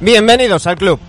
Bienvenidos 0.00 0.64
al 0.68 0.76
club. 0.76 1.00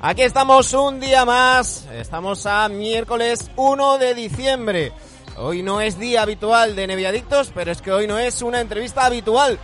Aquí 0.00 0.22
estamos 0.22 0.72
un 0.72 0.98
día 0.98 1.26
más, 1.26 1.86
estamos 1.92 2.46
a 2.46 2.70
miércoles 2.70 3.50
1 3.56 3.98
de 3.98 4.14
diciembre. 4.14 4.92
Hoy 5.36 5.62
no 5.62 5.82
es 5.82 5.98
día 5.98 6.22
habitual 6.22 6.74
de 6.74 6.86
Neviadictos, 6.86 7.52
pero 7.54 7.70
es 7.70 7.82
que 7.82 7.92
hoy 7.92 8.06
no 8.06 8.18
es 8.18 8.40
una 8.40 8.62
entrevista 8.62 9.04
habitual. 9.04 9.58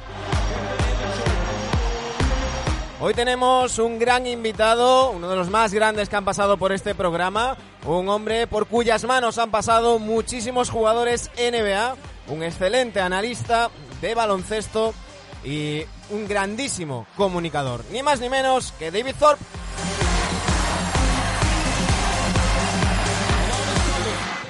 Hoy 3.05 3.15
tenemos 3.15 3.81
un 3.81 3.99
gran 3.99 4.29
invitado, 4.29 5.11
uno 5.11 5.29
de 5.29 5.35
los 5.35 5.51
más 5.51 5.75
grandes 5.75 6.09
que 6.09 6.15
han 6.15 6.25
pasado 6.25 6.57
por 6.57 6.71
este 6.71 6.95
programa, 6.95 7.57
un 7.85 8.09
hombre 8.09 8.47
por 8.47 8.69
cuyas 8.69 9.03
manos 9.03 9.39
han 9.39 9.51
pasado 9.51 9.99
muchísimos 9.99 10.71
jugadores 10.71 11.29
NBA, 11.37 11.97
un 12.29 12.45
excelente 12.45 13.01
analista 13.01 13.71
de 14.01 14.15
baloncesto 14.15 14.95
y 15.43 15.83
un 16.11 16.29
grandísimo 16.29 17.09
comunicador, 17.17 17.85
ni 17.91 18.05
más 18.05 18.21
ni 18.21 18.29
menos 18.29 18.71
que 18.79 18.93
David 18.93 19.17
Thorpe. 19.19 19.45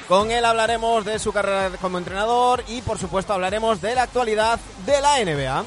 Con 0.06 0.30
él 0.30 0.44
hablaremos 0.44 1.06
de 1.06 1.18
su 1.18 1.32
carrera 1.32 1.70
como 1.80 1.96
entrenador 1.96 2.62
y 2.68 2.82
por 2.82 2.98
supuesto 2.98 3.32
hablaremos 3.32 3.80
de 3.80 3.94
la 3.94 4.02
actualidad 4.02 4.60
de 4.84 5.00
la 5.00 5.24
NBA. 5.24 5.64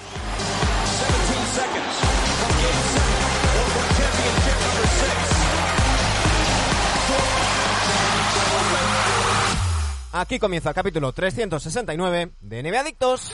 Aquí 10.17 10.39
comienza 10.39 10.69
el 10.69 10.75
capítulo 10.75 11.11
369 11.11 12.31
de 12.39 12.63
NBA 12.63 12.79
Adictos. 12.79 13.33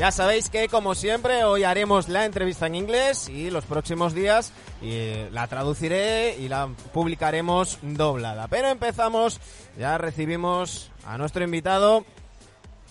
Ya 0.00 0.10
sabéis 0.10 0.48
que, 0.48 0.68
como 0.68 0.96
siempre, 0.96 1.44
hoy 1.44 1.62
haremos 1.62 2.08
la 2.08 2.24
entrevista 2.24 2.66
en 2.66 2.74
inglés 2.74 3.28
y 3.28 3.50
los 3.50 3.66
próximos 3.66 4.14
días 4.14 4.50
y 4.82 5.28
la 5.30 5.46
traduciré 5.46 6.38
y 6.38 6.48
la 6.48 6.70
publicaremos 6.92 7.78
doblada. 7.82 8.48
Pero 8.48 8.68
empezamos, 8.68 9.38
ya 9.78 9.96
recibimos 9.96 10.90
a 11.04 11.18
nuestro 11.18 11.44
invitado, 11.44 12.04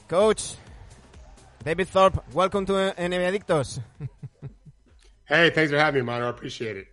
Coach 0.08 0.43
David 1.63 1.89
Thorpe. 1.89 2.23
Welcome 2.33 2.65
to 2.67 2.73
NBA 2.73 3.31
Adictos. 3.31 3.81
hey, 5.25 5.49
thanks 5.49 5.71
for 5.71 5.77
having 5.77 6.02
me, 6.02 6.05
man. 6.05 6.21
I 6.21 6.29
appreciate 6.29 6.77
it. 6.77 6.88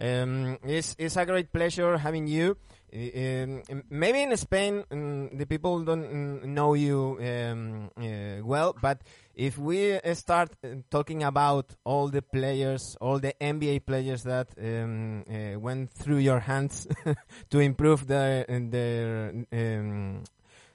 Um, 0.00 0.58
it's, 0.64 0.96
it's 0.98 1.16
a 1.16 1.24
great 1.24 1.52
pleasure 1.52 1.96
having 1.96 2.26
you. 2.26 2.56
Um, 2.94 3.62
maybe 3.88 4.22
in 4.22 4.36
Spain, 4.36 4.84
um, 4.90 5.30
the 5.32 5.46
people 5.46 5.80
don't 5.82 6.04
mm, 6.04 6.44
know 6.44 6.74
you 6.74 7.16
um, 7.22 7.90
uh, 7.96 8.44
well, 8.44 8.76
but 8.82 9.00
if 9.34 9.56
we 9.56 9.98
start 10.12 10.50
uh, 10.62 10.68
talking 10.90 11.22
about 11.22 11.74
all 11.84 12.08
the 12.08 12.20
players, 12.20 12.94
all 13.00 13.18
the 13.18 13.32
NBA 13.40 13.86
players 13.86 14.24
that 14.24 14.48
um, 14.60 15.24
uh, 15.30 15.58
went 15.58 15.90
through 15.90 16.18
your 16.18 16.40
hands 16.40 16.86
to 17.50 17.60
improve 17.60 18.06
their 18.06 18.44
their 18.44 19.32
um, 19.52 20.24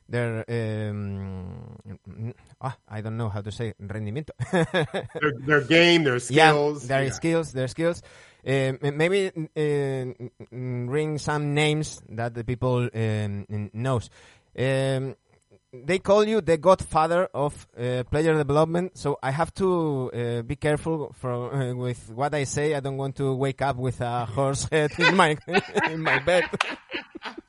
their 0.09 0.45
um, 0.47 1.75
ah, 2.61 2.77
I 2.87 3.01
don't 3.01 3.17
know 3.17 3.29
how 3.29 3.41
to 3.41 3.51
say 3.51 3.73
rendimiento. 3.81 4.31
their, 5.21 5.33
their 5.39 5.61
game, 5.61 6.03
their 6.03 6.19
skills, 6.19 6.83
yeah, 6.83 6.87
their 6.87 7.05
yeah. 7.05 7.11
skills, 7.11 7.51
their 7.51 7.67
skills. 7.67 8.01
Uh, 8.45 8.73
maybe 8.81 9.31
uh, 9.57 10.27
ring 10.51 11.17
some 11.17 11.53
names 11.53 12.01
that 12.09 12.33
the 12.33 12.43
people 12.43 12.89
um, 12.93 13.69
knows. 13.73 14.09
Um, 14.57 15.15
they 15.73 15.99
call 15.99 16.23
you 16.25 16.41
the 16.41 16.57
godfather 16.57 17.27
of 17.33 17.67
uh, 17.77 18.03
player 18.09 18.35
development, 18.35 18.97
so 18.97 19.17
I 19.21 19.31
have 19.31 19.53
to 19.55 20.11
uh, 20.13 20.41
be 20.43 20.55
careful 20.55 21.13
for, 21.19 21.53
uh, 21.53 21.73
with 21.75 22.09
what 22.11 22.33
I 22.33 22.45
say. 22.45 22.73
I 22.73 22.79
don't 22.79 22.97
want 22.97 23.17
to 23.17 23.33
wake 23.33 23.61
up 23.61 23.75
with 23.75 23.99
a 24.01 24.25
horse 24.25 24.67
head 24.71 24.91
in 24.97 25.15
my 25.15 25.37
in 25.91 26.01
my 26.01 26.19
bed. 26.19 26.45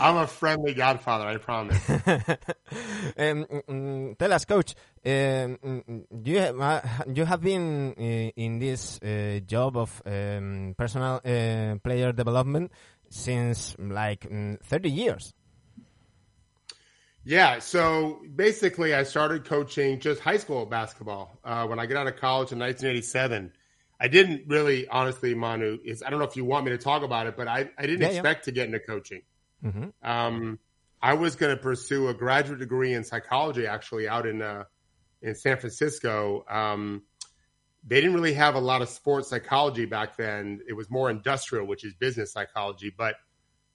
I'm 0.00 0.16
a 0.16 0.26
friendly 0.26 0.74
godfather, 0.74 1.26
I 1.26 1.36
promise. 1.38 1.78
um, 3.18 4.16
tell 4.18 4.32
us, 4.32 4.44
coach, 4.44 4.74
um, 5.04 6.04
you 6.24 6.38
have, 6.38 6.60
uh, 6.60 6.80
you 7.12 7.24
have 7.24 7.40
been 7.40 7.94
uh, 7.98 8.40
in 8.40 8.58
this 8.58 9.00
uh, 9.02 9.40
job 9.46 9.76
of 9.76 10.02
um, 10.06 10.74
personal 10.76 11.20
uh, 11.24 11.76
player 11.82 12.12
development 12.12 12.72
since 13.10 13.76
like 13.78 14.26
30 14.62 14.90
years. 14.90 15.32
Yeah, 17.24 17.58
so 17.58 18.22
basically, 18.34 18.94
I 18.94 19.02
started 19.02 19.44
coaching 19.44 20.00
just 20.00 20.20
high 20.20 20.38
school 20.38 20.64
basketball 20.64 21.38
uh, 21.44 21.66
when 21.66 21.78
I 21.78 21.86
got 21.86 21.98
out 21.98 22.06
of 22.06 22.16
college 22.16 22.52
in 22.52 22.58
1987. 22.58 23.52
I 24.00 24.08
didn't 24.08 24.44
really, 24.46 24.88
honestly, 24.88 25.34
Manu, 25.34 25.78
is 25.84 26.02
I 26.02 26.10
don't 26.10 26.20
know 26.20 26.24
if 26.24 26.36
you 26.36 26.44
want 26.44 26.64
me 26.64 26.70
to 26.70 26.78
talk 26.78 27.02
about 27.02 27.26
it, 27.26 27.36
but 27.36 27.48
I, 27.48 27.68
I 27.76 27.82
didn't 27.82 28.00
yeah, 28.00 28.08
expect 28.08 28.40
yeah. 28.40 28.44
to 28.44 28.52
get 28.52 28.66
into 28.66 28.78
coaching. 28.78 29.22
Mm-hmm. 29.64 30.08
Um, 30.08 30.58
I 31.00 31.14
was 31.14 31.36
going 31.36 31.56
to 31.56 31.62
pursue 31.62 32.08
a 32.08 32.14
graduate 32.14 32.58
degree 32.58 32.94
in 32.94 33.04
psychology, 33.04 33.66
actually, 33.66 34.08
out 34.08 34.26
in 34.26 34.42
uh, 34.42 34.64
in 35.22 35.34
San 35.34 35.56
Francisco. 35.58 36.44
Um, 36.48 37.02
they 37.86 38.00
didn't 38.00 38.14
really 38.14 38.34
have 38.34 38.54
a 38.54 38.60
lot 38.60 38.82
of 38.82 38.88
sports 38.88 39.28
psychology 39.28 39.86
back 39.86 40.16
then. 40.16 40.60
It 40.68 40.72
was 40.72 40.90
more 40.90 41.10
industrial, 41.10 41.66
which 41.66 41.84
is 41.84 41.94
business 41.94 42.32
psychology. 42.32 42.92
But 42.96 43.14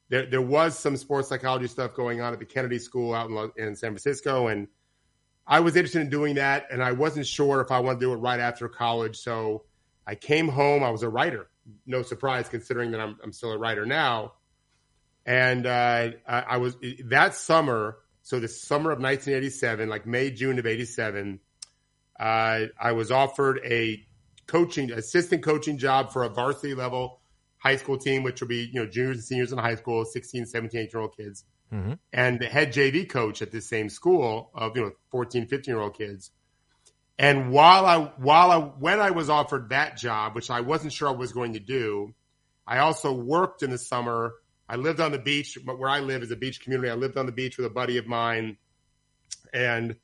there, 0.09 0.25
there 0.25 0.41
was 0.41 0.77
some 0.77 0.97
sports 0.97 1.29
psychology 1.29 1.67
stuff 1.67 1.94
going 1.94 2.21
on 2.21 2.33
at 2.33 2.39
the 2.39 2.45
Kennedy 2.45 2.79
School 2.79 3.13
out 3.13 3.29
in, 3.29 3.51
in 3.67 3.75
San 3.75 3.91
Francisco, 3.91 4.47
and 4.47 4.67
I 5.47 5.61
was 5.61 5.75
interested 5.75 6.01
in 6.01 6.09
doing 6.09 6.35
that. 6.35 6.67
And 6.71 6.83
I 6.83 6.91
wasn't 6.91 7.25
sure 7.25 7.61
if 7.61 7.71
I 7.71 7.79
wanted 7.79 8.00
to 8.01 8.05
do 8.05 8.13
it 8.13 8.17
right 8.17 8.39
after 8.39 8.67
college, 8.67 9.17
so 9.17 9.63
I 10.05 10.15
came 10.15 10.50
home. 10.50 10.83
I 10.83 10.89
was 10.89 11.03
a 11.03 11.09
writer. 11.09 11.47
No 11.85 12.01
surprise, 12.01 12.50
considering 12.50 12.91
that 12.91 13.00
I'm, 13.00 13.17
I'm 13.23 13.31
still 13.31 13.53
a 13.53 13.57
writer 13.57 13.85
now. 13.85 14.33
And 15.25 15.66
uh, 15.66 16.11
I, 16.28 16.39
I 16.41 16.57
was 16.57 16.75
that 17.06 17.35
summer. 17.35 17.97
So 18.23 18.39
the 18.39 18.47
summer 18.47 18.91
of 18.91 19.00
1987, 19.00 19.89
like 19.89 20.06
May, 20.06 20.31
June 20.31 20.57
of 20.57 20.66
87, 20.66 21.39
uh, 22.19 22.59
I 22.79 22.91
was 22.94 23.11
offered 23.11 23.59
a 23.66 24.06
coaching 24.47 24.91
assistant 24.91 25.44
coaching 25.44 25.78
job 25.78 26.12
for 26.12 26.23
a 26.23 26.29
varsity 26.29 26.73
level 26.73 27.19
high 27.63 27.78
school 27.78 27.97
team, 27.97 28.23
which 28.23 28.41
will 28.41 28.47
be 28.47 28.69
you 28.72 28.79
know 28.81 28.85
juniors 28.85 29.17
and 29.17 29.25
seniors 29.25 29.51
in 29.51 29.57
high 29.57 29.75
school, 29.75 30.06
16, 30.06 30.45
17, 30.45 30.81
18 30.81 30.89
year 30.94 31.01
old 31.01 31.16
kids, 31.16 31.45
mm-hmm. 31.72 31.94
and 32.12 32.39
the 32.39 32.45
head 32.45 32.73
JV 32.73 33.09
coach 33.09 33.41
at 33.41 33.51
this 33.51 33.67
same 33.67 33.89
school 33.89 34.51
of 34.53 34.75
you 34.75 34.83
know 34.83 34.91
14, 35.12 35.47
15 35.47 35.73
year 35.73 35.81
old 35.81 35.97
kids. 35.97 36.31
And 37.17 37.51
while 37.51 37.85
I 37.85 38.12
while 38.17 38.51
I 38.51 38.57
when 38.57 39.00
I 39.00 39.12
was 39.12 39.29
offered 39.29 39.69
that 39.69 39.97
job, 39.97 40.35
which 40.35 40.50
I 40.50 40.62
wasn't 40.62 40.94
sure 40.94 41.07
I 41.07 41.12
was 41.12 41.31
going 41.31 41.53
to 41.53 41.59
do, 41.59 42.13
I 42.67 42.79
also 42.79 43.13
worked 43.13 43.63
in 43.63 43.69
the 43.69 43.78
summer 43.78 44.33
I 44.73 44.75
lived 44.75 45.00
on 45.00 45.11
the 45.11 45.19
beach, 45.19 45.59
but 45.63 45.78
where 45.78 45.88
I 45.88 46.00
live 46.00 46.23
is 46.23 46.31
a 46.31 46.35
beach 46.35 46.59
community. 46.59 46.89
I 46.89 46.95
lived 46.95 47.16
on 47.16 47.28
the 47.28 47.31
beach 47.31 47.57
with 47.57 47.67
a 47.67 47.69
buddy 47.69 48.00
of 48.00 48.07
mine, 48.07 48.57
and 49.53 49.95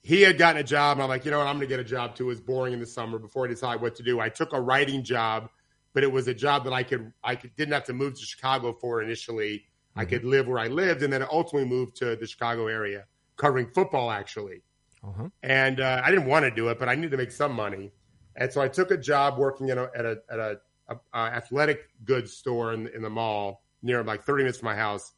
he 0.00 0.22
had 0.22 0.38
gotten 0.38 0.60
a 0.60 0.64
job. 0.64 0.96
And 0.96 1.04
I'm 1.04 1.08
like, 1.08 1.24
you 1.24 1.30
know 1.30 1.38
what? 1.38 1.46
I'm 1.46 1.54
going 1.54 1.68
to 1.68 1.72
get 1.72 1.78
a 1.78 1.84
job 1.84 2.16
too. 2.16 2.24
It 2.24 2.26
was 2.26 2.40
boring 2.40 2.72
in 2.72 2.80
the 2.80 2.86
summer 2.86 3.20
before 3.20 3.44
I 3.44 3.48
decide 3.48 3.80
what 3.80 3.94
to 3.94 4.02
do. 4.02 4.18
I 4.18 4.28
took 4.28 4.54
a 4.54 4.60
writing 4.60 5.04
job, 5.04 5.50
but 5.92 6.02
it 6.02 6.10
was 6.10 6.26
a 6.26 6.34
job 6.34 6.64
that 6.64 6.72
I 6.72 6.82
could 6.82 7.12
I 7.22 7.36
could, 7.36 7.54
didn't 7.54 7.74
have 7.74 7.84
to 7.84 7.92
move 7.92 8.14
to 8.14 8.26
Chicago 8.26 8.72
for 8.72 9.02
initially. 9.02 9.58
Mm-hmm. 9.58 10.00
I 10.00 10.04
could 10.04 10.24
live 10.24 10.48
where 10.48 10.58
I 10.58 10.66
lived, 10.66 11.04
and 11.04 11.12
then 11.12 11.24
ultimately 11.30 11.68
moved 11.68 11.94
to 11.98 12.16
the 12.16 12.26
Chicago 12.26 12.66
area, 12.66 13.04
covering 13.36 13.68
football 13.68 14.10
actually. 14.10 14.62
Uh-huh. 15.04 15.28
And 15.44 15.80
uh, 15.80 16.02
I 16.04 16.10
didn't 16.10 16.26
want 16.26 16.44
to 16.44 16.50
do 16.50 16.70
it, 16.70 16.80
but 16.80 16.88
I 16.88 16.96
needed 16.96 17.12
to 17.12 17.18
make 17.18 17.30
some 17.30 17.52
money, 17.52 17.92
and 18.34 18.52
so 18.52 18.60
I 18.60 18.66
took 18.66 18.90
a 18.90 18.96
job 18.96 19.38
working 19.38 19.70
at 19.70 19.78
a 19.78 19.90
at 19.94 20.04
a, 20.04 20.18
at 20.28 20.38
a, 20.40 20.60
a, 20.88 20.96
a 21.14 21.18
athletic 21.18 21.88
goods 22.04 22.32
store 22.32 22.72
in, 22.72 22.88
in 22.88 23.02
the 23.02 23.10
mall 23.10 23.62
near 23.82 24.02
like 24.02 24.22
30 24.22 24.44
minutes 24.44 24.58
from 24.58 24.66
my 24.66 24.76
house. 24.76 25.12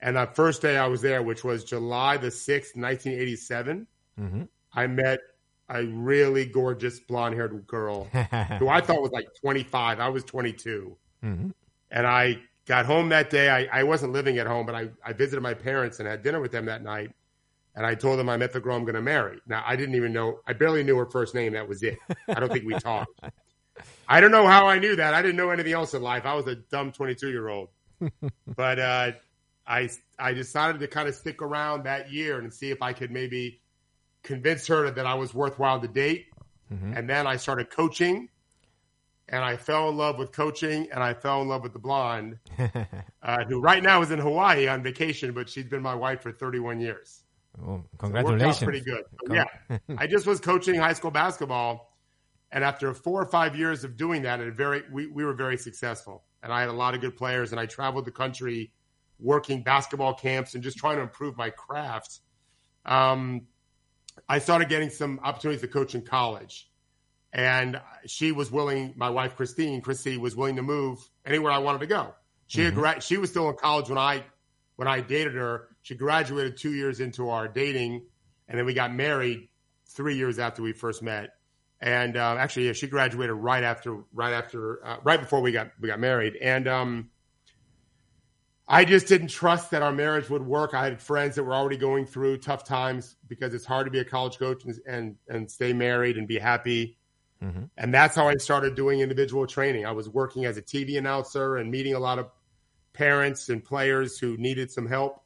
And 0.00 0.16
that 0.16 0.36
first 0.36 0.62
day 0.62 0.76
I 0.76 0.86
was 0.86 1.00
there, 1.00 1.22
which 1.22 1.44
was 1.44 1.64
July 1.64 2.16
the 2.16 2.28
6th, 2.28 2.76
1987, 2.76 3.86
mm-hmm. 4.20 4.42
I 4.72 4.86
met 4.86 5.20
a 5.70 5.84
really 5.86 6.44
gorgeous 6.44 7.00
blonde 7.00 7.34
haired 7.34 7.66
girl 7.66 8.04
who 8.58 8.68
I 8.68 8.80
thought 8.80 9.00
was 9.00 9.12
like 9.12 9.28
25. 9.40 10.00
I 10.00 10.08
was 10.08 10.24
22. 10.24 10.96
Mm-hmm. 11.24 11.50
And 11.90 12.06
I 12.06 12.38
got 12.66 12.86
home 12.86 13.08
that 13.10 13.30
day. 13.30 13.48
I, 13.48 13.80
I 13.80 13.82
wasn't 13.82 14.12
living 14.12 14.38
at 14.38 14.46
home, 14.46 14.66
but 14.66 14.74
I, 14.74 14.88
I 15.04 15.12
visited 15.12 15.40
my 15.40 15.54
parents 15.54 16.00
and 16.00 16.08
had 16.08 16.22
dinner 16.22 16.40
with 16.40 16.52
them 16.52 16.66
that 16.66 16.82
night. 16.82 17.12
And 17.76 17.84
I 17.84 17.94
told 17.94 18.18
them 18.18 18.28
I 18.28 18.36
met 18.36 18.52
the 18.52 18.60
girl 18.60 18.76
I'm 18.76 18.84
going 18.84 18.94
to 18.94 19.02
marry. 19.02 19.40
Now, 19.46 19.64
I 19.66 19.74
didn't 19.74 19.96
even 19.96 20.12
know, 20.12 20.40
I 20.46 20.52
barely 20.52 20.84
knew 20.84 20.96
her 20.96 21.06
first 21.06 21.34
name. 21.34 21.54
That 21.54 21.66
was 21.66 21.82
it. 21.82 21.98
I 22.28 22.34
don't 22.34 22.52
think 22.52 22.66
we 22.66 22.74
talked. 22.74 23.20
I 24.08 24.20
don't 24.20 24.30
know 24.30 24.46
how 24.46 24.66
I 24.66 24.78
knew 24.78 24.96
that. 24.96 25.14
I 25.14 25.22
didn't 25.22 25.36
know 25.36 25.50
anything 25.50 25.72
else 25.72 25.94
in 25.94 26.02
life. 26.02 26.26
I 26.26 26.34
was 26.34 26.46
a 26.46 26.56
dumb 26.56 26.92
22 26.92 27.30
year 27.30 27.48
old. 27.48 27.68
but 28.56 28.78
uh, 28.78 29.12
I 29.66 29.88
I 30.18 30.32
decided 30.32 30.80
to 30.80 30.88
kind 30.88 31.08
of 31.08 31.14
stick 31.14 31.40
around 31.42 31.84
that 31.84 32.12
year 32.12 32.38
and 32.38 32.52
see 32.52 32.70
if 32.70 32.82
I 32.82 32.92
could 32.92 33.10
maybe 33.10 33.60
convince 34.22 34.66
her 34.66 34.90
that 34.90 35.06
I 35.06 35.14
was 35.14 35.34
worthwhile 35.34 35.80
to 35.80 35.88
date. 35.88 36.26
Mm-hmm. 36.72 36.96
And 36.96 37.08
then 37.08 37.26
I 37.26 37.36
started 37.36 37.70
coaching. 37.70 38.28
and 39.28 39.42
I 39.42 39.56
fell 39.56 39.88
in 39.88 39.96
love 39.96 40.18
with 40.18 40.32
coaching, 40.32 40.88
and 40.92 41.02
I 41.02 41.14
fell 41.14 41.40
in 41.42 41.48
love 41.48 41.62
with 41.62 41.72
the 41.72 41.78
blonde, 41.78 42.38
uh, 43.22 43.44
who 43.44 43.60
right 43.60 43.82
now 43.82 44.02
is 44.02 44.10
in 44.10 44.18
Hawaii 44.18 44.68
on 44.68 44.82
vacation, 44.82 45.32
but 45.32 45.48
she's 45.48 45.64
been 45.64 45.82
my 45.82 45.94
wife 45.94 46.20
for 46.20 46.30
31 46.32 46.80
years. 46.80 47.22
Oh, 47.66 47.82
congratulations! 47.98 48.58
So 48.58 48.64
pretty 48.66 48.80
good. 48.80 49.04
yeah, 49.30 49.46
I 49.98 50.06
just 50.06 50.26
was 50.26 50.40
coaching 50.40 50.74
high 50.74 50.92
school 50.92 51.10
basketball, 51.10 51.93
and 52.54 52.64
after 52.64 52.94
four 52.94 53.20
or 53.20 53.26
five 53.26 53.54
years 53.54 53.84
of 53.84 53.98
doing 53.98 54.22
that, 54.22 54.40
and 54.40 54.56
very 54.56 54.82
we, 54.90 55.06
we 55.06 55.24
were 55.26 55.34
very 55.34 55.58
successful, 55.58 56.24
and 56.42 56.50
I 56.50 56.60
had 56.60 56.70
a 56.70 56.74
lot 56.74 56.94
of 56.94 57.02
good 57.02 57.16
players, 57.16 57.50
and 57.50 57.60
I 57.60 57.66
traveled 57.66 58.06
the 58.06 58.10
country 58.10 58.72
working 59.18 59.62
basketball 59.62 60.14
camps 60.14 60.54
and 60.54 60.64
just 60.64 60.78
trying 60.78 60.96
to 60.96 61.02
improve 61.02 61.36
my 61.36 61.50
craft. 61.50 62.20
Um, 62.86 63.42
I 64.28 64.38
started 64.38 64.68
getting 64.68 64.90
some 64.90 65.20
opportunities 65.22 65.60
to 65.60 65.68
coach 65.68 65.94
in 65.94 66.02
college 66.02 66.70
and 67.34 67.80
she 68.06 68.30
was 68.30 68.50
willing. 68.50 68.94
My 68.96 69.10
wife 69.10 69.36
Christine, 69.36 69.80
Chrissy, 69.80 70.16
was 70.16 70.36
willing 70.36 70.56
to 70.56 70.62
move 70.62 71.00
anywhere 71.26 71.50
I 71.50 71.58
wanted 71.58 71.80
to 71.80 71.86
go. 71.86 72.14
She 72.46 72.60
mm-hmm. 72.60 72.78
gra- 72.78 73.00
she 73.00 73.16
was 73.16 73.30
still 73.30 73.50
in 73.50 73.56
college 73.56 73.88
when 73.88 73.98
I 73.98 74.24
when 74.76 74.86
I 74.86 75.00
dated 75.00 75.34
her. 75.34 75.68
She 75.82 75.96
graduated 75.96 76.56
two 76.56 76.72
years 76.72 77.00
into 77.00 77.28
our 77.28 77.48
dating, 77.48 78.06
and 78.48 78.56
then 78.56 78.64
we 78.64 78.72
got 78.72 78.94
married 78.94 79.48
three 79.88 80.16
years 80.16 80.38
after 80.38 80.62
we 80.62 80.72
first 80.72 81.02
met. 81.02 81.30
And 81.80 82.16
uh, 82.16 82.36
actually, 82.38 82.66
yeah, 82.66 82.72
she 82.72 82.86
graduated 82.86 83.34
right 83.34 83.62
after 83.62 84.04
right 84.12 84.32
after 84.32 84.84
uh, 84.86 84.96
right 85.04 85.20
before 85.20 85.40
we 85.40 85.52
got 85.52 85.72
we 85.80 85.88
got 85.88 86.00
married. 86.00 86.36
And 86.36 86.66
um, 86.66 87.10
I 88.66 88.84
just 88.84 89.06
didn't 89.06 89.28
trust 89.28 89.70
that 89.72 89.82
our 89.82 89.92
marriage 89.92 90.30
would 90.30 90.42
work. 90.46 90.72
I 90.72 90.84
had 90.84 91.00
friends 91.00 91.34
that 91.34 91.44
were 91.44 91.54
already 91.54 91.76
going 91.76 92.06
through 92.06 92.38
tough 92.38 92.64
times 92.64 93.16
because 93.28 93.52
it's 93.52 93.66
hard 93.66 93.84
to 93.86 93.90
be 93.90 93.98
a 93.98 94.04
college 94.04 94.38
coach 94.38 94.64
and 94.64 94.78
and, 94.86 95.16
and 95.28 95.50
stay 95.50 95.72
married 95.72 96.16
and 96.16 96.26
be 96.26 96.38
happy. 96.38 96.96
Mm-hmm. 97.42 97.64
And 97.76 97.92
that's 97.92 98.16
how 98.16 98.28
I 98.28 98.36
started 98.36 98.74
doing 98.74 99.00
individual 99.00 99.46
training. 99.46 99.84
I 99.84 99.92
was 99.92 100.08
working 100.08 100.46
as 100.46 100.56
a 100.56 100.62
TV 100.62 100.96
announcer 100.96 101.56
and 101.56 101.70
meeting 101.70 101.94
a 101.94 101.98
lot 101.98 102.18
of 102.18 102.30
parents 102.94 103.50
and 103.50 103.62
players 103.62 104.18
who 104.18 104.36
needed 104.38 104.70
some 104.70 104.86
help. 104.86 105.22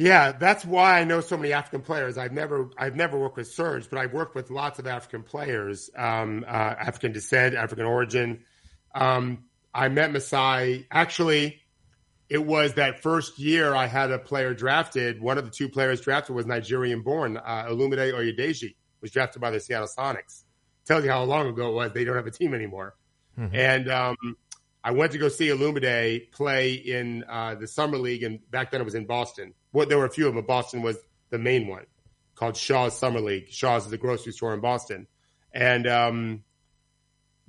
Yeah, 0.00 0.30
that's 0.30 0.64
why 0.64 1.00
I 1.00 1.04
know 1.04 1.20
so 1.20 1.36
many 1.36 1.52
African 1.52 1.82
players. 1.82 2.18
I've 2.18 2.32
never 2.32 2.70
I've 2.78 2.94
never 2.94 3.18
worked 3.18 3.36
with 3.36 3.48
Serge, 3.48 3.90
but 3.90 3.98
I've 3.98 4.12
worked 4.12 4.36
with 4.36 4.48
lots 4.48 4.78
of 4.78 4.86
African 4.86 5.24
players, 5.24 5.90
um, 5.96 6.44
uh, 6.46 6.50
African 6.50 7.10
descent, 7.10 7.56
African 7.56 7.84
origin. 7.84 8.44
Um, 8.94 9.46
I 9.74 9.88
met 9.88 10.12
Masai. 10.12 10.86
Actually, 10.90 11.60
it 12.28 12.44
was 12.46 12.74
that 12.74 13.02
first 13.02 13.40
year 13.40 13.74
I 13.74 13.86
had 13.86 14.12
a 14.12 14.20
player 14.20 14.54
drafted. 14.54 15.20
One 15.20 15.36
of 15.36 15.44
the 15.44 15.50
two 15.50 15.68
players 15.68 16.00
drafted 16.00 16.36
was 16.36 16.46
Nigerian 16.46 17.02
born. 17.02 17.36
Uh, 17.36 17.66
Olumide 17.68 18.12
Oyedeji 18.12 18.76
was 19.00 19.10
drafted 19.10 19.42
by 19.42 19.50
the 19.50 19.58
Seattle 19.58 19.88
Sonics 19.88 20.44
tells 20.88 21.04
you 21.04 21.10
how 21.10 21.22
long 21.22 21.46
ago 21.46 21.68
it 21.68 21.74
was. 21.74 21.92
They 21.92 22.02
don't 22.02 22.16
have 22.16 22.26
a 22.26 22.32
team 22.32 22.54
anymore. 22.54 22.96
Mm-hmm. 23.38 23.54
And 23.54 23.90
um, 23.90 24.16
I 24.88 24.90
went 24.90 25.12
to 25.12 25.18
go 25.18 25.28
see 25.28 25.48
Olumide 25.48 26.32
play 26.32 26.72
in 26.72 27.22
uh, 27.28 27.56
the 27.56 27.68
summer 27.68 27.98
league, 27.98 28.22
and 28.22 28.40
back 28.50 28.70
then 28.70 28.80
it 28.80 28.84
was 28.84 28.94
in 28.94 29.04
Boston. 29.04 29.52
Well, 29.70 29.86
there 29.86 29.98
were 29.98 30.06
a 30.06 30.10
few 30.10 30.26
of 30.26 30.34
them, 30.34 30.46
Boston 30.46 30.80
was 30.80 30.96
the 31.28 31.36
main 31.36 31.66
one, 31.66 31.84
called 32.34 32.56
Shaw's 32.56 32.98
Summer 32.98 33.20
League. 33.20 33.50
Shaw's 33.50 33.84
is 33.84 33.92
a 33.92 33.98
grocery 33.98 34.32
store 34.32 34.54
in 34.54 34.60
Boston, 34.60 35.06
and 35.52 35.86
um, 35.86 36.42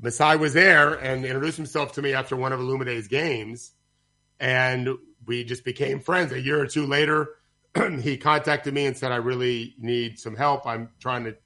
Masai 0.02 0.36
was 0.36 0.52
there 0.52 0.96
and 0.96 1.24
introduced 1.24 1.56
himself 1.56 1.94
to 1.94 2.02
me 2.02 2.12
after 2.12 2.36
one 2.36 2.52
of 2.52 2.60
Olumide's 2.60 3.08
games, 3.08 3.72
and 4.38 4.90
we 5.26 5.46
just 5.46 5.64
became 5.64 6.02
friends. 6.02 6.34
A 6.34 6.42
year 6.42 6.60
or 6.60 6.68
two 6.68 6.88
later, 6.88 7.36
he 8.02 8.18
contacted 8.18 8.74
me 8.74 8.86
and 8.86 8.98
said, 8.98 9.14
"I 9.14 9.18
really 9.18 9.76
need 9.80 10.20
some 10.20 10.36
help. 10.36 10.68
I'm 10.68 10.90
trying 11.00 11.24
to 11.24 11.38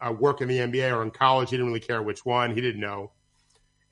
uh, 0.00 0.10
work 0.10 0.40
in 0.40 0.48
the 0.48 0.58
NBA 0.58 0.92
or 0.92 1.04
in 1.04 1.12
college. 1.12 1.50
He 1.50 1.56
didn't 1.56 1.68
really 1.68 1.78
care 1.78 2.02
which 2.02 2.26
one. 2.26 2.56
He 2.56 2.60
didn't 2.60 2.80
know. 2.80 3.12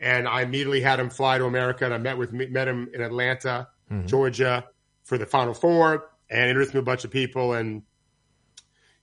And 0.04 0.28
I 0.28 0.42
immediately 0.42 0.82
had 0.82 1.00
him 1.00 1.08
fly 1.08 1.38
to 1.38 1.46
America, 1.46 1.86
and 1.86 1.94
I 1.94 1.96
met 1.96 2.18
with 2.18 2.30
met 2.30 2.68
him 2.68 2.90
in 2.92 3.00
Atlanta, 3.00 3.68
mm-hmm. 3.90 4.06
Georgia, 4.06 4.66
for 5.02 5.16
the 5.16 5.24
Final 5.24 5.54
Four, 5.54 6.10
and 6.28 6.50
introduced 6.50 6.74
me 6.74 6.78
to 6.78 6.82
a 6.82 6.84
bunch 6.84 7.06
of 7.06 7.10
people. 7.10 7.54
And 7.54 7.84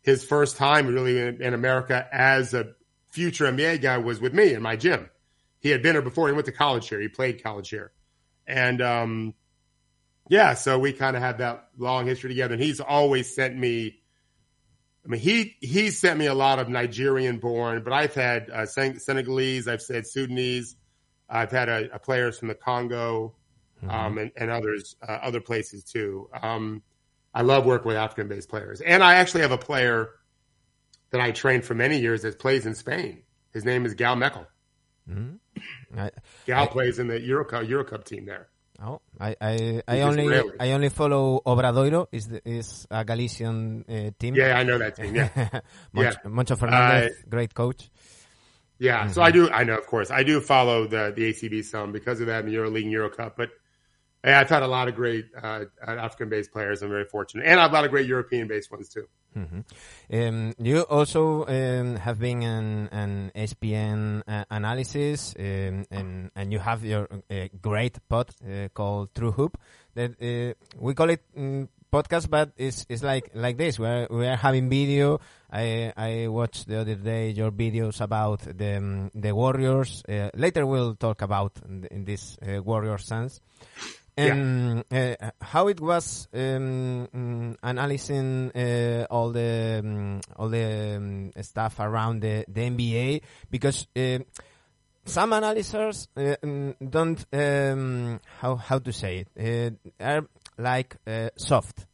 his 0.04 0.24
first 0.24 0.58
time 0.58 0.86
really 0.86 1.20
in, 1.20 1.42
in 1.42 1.56
America 1.56 2.08
as 2.12 2.54
a 2.54 2.76
future 3.10 3.46
NBA 3.46 3.82
guy 3.82 3.98
was 3.98 4.22
with 4.22 4.32
me 4.32 4.54
in 4.54 4.62
my 4.62 4.76
gym. 4.76 5.10
He 5.60 5.70
had 5.70 5.82
been 5.82 5.96
here 5.96 6.04
before. 6.04 6.28
He 6.28 6.34
went 6.34 6.46
to 6.46 6.52
college 6.52 6.88
here. 6.88 7.02
He 7.02 7.08
played 7.08 7.42
college 7.42 7.70
here, 7.70 7.92
and 8.46 8.80
um, 8.80 9.34
yeah, 10.30 10.54
so 10.54 10.78
we 10.78 10.94
kind 10.94 11.16
of 11.16 11.24
had 11.24 11.40
that 11.40 11.70
long 11.80 12.06
history 12.06 12.30
together. 12.30 12.54
And 12.54 12.64
he's 12.64 12.80
always 12.80 13.34
sent 13.34 13.58
me 13.58 14.02
I 15.04 15.10
mean, 15.10 15.20
he 15.20 15.56
he 15.62 15.90
sent 15.90 16.20
me 16.20 16.28
a 16.28 16.34
lot 16.36 16.60
of 16.60 16.70
Nigerian 16.70 17.40
born, 17.40 17.82
but 17.84 17.92
I've 17.92 18.14
had 18.14 18.52
uh, 18.52 18.66
Senegalese, 18.68 19.68
I've 19.68 19.82
said 19.82 20.06
Sudanese, 20.06 20.76
I've 21.32 21.52
had 21.52 21.70
a, 21.70 21.96
a 21.96 22.00
players 22.00 22.38
from 22.38 22.50
the 22.50 22.56
Congo, 22.56 23.34
mm-hmm. 23.82 23.90
um, 23.90 24.18
and, 24.18 24.32
and, 24.36 24.52
others 24.52 24.96
uh, 25.02 25.20
other 25.24 25.40
places 25.40 25.84
too. 25.84 26.30
Um, 26.42 26.84
I 27.34 27.42
love 27.42 27.66
working 27.66 27.88
with 27.88 27.98
African 27.98 28.28
based 28.28 28.50
players, 28.50 28.82
and 28.82 29.02
I 29.04 29.16
actually 29.16 29.42
have 29.42 29.52
a 29.52 29.58
player 29.58 30.10
that 31.12 31.22
I 31.22 31.32
trained 31.32 31.64
for 31.66 31.74
many 31.74 32.00
years 32.00 32.24
that 32.24 32.40
plays 32.40 32.66
in 32.66 32.76
Spain. 32.76 33.24
His 33.54 33.64
name 33.64 33.86
is 33.86 33.94
Gal 33.94 34.16
Mekel. 34.16 34.46
Mm-hmm. 35.10 36.00
I, 36.00 36.12
Gal 36.46 36.64
I, 36.64 36.68
plays 36.68 37.00
in 37.00 37.08
the 37.08 37.20
Eurocup 37.20 37.68
Eurocup 37.68 38.04
team 38.04 38.26
there. 38.26 38.50
Oh, 38.84 39.00
I 39.20 39.36
I, 39.40 39.82
I 39.88 40.02
only. 40.02 40.42
I 40.60 40.72
only 40.72 40.90
follow 40.90 41.42
Obradoiro. 41.46 42.08
is 42.12 42.28
the, 42.28 42.42
is 42.48 42.88
a 42.90 43.06
Galician 43.06 43.86
uh, 43.88 44.12
team. 44.18 44.36
Yeah, 44.36 44.58
I 44.58 44.64
know 44.64 44.80
that 44.80 44.96
team. 44.96 45.16
Yeah, 45.16 45.30
Moncho, 45.94 46.18
yeah. 46.24 46.30
Moncho 46.30 46.56
Fernandez, 46.56 47.12
uh, 47.12 47.30
great 47.30 47.54
coach. 47.54 47.91
Yeah, 48.82 49.04
mm-hmm. 49.04 49.14
so 49.14 49.22
I 49.22 49.30
do. 49.30 49.48
I 49.52 49.64
know, 49.64 49.78
of 49.78 49.86
course, 49.86 50.10
I 50.10 50.24
do 50.24 50.42
follow 50.42 50.88
the 50.88 51.14
the 51.16 51.32
ACB 51.32 51.64
some 51.64 51.92
because 51.92 52.20
of 52.20 52.26
that 52.26 52.44
in 52.44 52.52
Euro 52.52 52.72
League 52.72 52.86
and 52.86 52.92
Euro 52.92 53.12
Cup. 53.12 53.38
But 53.38 53.52
yeah, 54.26 54.40
I've 54.40 54.50
had 54.50 54.64
a 54.64 54.68
lot 54.68 54.88
of 54.88 54.96
great 54.96 55.26
uh, 55.40 55.66
African 55.86 56.30
based 56.30 56.52
players. 56.52 56.82
I'm 56.82 56.90
very 56.90 57.06
fortunate, 57.06 57.46
and 57.46 57.60
I've 57.60 57.70
a 57.70 57.74
lot 57.76 57.86
of 57.86 57.92
great 57.92 58.08
European 58.08 58.48
based 58.48 58.72
ones 58.72 58.90
too. 58.90 59.06
Mm-hmm. 59.38 59.62
Um, 60.12 60.54
you 60.58 60.82
also 60.82 61.46
um, 61.46 61.96
have 61.98 62.20
been 62.20 62.42
an, 62.42 62.90
an 62.92 63.32
ESPN 63.36 64.24
uh, 64.28 64.46
analysis, 64.50 65.36
um, 65.38 65.86
and 65.92 66.32
and 66.36 66.52
you 66.52 66.58
have 66.58 66.84
your 66.84 67.08
uh, 67.30 67.48
great 67.62 68.00
pod 68.10 68.34
uh, 68.42 68.68
called 68.74 69.14
True 69.14 69.32
Hoop. 69.32 69.60
That 69.94 70.12
uh, 70.20 70.56
we 70.80 70.96
call 70.96 71.12
it 71.12 71.22
um, 71.38 71.70
podcast, 71.92 72.30
but 72.30 72.52
it's 72.58 72.86
it's 72.90 73.04
like 73.04 73.32
like 73.34 73.58
this. 73.58 73.78
We're 73.78 74.08
we 74.10 74.26
are 74.28 74.38
having 74.38 74.70
video. 74.70 75.20
I 75.52 75.92
I 75.96 76.28
watched 76.28 76.68
the 76.68 76.80
other 76.80 76.96
day 76.96 77.32
your 77.32 77.52
videos 77.52 78.02
about 78.02 78.40
the 78.42 78.78
um, 78.78 79.12
the 79.14 79.36
Warriors. 79.36 80.04
Uh, 80.08 80.30
later 80.36 80.66
we'll 80.66 80.96
talk 80.96 81.22
about 81.22 81.54
in, 81.68 81.86
in 81.92 82.06
this 82.06 82.38
uh, 82.42 82.62
Warrior 82.64 82.98
sense. 82.98 83.42
And 84.18 84.84
yeah. 84.92 85.16
uh, 85.22 85.32
how 85.42 85.68
it 85.70 85.80
was 85.80 86.28
um, 86.34 87.08
mm, 87.16 87.56
analyzing 87.64 88.52
uh, 88.52 89.08
all 89.10 89.32
the 89.32 89.80
um, 89.84 90.22
all 90.36 90.50
the 90.50 90.98
um, 90.98 91.32
stuff 91.42 91.80
around 91.80 92.22
the, 92.22 92.44
the 92.48 92.62
NBA 92.62 93.22
because 93.50 93.88
uh, 93.96 94.20
some 95.06 95.34
analysts 95.34 95.74
uh, 95.74 96.36
mm, 96.44 96.76
don't 96.90 97.26
um, 97.34 98.20
how 98.40 98.56
how 98.58 98.80
to 98.80 98.92
say 98.92 99.26
it 99.36 99.78
uh, 100.00 100.06
are 100.06 100.28
like 100.62 100.98
uh, 101.08 101.30
soft, 101.38 101.86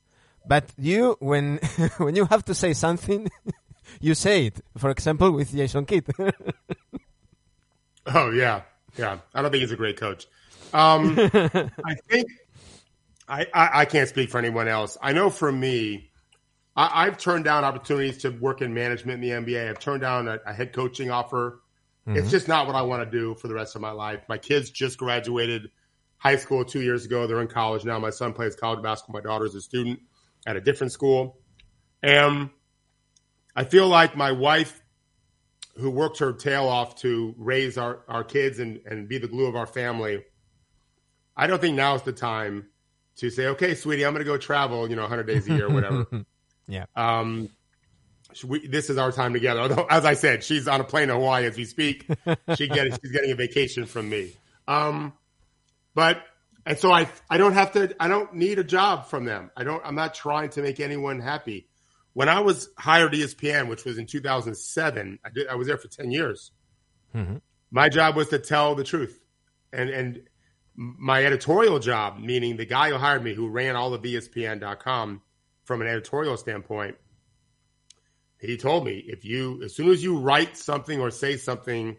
but 0.48 0.72
you 0.78 1.18
when 1.20 1.58
when 1.98 2.16
you 2.16 2.26
have 2.26 2.46
to 2.46 2.56
say 2.56 2.74
something, 2.74 3.30
you 4.02 4.16
say 4.16 4.48
it. 4.48 4.62
For 4.78 4.90
example, 4.90 5.32
with 5.32 5.52
Jason 5.52 5.86
Kidd. 5.86 6.06
oh 8.08 8.32
yeah, 8.32 8.62
yeah. 8.98 9.20
I 9.34 9.42
don't 9.42 9.52
think 9.52 9.62
he's 9.62 9.72
a 9.72 9.78
great 9.78 9.98
coach. 9.98 10.28
Um, 10.74 11.18
I 11.18 11.96
think 12.10 12.30
I, 13.28 13.48
I, 13.54 13.70
I, 13.74 13.86
can't 13.86 14.10
speak 14.10 14.30
for 14.30 14.38
anyone 14.38 14.68
else. 14.68 14.98
I 15.02 15.14
know 15.14 15.30
for 15.30 15.50
me, 15.50 16.12
I, 16.76 17.06
have 17.06 17.18
turned 17.18 17.46
down 17.46 17.64
opportunities 17.64 18.20
to 18.20 18.30
work 18.30 18.62
in 18.62 18.74
management 18.74 19.24
in 19.24 19.46
the 19.46 19.54
NBA. 19.54 19.70
I've 19.70 19.80
turned 19.80 20.02
down 20.02 20.28
a, 20.28 20.40
a 20.46 20.54
head 20.54 20.74
coaching 20.74 21.10
offer. 21.10 21.62
Mm-hmm. 22.08 22.18
It's 22.18 22.30
just 22.30 22.48
not 22.48 22.68
what 22.68 22.76
I 22.76 22.84
want 22.84 23.10
to 23.10 23.18
do 23.18 23.36
for 23.36 23.48
the 23.48 23.54
rest 23.54 23.76
of 23.76 23.82
my 23.82 23.92
life. 23.92 24.22
My 24.30 24.38
kids 24.38 24.70
just 24.70 24.98
graduated 24.98 25.72
high 26.18 26.36
school 26.36 26.66
two 26.66 26.82
years 26.82 27.06
ago. 27.06 27.28
They're 27.28 27.42
in 27.42 27.48
college 27.48 27.86
now. 27.86 28.00
My 28.00 28.10
son 28.10 28.34
plays 28.34 28.56
college 28.56 28.82
basketball. 28.82 29.22
My 29.22 29.24
daughter's 29.24 29.56
a 29.56 29.62
student 29.62 30.00
at 30.46 30.56
a 30.56 30.62
different 30.62 30.94
school. 30.94 31.40
And 32.04 32.50
I 33.56 33.64
feel 33.64 33.88
like 33.88 34.16
my 34.16 34.32
wife, 34.32 34.82
who 35.76 35.90
worked 35.92 36.20
her 36.20 36.34
tail 36.34 36.68
off 36.68 36.96
to 36.98 37.36
raise 37.38 37.78
our, 37.78 38.00
our 38.08 38.24
kids 38.24 38.60
and, 38.60 38.80
and 38.86 39.08
be 39.08 39.18
the 39.18 39.28
glue 39.28 39.48
of 39.48 39.56
our 39.56 39.68
family– 39.68 40.24
I 41.38 41.46
don't 41.46 41.62
think 41.62 41.76
now 41.76 41.94
is 41.96 42.02
the 42.02 42.12
time 42.12 42.68
to 43.18 43.30
say, 43.30 43.48
okay, 43.48 43.76
sweetie, 43.76 44.06
I'm 44.06 44.14
going 44.14 44.26
to 44.26 44.30
go 44.30 44.38
travel, 44.38 44.90
you 44.90 44.96
know, 44.96 45.04
100 45.04 45.24
days 45.28 45.48
a 45.48 45.54
year, 45.54 45.68
or 45.68 45.74
whatever. 45.74 46.08
yeah. 46.68 46.86
Um, 46.96 47.50
we, 48.44 48.68
this 48.68 48.90
is 48.90 48.98
our 48.98 49.12
time 49.12 49.34
together. 49.34 49.62
Although, 49.62 49.86
as 49.90 50.04
I 50.04 50.16
said, 50.16 50.44
she's 50.44 50.68
on 50.68 50.82
a 50.82 50.84
plane 50.84 51.08
to 51.10 51.14
Hawaii 51.14 51.46
as 51.46 51.56
we 51.56 51.66
speak. 51.66 52.08
She 52.56 52.68
get, 52.68 52.88
she's 53.02 53.12
getting 53.12 53.32
a 53.32 53.36
vacation 53.36 53.86
from 53.86 54.10
me. 54.10 54.34
Um, 54.68 55.14
but 55.98 56.22
and 56.64 56.78
so 56.78 56.92
I 56.92 57.10
I 57.28 57.38
don't 57.38 57.54
have 57.54 57.72
to 57.72 57.96
I 58.00 58.08
don't 58.08 58.36
need 58.36 58.60
a 58.60 58.64
job 58.64 59.08
from 59.08 59.26
them. 59.26 59.50
I 59.58 59.64
don't 59.64 59.82
I'm 59.84 59.96
not 59.96 60.14
trying 60.14 60.52
to 60.52 60.62
make 60.62 60.80
anyone 60.80 61.20
happy. 61.20 61.70
When 62.14 62.30
I 62.30 62.42
was 62.42 62.70
hired 62.78 63.14
ESPN, 63.14 63.68
which 63.68 63.84
was 63.84 63.98
in 63.98 64.06
2007, 64.06 65.18
I 65.26 65.30
did 65.32 65.48
I 65.48 65.56
was 65.56 65.66
there 65.66 65.78
for 65.80 65.88
10 65.88 66.12
years. 66.12 66.52
Mm-hmm. 67.16 67.38
My 67.72 67.90
job 67.90 68.16
was 68.16 68.30
to 68.30 68.38
tell 68.38 68.76
the 68.76 68.84
truth, 68.84 69.20
and 69.74 69.90
and 69.90 70.22
my 70.76 71.26
editorial 71.26 71.80
job, 71.80 72.20
meaning 72.20 72.58
the 72.58 72.66
guy 72.66 72.92
who 72.92 72.98
hired 72.98 73.24
me, 73.24 73.34
who 73.34 73.50
ran 73.50 73.76
all 73.76 73.96
of 73.96 74.04
ESPN.com 74.04 75.24
from 75.64 75.82
an 75.82 75.88
editorial 75.88 76.38
standpoint, 76.38 76.96
he 78.40 78.56
told 78.56 78.86
me 78.86 79.04
if 79.08 79.26
you, 79.26 79.64
as 79.64 79.76
soon 79.76 79.90
as 79.90 80.04
you 80.04 80.20
write 80.20 80.58
something 80.58 81.00
or 81.00 81.10
say 81.10 81.38
something 81.38 81.98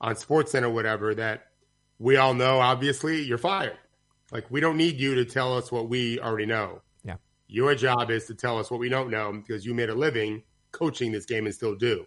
on 0.00 0.14
SportsCenter 0.14 0.66
or 0.66 0.70
whatever 0.70 1.16
that 1.16 1.48
we 1.98 2.16
all 2.16 2.34
know, 2.34 2.58
obviously, 2.58 3.22
you're 3.22 3.38
fired. 3.38 3.78
Like 4.30 4.50
we 4.50 4.60
don't 4.60 4.76
need 4.76 4.98
you 4.98 5.14
to 5.16 5.24
tell 5.24 5.56
us 5.56 5.70
what 5.70 5.88
we 5.88 6.18
already 6.18 6.46
know. 6.46 6.80
Yeah. 7.04 7.16
Your 7.48 7.74
job 7.74 8.10
is 8.10 8.26
to 8.26 8.34
tell 8.34 8.58
us 8.58 8.70
what 8.70 8.80
we 8.80 8.88
don't 8.88 9.10
know 9.10 9.32
because 9.32 9.64
you 9.66 9.74
made 9.74 9.90
a 9.90 9.94
living 9.94 10.42
coaching 10.72 11.12
this 11.12 11.26
game 11.26 11.44
and 11.44 11.54
still 11.54 11.76
do. 11.76 12.06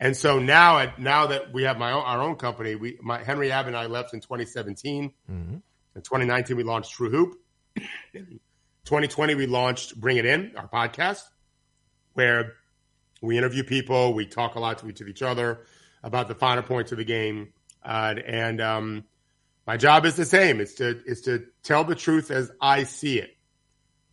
And 0.00 0.16
so 0.16 0.38
now, 0.38 0.92
now 0.98 1.26
that 1.26 1.52
we 1.52 1.64
have 1.64 1.78
my 1.78 1.90
own, 1.90 2.02
our 2.04 2.22
own 2.22 2.36
company, 2.36 2.76
we, 2.76 2.98
my 3.02 3.22
Henry 3.24 3.50
Abbott 3.50 3.68
and 3.68 3.76
I 3.76 3.86
left 3.86 4.14
in 4.14 4.20
2017. 4.20 5.12
Mm-hmm. 5.30 5.54
In 5.54 6.02
2019, 6.02 6.56
we 6.56 6.62
launched 6.62 6.92
True 6.92 7.10
Hoop. 7.10 7.34
in 8.14 8.38
2020, 8.84 9.34
we 9.34 9.46
launched 9.46 9.98
Bring 10.00 10.18
It 10.18 10.26
In, 10.26 10.52
our 10.56 10.68
podcast, 10.68 11.22
where 12.14 12.54
we 13.20 13.36
interview 13.36 13.64
people, 13.64 14.14
we 14.14 14.24
talk 14.24 14.54
a 14.54 14.60
lot 14.60 14.78
to 14.78 14.88
each, 14.88 15.00
each 15.00 15.22
other 15.22 15.60
about 16.04 16.28
the 16.28 16.34
finer 16.34 16.62
points 16.62 16.92
of 16.92 16.98
the 16.98 17.04
game, 17.04 17.52
uh, 17.82 18.14
and 18.26 18.60
um, 18.60 19.04
my 19.66 19.76
job 19.76 20.06
is 20.06 20.16
the 20.16 20.24
same. 20.24 20.60
It's 20.60 20.74
to 20.74 21.00
is 21.04 21.22
to 21.22 21.44
tell 21.62 21.84
the 21.84 21.94
truth 21.94 22.30
as 22.30 22.50
I 22.60 22.84
see 22.84 23.18
it. 23.18 23.36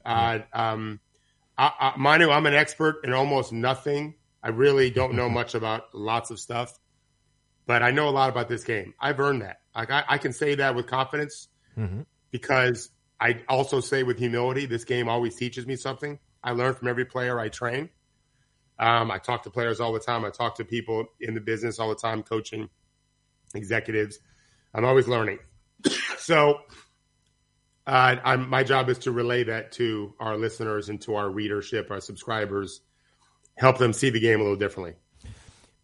Uh, 0.05 0.39
um, 0.53 1.00
I, 1.57 1.72
I, 1.79 1.93
Manu, 1.98 2.29
I'm 2.29 2.45
an 2.45 2.53
expert 2.53 3.01
in 3.03 3.13
almost 3.13 3.51
nothing 3.51 4.15
I 4.45 4.50
really 4.50 4.91
don't 4.91 5.15
know 5.15 5.27
much 5.27 5.55
about 5.55 5.86
lots 5.95 6.29
of 6.29 6.39
stuff, 6.39 6.77
but 7.65 7.81
I 7.81 7.89
know 7.89 8.07
a 8.07 8.12
lot 8.12 8.29
about 8.29 8.48
this 8.48 8.63
game. 8.63 8.93
I've 9.00 9.19
earned 9.19 9.41
that. 9.41 9.57
Like 9.75 9.89
I, 9.89 10.03
I 10.07 10.17
can 10.19 10.34
say 10.34 10.53
that 10.53 10.75
with 10.75 10.86
confidence 10.86 11.48
mm-hmm. 11.75 12.01
because 12.29 12.91
I 13.19 13.41
also 13.50 13.79
say 13.79 14.03
with 14.03 14.19
humility, 14.19 14.67
this 14.67 14.84
game 14.84 15.10
always 15.10 15.34
teaches 15.36 15.65
me 15.65 15.75
something. 15.75 16.19
I 16.43 16.51
learn 16.51 16.75
from 16.75 16.89
every 16.89 17.05
player 17.05 17.39
I 17.39 17.50
train. 17.50 17.89
Um, 18.77 19.10
I 19.10 19.17
talk 19.17 19.41
to 19.43 19.50
players 19.50 19.79
all 19.79 19.93
the 19.93 20.00
time. 20.00 20.24
I 20.24 20.29
talk 20.29 20.53
to 20.57 20.63
people 20.63 21.07
in 21.19 21.34
the 21.34 21.41
business 21.41 21.79
all 21.79 21.89
the 21.89 21.95
time, 21.95 22.22
coaching 22.22 22.69
executives. 23.55 24.19
I'm 24.74 24.85
always 24.85 25.07
learning. 25.07 25.39
so, 26.17 26.59
uh, 27.88 28.38
my 28.38 28.63
job 28.63 28.89
is 28.89 28.97
to 29.00 29.12
relay 29.12 29.43
that 29.43 29.71
to 29.74 30.13
our 30.19 30.38
listeners 30.38 30.89
and 30.89 31.00
to 31.01 31.15
our 31.15 31.29
readership, 31.29 31.91
our 31.91 32.01
subscribers, 32.01 32.81
help 33.55 33.77
them 33.77 33.93
see 33.93 34.09
the 34.09 34.19
game 34.19 34.39
a 34.39 34.43
little 34.43 34.57
differently. 34.57 34.95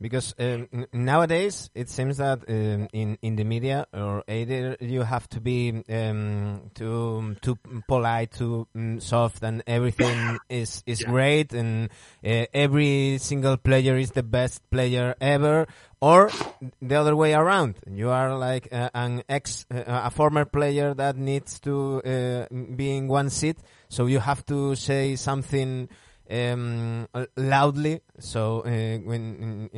Because 0.02 0.34
um, 0.40 0.68
nowadays 0.92 1.70
it 1.76 1.88
seems 1.88 2.18
that 2.18 2.40
um, 2.50 2.88
in 2.92 3.20
in 3.22 3.36
the 3.36 3.44
media, 3.44 3.86
or 3.94 4.24
either 4.28 4.76
you 4.80 5.04
have 5.04 5.30
to 5.30 5.40
be 5.40 5.84
um, 5.90 6.72
too 6.74 7.36
too 7.42 7.60
polite, 7.88 8.32
too 8.32 8.68
um, 8.76 9.00
soft, 9.00 9.44
and 9.44 9.62
everything 9.68 10.40
is 10.50 10.84
is 10.88 11.02
yeah. 11.02 11.08
great, 11.08 11.54
and 11.54 11.90
uh, 12.26 12.46
every 12.52 13.20
single 13.20 13.58
player 13.58 13.96
is 13.96 14.10
the 14.12 14.24
best 14.24 14.68
player 14.72 15.16
ever, 15.22 15.68
or 16.02 16.32
the 16.82 16.96
other 16.96 17.16
way 17.16 17.34
around. 17.34 17.76
You 17.86 18.10
are 18.10 18.36
like 18.36 18.74
uh, 18.74 18.90
an 18.96 19.22
ex, 19.30 19.68
uh, 19.70 19.84
a 19.86 20.10
former 20.10 20.46
player 20.46 20.96
that 20.96 21.16
needs 21.16 21.60
to 21.62 22.02
uh, 22.02 22.46
be 22.76 22.98
in 22.98 23.08
one 23.08 23.30
seat, 23.30 23.58
so 23.88 24.08
you 24.08 24.18
have 24.20 24.44
to 24.48 24.74
say 24.74 25.16
something 25.16 25.90
um, 26.32 27.08
loudly. 27.36 28.02
So 28.20 28.62
uh, 28.62 28.98
when 29.04 29.70
uh, 29.74 29.78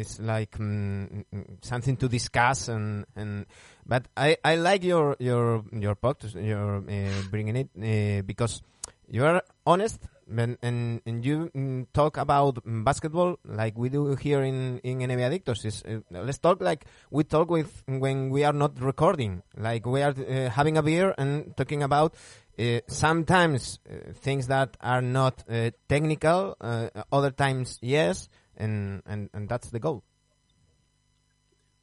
it's 0.00 0.18
like 0.18 0.58
um, 0.58 1.24
something 1.62 1.96
to 1.98 2.08
discuss 2.08 2.68
and 2.68 3.06
and 3.16 3.46
but 3.86 4.06
I, 4.16 4.36
I 4.44 4.56
like 4.56 4.84
your 4.84 5.16
your 5.18 5.64
your 5.72 5.94
podcast 5.94 6.34
your 6.34 6.78
uh, 6.78 7.22
bringing 7.30 7.56
it 7.56 7.70
uh, 7.78 8.22
because 8.22 8.62
you 9.08 9.24
are 9.24 9.42
honest 9.66 10.00
and 10.38 10.56
and, 10.62 11.00
and 11.06 11.24
you 11.24 11.50
mm, 11.54 11.86
talk 11.92 12.16
about 12.16 12.58
basketball 12.64 13.38
like 13.44 13.76
we 13.76 13.88
do 13.88 14.14
here 14.16 14.42
in 14.42 14.78
in 14.78 14.98
NBA 14.98 15.30
Adictos. 15.30 15.64
Is 15.64 15.82
uh, 15.84 16.00
let's 16.10 16.38
talk 16.38 16.60
like 16.60 16.84
we 17.10 17.24
talk 17.24 17.50
with 17.50 17.82
when 17.86 18.30
we 18.30 18.44
are 18.44 18.52
not 18.52 18.80
recording, 18.80 19.42
like 19.56 19.86
we 19.86 20.02
are 20.02 20.14
uh, 20.14 20.50
having 20.50 20.76
a 20.76 20.82
beer 20.82 21.14
and 21.18 21.56
talking 21.56 21.82
about 21.82 22.14
uh, 22.58 22.80
sometimes 22.86 23.78
uh, 23.88 24.12
things 24.14 24.48
that 24.48 24.76
are 24.80 25.02
not 25.02 25.42
uh, 25.48 25.70
technical, 25.88 26.56
uh, 26.60 26.88
other 27.10 27.30
times 27.30 27.78
yes, 27.80 28.28
and, 28.56 29.02
and 29.06 29.30
and 29.32 29.48
that's 29.48 29.70
the 29.70 29.78
goal. 29.78 30.04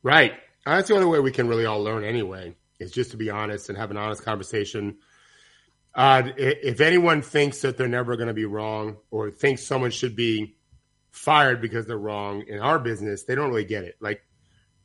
Right. 0.03 0.33
That's 0.65 0.87
the 0.87 0.95
only 0.95 1.07
way 1.07 1.19
we 1.19 1.31
can 1.31 1.47
really 1.47 1.65
all 1.65 1.83
learn 1.83 2.03
anyway. 2.03 2.55
Is 2.79 2.91
just 2.91 3.11
to 3.11 3.17
be 3.17 3.29
honest 3.29 3.69
and 3.69 3.77
have 3.77 3.91
an 3.91 3.97
honest 3.97 4.23
conversation. 4.23 4.97
Uh, 5.93 6.29
if 6.37 6.79
anyone 6.79 7.21
thinks 7.21 7.61
that 7.61 7.75
they're 7.75 7.87
never 7.87 8.15
going 8.15 8.27
to 8.27 8.33
be 8.33 8.45
wrong 8.45 8.97
or 9.11 9.31
thinks 9.31 9.65
someone 9.65 9.91
should 9.91 10.15
be 10.15 10.55
fired 11.11 11.61
because 11.61 11.87
they're 11.87 11.97
wrong 11.97 12.43
in 12.47 12.59
our 12.59 12.79
business, 12.79 13.23
they 13.23 13.35
don't 13.35 13.49
really 13.49 13.65
get 13.65 13.83
it. 13.83 13.95
Like 13.99 14.21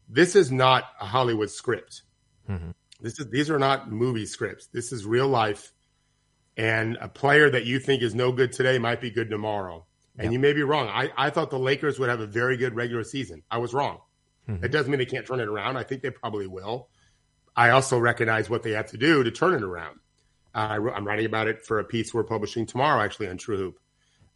this 0.09 0.35
is 0.35 0.51
not 0.51 0.85
a 1.01 1.05
Hollywood 1.05 1.51
script. 1.51 2.03
Mm-hmm. 2.49 2.71
This 3.05 3.21
is 3.21 3.29
these 3.29 3.51
are 3.51 3.59
not 3.59 3.93
movie 3.93 4.25
scripts. 4.25 4.69
This 4.69 4.91
is 4.91 5.05
real 5.05 5.29
life. 5.29 5.73
And 6.57 6.97
a 7.03 7.09
player 7.09 7.51
that 7.51 7.67
you 7.67 7.79
think 7.79 8.03
is 8.03 8.15
no 8.15 8.33
good 8.33 8.51
today 8.51 8.79
might 8.79 9.03
be 9.03 9.11
good 9.11 9.29
tomorrow. 9.29 9.85
And 10.17 10.33
you 10.33 10.39
may 10.39 10.55
be 10.55 10.63
wrong. 10.63 10.89
I, 10.89 11.11
I 11.17 11.29
thought 11.29 11.51
the 11.51 11.59
Lakers 11.59 11.99
would 11.99 12.09
have 12.09 12.21
a 12.21 12.27
very 12.27 12.57
good 12.57 12.75
regular 12.75 13.05
season. 13.05 13.43
I 13.51 13.59
was 13.59 13.75
wrong. 13.75 13.99
Mm-hmm. 14.49 14.65
It 14.65 14.69
doesn't 14.69 14.91
mean 14.91 14.99
they 14.99 15.05
can't 15.05 15.27
turn 15.27 15.41
it 15.41 15.49
around. 15.49 15.77
I 15.77 15.83
think 15.83 16.01
they 16.01 16.11
probably 16.11 16.47
will. 16.47 16.89
I 17.55 17.71
also 17.71 17.99
recognize 17.99 18.49
what 18.49 18.63
they 18.63 18.71
have 18.71 18.91
to 18.93 18.97
do 18.97 19.23
to 19.23 19.31
turn 19.31 19.53
it 19.53 19.63
around. 19.63 19.99
Uh, 20.55 20.79
I'm 20.95 21.07
writing 21.07 21.27
about 21.27 21.49
it 21.49 21.67
for 21.67 21.81
a 21.81 21.85
piece 21.85 22.15
we're 22.15 22.25
publishing 22.25 22.65
tomorrow, 22.65 23.03
actually, 23.03 23.29
on 23.29 23.37
True 23.37 23.57
Hoop. 23.57 23.79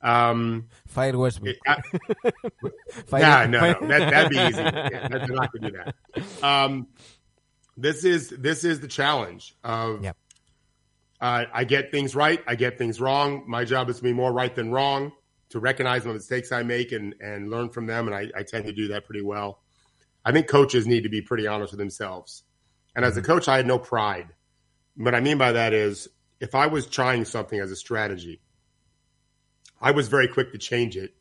Um, 0.03 0.69
Fire 0.87 1.17
Westbrook. 1.17 1.57
Fire, 3.07 3.21
yeah, 3.21 3.47
no, 3.47 3.73
no 3.81 3.89
that, 3.89 4.25
would 4.25 4.31
be 4.31 4.39
easy. 4.39 4.61
Yeah, 4.61 5.09
they're 5.09 5.27
not 5.29 5.53
going 5.53 5.63
to 5.63 5.71
do 5.71 5.77
that. 5.77 5.95
Um, 6.43 6.89
this 7.81 8.05
is 8.05 8.31
this 8.31 8.65
is 8.65 8.81
the 8.81 8.89
challenge 8.89 9.55
of. 9.65 10.05
Yep. 10.05 10.17
Uh, 11.21 11.45
I 11.53 11.65
get 11.65 11.91
things 11.91 12.15
right. 12.15 12.41
I 12.47 12.55
get 12.55 12.79
things 12.79 13.01
wrong. 13.01 13.43
My 13.49 13.65
job 13.65 13.91
is 13.91 13.97
to 13.97 14.05
be 14.05 14.13
more 14.13 14.33
right 14.33 14.55
than 14.55 14.71
wrong, 14.71 15.11
to 15.49 15.59
recognize 15.59 16.05
the 16.05 16.13
mistakes 16.13 16.53
I 16.53 16.63
make 16.63 16.93
and 16.93 17.15
and 17.21 17.51
learn 17.51 17.71
from 17.71 17.87
them. 17.87 18.07
And 18.07 18.15
I, 18.15 18.29
I 18.37 18.43
tend 18.45 18.67
to 18.67 18.73
do 18.73 18.89
that 18.89 19.05
pretty 19.05 19.23
well. 19.23 19.61
I 20.25 20.33
think 20.33 20.47
coaches 20.47 20.87
need 20.87 21.03
to 21.05 21.09
be 21.09 21.23
pretty 21.23 21.47
honest 21.47 21.73
with 21.73 21.79
themselves. 21.79 22.45
And 22.95 23.05
as 23.05 23.17
a 23.17 23.21
mm-hmm. 23.21 23.33
coach, 23.33 23.49
I 23.49 23.57
had 23.57 23.67
no 23.67 23.79
pride. 23.79 24.29
What 24.97 25.15
I 25.15 25.21
mean 25.21 25.39
by 25.39 25.53
that 25.53 25.73
is, 25.73 26.09
if 26.41 26.55
I 26.55 26.67
was 26.67 26.87
trying 26.87 27.25
something 27.25 27.59
as 27.59 27.71
a 27.71 27.77
strategy, 27.77 28.41
I 29.81 29.93
was 29.93 30.09
very 30.09 30.29
quick 30.29 30.53
to 30.53 30.59
change 30.59 30.97
it 30.97 31.15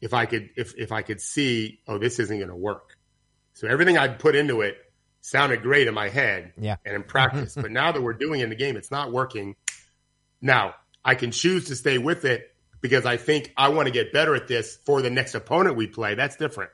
if 0.00 0.14
I 0.14 0.26
could 0.26 0.50
if 0.56 0.74
if 0.76 0.92
I 0.92 1.02
could 1.02 1.20
see, 1.20 1.80
oh, 1.86 1.98
this 1.98 2.18
isn't 2.18 2.38
going 2.38 2.50
to 2.50 2.56
work. 2.56 2.96
So 3.54 3.68
everything 3.68 3.96
I'd 3.96 4.18
put 4.18 4.34
into 4.34 4.62
it 4.62 4.76
sounded 5.24 5.62
great 5.62 5.88
in 5.88 5.94
my 5.94 6.10
head 6.10 6.52
yeah. 6.58 6.76
and 6.84 6.94
in 6.94 7.02
practice. 7.02 7.54
but 7.60 7.70
now 7.70 7.90
that 7.90 8.02
we're 8.02 8.12
doing 8.12 8.40
it 8.40 8.44
in 8.44 8.50
the 8.50 8.56
game, 8.56 8.76
it's 8.76 8.90
not 8.90 9.10
working. 9.10 9.56
Now 10.42 10.74
I 11.02 11.14
can 11.14 11.30
choose 11.30 11.66
to 11.68 11.76
stay 11.76 11.96
with 11.96 12.26
it 12.26 12.54
because 12.82 13.06
I 13.06 13.16
think 13.16 13.50
I 13.56 13.70
want 13.70 13.86
to 13.86 13.92
get 13.92 14.12
better 14.12 14.34
at 14.34 14.48
this 14.48 14.78
for 14.84 15.00
the 15.00 15.08
next 15.08 15.34
opponent 15.34 15.76
we 15.76 15.86
play. 15.86 16.14
That's 16.14 16.36
different. 16.36 16.70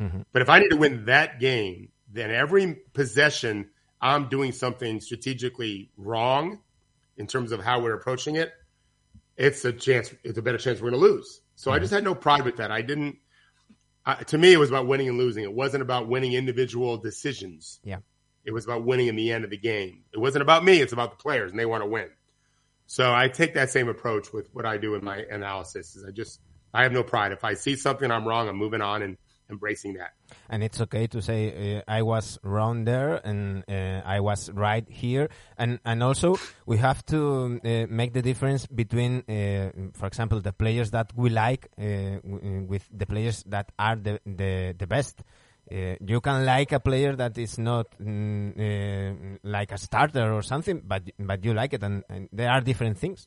Mm-hmm. 0.00 0.22
But 0.32 0.40
if 0.40 0.48
I 0.48 0.60
need 0.60 0.70
to 0.70 0.76
win 0.76 1.04
that 1.04 1.38
game, 1.38 1.90
then 2.10 2.30
every 2.30 2.78
possession 2.94 3.68
I'm 4.00 4.30
doing 4.30 4.52
something 4.52 5.00
strategically 5.02 5.90
wrong 5.98 6.60
in 7.18 7.26
terms 7.26 7.52
of 7.52 7.62
how 7.62 7.82
we're 7.82 7.94
approaching 7.94 8.36
it, 8.36 8.52
it's 9.36 9.66
a 9.66 9.72
chance. 9.72 10.14
It's 10.24 10.38
a 10.38 10.42
better 10.42 10.56
chance 10.56 10.80
we're 10.80 10.90
going 10.90 11.02
to 11.02 11.08
lose. 11.08 11.42
So 11.56 11.70
mm-hmm. 11.70 11.76
I 11.76 11.78
just 11.80 11.92
had 11.92 12.04
no 12.04 12.14
pride 12.14 12.46
with 12.46 12.56
that. 12.56 12.70
I 12.70 12.80
didn't. 12.80 13.18
Uh, 14.04 14.16
to 14.16 14.38
me, 14.38 14.52
it 14.52 14.58
was 14.58 14.68
about 14.68 14.86
winning 14.86 15.08
and 15.08 15.18
losing. 15.18 15.44
It 15.44 15.52
wasn't 15.52 15.82
about 15.82 16.08
winning 16.08 16.32
individual 16.32 16.96
decisions. 16.96 17.80
Yeah. 17.84 17.98
It 18.44 18.52
was 18.52 18.64
about 18.64 18.84
winning 18.84 19.06
in 19.06 19.14
the 19.14 19.30
end 19.30 19.44
of 19.44 19.50
the 19.50 19.56
game. 19.56 20.02
It 20.12 20.18
wasn't 20.18 20.42
about 20.42 20.64
me. 20.64 20.80
It's 20.80 20.92
about 20.92 21.10
the 21.10 21.22
players, 21.22 21.52
and 21.52 21.60
they 21.60 21.66
want 21.66 21.82
to 21.82 21.86
win. 21.88 22.08
So 22.86 23.14
I 23.14 23.28
take 23.28 23.54
that 23.54 23.70
same 23.70 23.88
approach 23.88 24.32
with 24.32 24.48
what 24.52 24.66
I 24.66 24.76
do 24.76 24.96
in 24.96 25.04
my 25.04 25.18
analysis. 25.30 25.94
Is 25.94 26.04
I 26.04 26.10
just 26.10 26.40
I 26.74 26.82
have 26.82 26.92
no 26.92 27.02
pride. 27.02 27.32
If 27.32 27.44
I 27.44 27.54
see 27.54 27.76
something 27.76 28.10
I'm 28.10 28.26
wrong, 28.26 28.48
I'm 28.48 28.56
moving 28.56 28.80
on 28.80 29.02
and 29.02 29.16
embracing 29.52 29.94
that. 29.94 30.12
And 30.48 30.64
it's 30.64 30.80
okay 30.80 31.06
to 31.08 31.22
say 31.22 31.76
uh, 31.76 31.82
I 31.86 32.02
was 32.02 32.38
wrong 32.42 32.84
there 32.84 33.20
and 33.24 33.64
uh, 33.68 34.02
I 34.04 34.20
was 34.20 34.50
right 34.50 34.86
here. 34.88 35.28
And 35.56 35.78
and 35.84 36.02
also 36.02 36.36
we 36.66 36.78
have 36.78 37.04
to 37.06 37.60
uh, 37.64 37.86
make 37.88 38.12
the 38.12 38.22
difference 38.22 38.66
between, 38.66 39.22
uh, 39.28 39.70
for 39.92 40.06
example, 40.06 40.40
the 40.40 40.52
players 40.52 40.90
that 40.90 41.12
we 41.14 41.30
like 41.30 41.68
uh, 41.78 42.18
with 42.66 42.88
the 42.92 43.06
players 43.06 43.44
that 43.44 43.70
are 43.78 43.96
the 43.96 44.20
the, 44.26 44.74
the 44.76 44.86
best. 44.86 45.22
Uh, 45.70 45.94
you 46.04 46.20
can 46.20 46.44
like 46.44 46.72
a 46.72 46.80
player 46.80 47.14
that 47.14 47.38
is 47.38 47.56
not 47.56 47.86
mm, 47.98 49.38
like 49.44 49.70
a 49.72 49.78
starter 49.78 50.32
or 50.32 50.42
something, 50.42 50.82
but 50.84 51.02
but 51.18 51.44
you 51.44 51.54
like 51.54 51.72
it, 51.72 51.82
and, 51.82 52.02
and 52.08 52.28
there 52.32 52.50
are 52.50 52.60
different 52.60 52.98
things. 52.98 53.26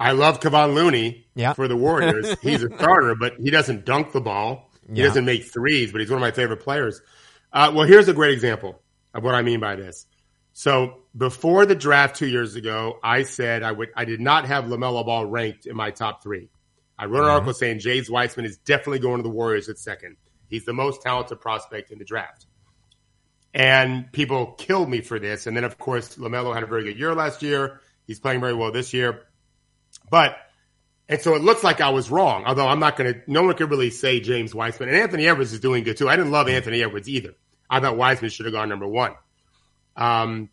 I 0.00 0.12
love 0.12 0.40
Kevon 0.40 0.74
Looney 0.74 1.26
yeah. 1.34 1.52
for 1.52 1.68
the 1.68 1.76
Warriors. 1.76 2.34
He's 2.42 2.62
a 2.62 2.74
starter, 2.74 3.14
but 3.14 3.34
he 3.38 3.50
doesn't 3.50 3.84
dunk 3.84 4.12
the 4.12 4.20
ball. 4.22 4.69
He 4.96 5.02
doesn't 5.02 5.24
make 5.24 5.44
threes, 5.44 5.92
but 5.92 6.00
he's 6.00 6.10
one 6.10 6.18
of 6.18 6.22
my 6.22 6.32
favorite 6.32 6.58
players. 6.58 7.00
Uh, 7.52 7.72
well, 7.74 7.86
here's 7.86 8.08
a 8.08 8.12
great 8.12 8.32
example 8.32 8.80
of 9.14 9.22
what 9.22 9.34
I 9.34 9.42
mean 9.42 9.60
by 9.60 9.76
this. 9.76 10.06
So 10.52 11.02
before 11.16 11.66
the 11.66 11.74
draft 11.74 12.16
two 12.16 12.26
years 12.26 12.56
ago, 12.56 12.98
I 13.02 13.22
said 13.22 13.62
I 13.62 13.72
would 13.72 13.90
I 13.96 14.04
did 14.04 14.20
not 14.20 14.46
have 14.46 14.64
LaMelo 14.64 15.04
Ball 15.04 15.26
ranked 15.26 15.66
in 15.66 15.76
my 15.76 15.90
top 15.90 16.22
three. 16.22 16.50
I 16.98 17.06
wrote 17.06 17.20
an 17.20 17.22
mm-hmm. 17.22 17.30
article 17.30 17.54
saying 17.54 17.78
James 17.78 18.10
Wiseman 18.10 18.46
is 18.46 18.58
definitely 18.58 18.98
going 18.98 19.18
to 19.18 19.22
the 19.22 19.30
Warriors 19.30 19.68
at 19.68 19.78
second. 19.78 20.16
He's 20.48 20.64
the 20.64 20.72
most 20.72 21.02
talented 21.02 21.40
prospect 21.40 21.92
in 21.92 21.98
the 21.98 22.04
draft. 22.04 22.46
And 23.54 24.12
people 24.12 24.52
killed 24.58 24.88
me 24.88 25.00
for 25.00 25.18
this. 25.18 25.46
And 25.46 25.56
then 25.56 25.64
of 25.64 25.78
course 25.78 26.16
Lamelo 26.16 26.52
had 26.52 26.62
a 26.62 26.66
very 26.66 26.84
good 26.84 26.98
year 26.98 27.14
last 27.14 27.42
year. 27.42 27.80
He's 28.06 28.20
playing 28.20 28.40
very 28.40 28.54
well 28.54 28.72
this 28.72 28.92
year. 28.92 29.22
But 30.10 30.36
and 31.10 31.20
so 31.20 31.34
it 31.34 31.42
looks 31.42 31.64
like 31.64 31.80
I 31.80 31.90
was 31.90 32.08
wrong, 32.08 32.44
although 32.46 32.68
I'm 32.68 32.78
not 32.78 32.96
going 32.96 33.12
to, 33.12 33.20
no 33.26 33.42
one 33.42 33.56
could 33.56 33.68
really 33.68 33.90
say 33.90 34.20
James 34.20 34.54
Wiseman. 34.54 34.90
And 34.90 34.96
Anthony 34.96 35.26
Edwards 35.26 35.52
is 35.52 35.58
doing 35.58 35.82
good 35.82 35.96
too. 35.96 36.08
I 36.08 36.14
didn't 36.14 36.30
love 36.30 36.48
Anthony 36.48 36.84
Edwards 36.84 37.08
either. 37.08 37.34
I 37.68 37.80
thought 37.80 37.96
Wiseman 37.96 38.30
should 38.30 38.46
have 38.46 38.52
gone 38.54 38.68
number 38.68 38.86
one. 38.86 39.14
Um, 39.96 40.50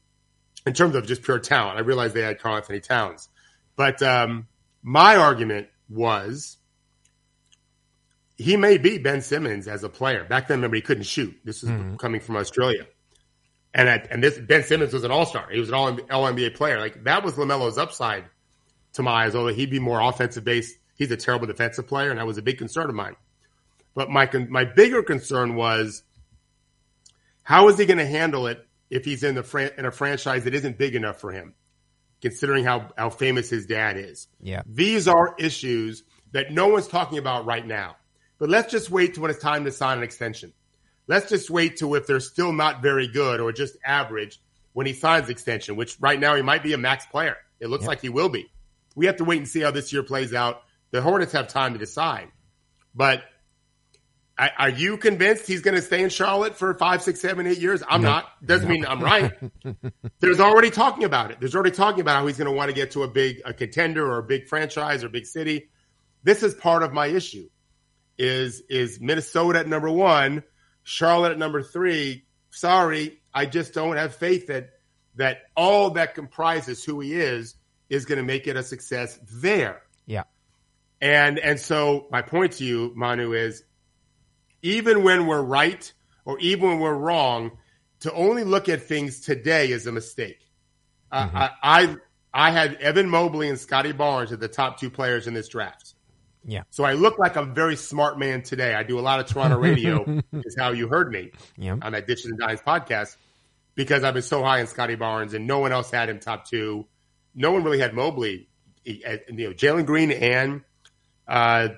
in 0.65 0.73
terms 0.73 0.95
of 0.95 1.05
just 1.05 1.21
pure 1.21 1.37
talent, 1.37 1.77
I 1.77 1.81
realized 1.81 2.15
they 2.15 2.23
had 2.23 2.39
Karl-Anthony 2.39 2.79
Towns. 2.79 3.29
But 3.75 4.01
um, 4.01 4.47
my 4.81 5.15
argument 5.17 5.67
was 5.89 6.57
he 8.35 8.57
may 8.57 8.79
be 8.79 8.97
Ben 8.97 9.21
Simmons 9.21 9.67
as 9.67 9.83
a 9.83 9.89
player. 9.89 10.23
Back 10.23 10.47
then, 10.47 10.57
remember, 10.57 10.75
he 10.75 10.81
couldn't 10.81 11.03
shoot. 11.03 11.37
This 11.45 11.61
is 11.61 11.69
mm-hmm. 11.69 11.97
coming 11.97 12.19
from 12.19 12.35
Australia. 12.35 12.87
And, 13.75 13.87
at, 13.87 14.11
and 14.11 14.23
this 14.23 14.39
Ben 14.39 14.63
Simmons 14.63 14.91
was 14.91 15.03
an 15.03 15.11
all 15.11 15.27
star. 15.27 15.49
He 15.51 15.59
was 15.59 15.69
an 15.69 15.75
all 15.75 15.93
NBA 15.93 16.55
player. 16.55 16.79
Like 16.79 17.03
that 17.03 17.23
was 17.23 17.35
LaMelo's 17.35 17.77
upside 17.77 18.23
to 18.97 19.03
my 19.03 19.25
eyes, 19.25 19.35
although 19.35 19.53
he'd 19.53 19.71
be 19.71 19.79
more 19.79 20.01
offensive 20.01 20.43
based. 20.43 20.77
He's 20.95 21.11
a 21.11 21.17
terrible 21.17 21.47
defensive 21.47 21.87
player, 21.87 22.09
and 22.09 22.19
that 22.19 22.27
was 22.27 22.37
a 22.37 22.41
big 22.41 22.57
concern 22.57 22.89
of 22.89 22.95
mine. 22.95 23.15
But 23.95 24.09
my 24.09 24.29
my 24.49 24.65
bigger 24.65 25.01
concern 25.01 25.55
was 25.55 26.03
how 27.43 27.69
is 27.69 27.77
he 27.77 27.85
going 27.85 27.97
to 27.97 28.05
handle 28.05 28.47
it 28.47 28.67
if 28.89 29.05
he's 29.05 29.23
in 29.23 29.35
the 29.35 29.43
fran- 29.43 29.71
in 29.77 29.85
a 29.85 29.91
franchise 29.91 30.43
that 30.43 30.53
isn't 30.53 30.77
big 30.77 30.95
enough 30.95 31.19
for 31.19 31.31
him, 31.31 31.53
considering 32.21 32.63
how 32.63 32.91
how 32.97 33.09
famous 33.09 33.49
his 33.49 33.65
dad 33.65 33.97
is. 33.97 34.27
Yeah, 34.41 34.63
these 34.65 35.07
are 35.07 35.35
issues 35.39 36.03
that 36.33 36.51
no 36.51 36.67
one's 36.67 36.87
talking 36.87 37.17
about 37.17 37.45
right 37.45 37.65
now. 37.65 37.95
But 38.39 38.49
let's 38.49 38.71
just 38.71 38.91
wait 38.91 39.15
to 39.15 39.21
when 39.21 39.31
it's 39.31 39.41
time 39.41 39.65
to 39.65 39.71
sign 39.71 39.97
an 39.97 40.03
extension. 40.03 40.53
Let's 41.07 41.29
just 41.29 41.49
wait 41.49 41.77
to 41.77 41.95
if 41.95 42.05
they're 42.05 42.19
still 42.19 42.51
not 42.51 42.81
very 42.81 43.07
good 43.07 43.39
or 43.39 43.51
just 43.51 43.77
average 43.83 44.39
when 44.73 44.85
he 44.85 44.93
signs 44.93 45.29
extension, 45.29 45.75
which 45.75 45.97
right 45.99 46.19
now 46.19 46.35
he 46.35 46.41
might 46.41 46.61
be 46.61 46.73
a 46.73 46.77
max 46.77 47.05
player. 47.05 47.37
It 47.59 47.67
looks 47.67 47.87
like 47.87 48.01
he 48.01 48.09
will 48.09 48.29
be 48.29 48.51
we 48.97 49.05
have 49.05 49.17
to 49.17 49.23
wait 49.23 49.37
and 49.37 49.47
see 49.47 49.61
how 49.61 49.69
this 49.69 49.93
year 49.93 50.01
plays 50.01 50.33
out. 50.33 50.63
The 50.89 51.03
Hornets 51.03 51.33
have 51.33 51.47
time 51.47 51.73
to 51.73 51.79
decide. 51.79 52.29
But 52.95 53.21
are 54.39 54.69
you 54.69 54.97
convinced 54.97 55.45
he's 55.45 55.61
going 55.61 55.75
to 55.75 55.83
stay 55.83 56.01
in 56.01 56.09
Charlotte 56.09 56.55
for 56.55 56.73
five, 56.73 57.03
six, 57.03 57.21
seven, 57.21 57.45
eight 57.45 57.59
years? 57.59 57.83
I'm 57.87 58.01
no. 58.01 58.09
not. 58.09 58.45
Doesn't 58.45 58.67
no. 58.67 58.73
mean 58.73 58.85
I'm 58.87 58.99
right. 58.99 59.31
There's 60.19 60.39
already 60.39 60.71
talking 60.71 61.03
about 61.03 61.29
it. 61.29 61.39
There's 61.39 61.53
already 61.53 61.71
talking 61.71 62.01
about 62.01 62.15
how 62.15 62.25
he's 62.25 62.37
going 62.37 62.49
to 62.49 62.55
want 62.55 62.69
to 62.69 62.75
get 62.75 62.91
to 62.91 63.03
a 63.03 63.07
big 63.07 63.41
a 63.45 63.53
contender 63.53 64.03
or 64.03 64.17
a 64.17 64.23
big 64.23 64.47
franchise 64.47 65.03
or 65.03 65.09
big 65.09 65.27
city. 65.27 65.69
This 66.23 66.41
is 66.41 66.55
part 66.55 66.81
of 66.81 66.91
my 66.91 67.05
issue. 67.05 67.49
Is 68.17 68.63
is 68.67 68.99
Minnesota 68.99 69.59
at 69.59 69.67
number 69.67 69.91
one, 69.91 70.41
Charlotte 70.81 71.33
at 71.33 71.37
number 71.37 71.61
three? 71.61 72.25
Sorry, 72.49 73.21
I 73.31 73.45
just 73.45 73.75
don't 73.75 73.97
have 73.97 74.15
faith 74.15 74.47
that 74.47 74.71
that 75.17 75.41
all 75.55 75.91
that 75.91 76.15
comprises 76.15 76.83
who 76.83 76.99
he 76.99 77.13
is 77.13 77.55
is 77.89 78.05
going 78.05 78.17
to 78.17 78.23
make 78.23 78.47
it 78.47 78.55
a 78.55 78.63
success 78.63 79.19
there. 79.31 79.81
Yeah. 80.05 80.23
And 80.99 81.37
and 81.39 81.59
so 81.59 82.07
my 82.11 82.21
point 82.21 82.53
to 82.53 82.65
you, 82.65 82.91
Manu, 82.95 83.33
is 83.33 83.63
even 84.61 85.03
when 85.03 85.27
we're 85.27 85.41
right 85.41 85.91
or 86.25 86.39
even 86.39 86.69
when 86.69 86.79
we're 86.79 86.95
wrong, 86.95 87.51
to 88.01 88.13
only 88.13 88.43
look 88.43 88.67
at 88.69 88.83
things 88.83 89.21
today 89.21 89.71
is 89.71 89.87
a 89.87 89.91
mistake. 89.91 90.39
Uh, 91.11 91.27
mm-hmm. 91.27 91.37
I, 91.37 91.51
I 91.63 91.95
I 92.33 92.51
had 92.51 92.75
Evan 92.75 93.09
Mobley 93.09 93.49
and 93.49 93.59
Scotty 93.59 93.91
Barnes 93.91 94.31
as 94.31 94.39
the 94.39 94.47
top 94.47 94.79
two 94.79 94.89
players 94.89 95.27
in 95.27 95.33
this 95.33 95.47
draft. 95.47 95.93
Yeah. 96.43 96.63
So 96.69 96.83
I 96.83 96.93
look 96.93 97.19
like 97.19 97.35
a 97.35 97.43
very 97.43 97.75
smart 97.75 98.17
man 98.17 98.41
today. 98.41 98.73
I 98.73 98.83
do 98.83 98.99
a 98.99 99.01
lot 99.01 99.19
of 99.19 99.27
Toronto 99.27 99.57
radio, 99.59 100.21
is 100.33 100.55
how 100.57 100.71
you 100.71 100.87
heard 100.87 101.11
me 101.11 101.31
yeah. 101.57 101.77
on 101.81 101.91
that 101.91 102.07
Dishes 102.07 102.27
and 102.27 102.39
Dimes 102.39 102.61
podcast, 102.61 103.17
because 103.75 104.03
I've 104.03 104.13
been 104.13 104.23
so 104.23 104.43
high 104.43 104.59
in 104.59 104.67
Scotty 104.67 104.95
Barnes 104.95 105.33
and 105.33 105.45
no 105.45 105.59
one 105.59 105.71
else 105.71 105.91
had 105.91 106.09
him 106.09 106.19
top 106.19 106.45
two 106.45 106.85
no 107.37 107.51
one 107.51 107.63
really 107.63 107.79
had 107.79 107.93
Mobley. 107.93 108.49
You 108.83 108.99
know, 109.29 109.53
Jalen 109.53 109.85
Green 109.85 110.11
and 110.11 110.61
uh, 111.27 111.69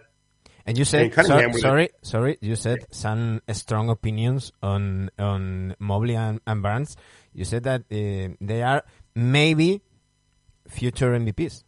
and 0.65 0.77
you 0.77 0.85
said 0.85 1.13
so, 1.13 1.51
sorry, 1.53 1.89
sorry. 2.01 2.37
You 2.41 2.55
said 2.55 2.85
some 2.91 3.41
strong 3.51 3.89
opinions 3.89 4.51
on 4.63 5.09
on 5.19 5.75
Mobley 5.79 6.15
and, 6.15 6.39
and 6.47 6.63
Barnes. 6.63 6.95
You 7.33 7.45
said 7.45 7.63
that 7.63 7.81
uh, 7.91 8.35
they 8.39 8.61
are 8.61 8.83
maybe 9.15 9.81
future 10.67 11.11
MVPs. 11.17 11.63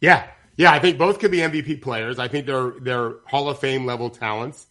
Yeah, 0.00 0.26
yeah. 0.56 0.72
I 0.72 0.78
think 0.78 0.98
both 0.98 1.18
could 1.18 1.30
be 1.30 1.38
MVP 1.38 1.82
players. 1.82 2.18
I 2.18 2.28
think 2.28 2.46
they're 2.46 2.72
they're 2.80 3.14
Hall 3.26 3.50
of 3.50 3.58
Fame 3.58 3.84
level 3.84 4.08
talents, 4.08 4.66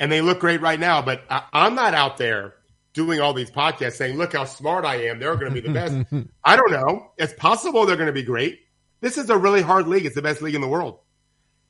and 0.00 0.10
they 0.10 0.20
look 0.20 0.40
great 0.40 0.60
right 0.60 0.80
now. 0.80 1.02
But 1.02 1.22
I, 1.30 1.44
I'm 1.52 1.76
not 1.76 1.94
out 1.94 2.18
there 2.18 2.54
doing 2.96 3.20
all 3.20 3.32
these 3.32 3.50
podcasts 3.50 3.92
saying, 3.92 4.16
look 4.16 4.32
how 4.32 4.44
smart 4.44 4.84
I 4.84 5.08
am. 5.08 5.20
They're 5.20 5.36
going 5.36 5.54
to 5.54 5.60
be 5.60 5.66
the 5.66 5.72
best. 5.72 5.94
I 6.42 6.56
don't 6.56 6.72
know. 6.72 7.12
It's 7.16 7.34
possible 7.34 7.86
they're 7.86 7.96
going 7.96 8.08
to 8.08 8.12
be 8.12 8.24
great. 8.24 8.58
This 9.00 9.18
is 9.18 9.30
a 9.30 9.38
really 9.38 9.62
hard 9.62 9.86
league. 9.86 10.06
It's 10.06 10.16
the 10.16 10.22
best 10.22 10.42
league 10.42 10.56
in 10.56 10.60
the 10.62 10.66
world. 10.66 10.98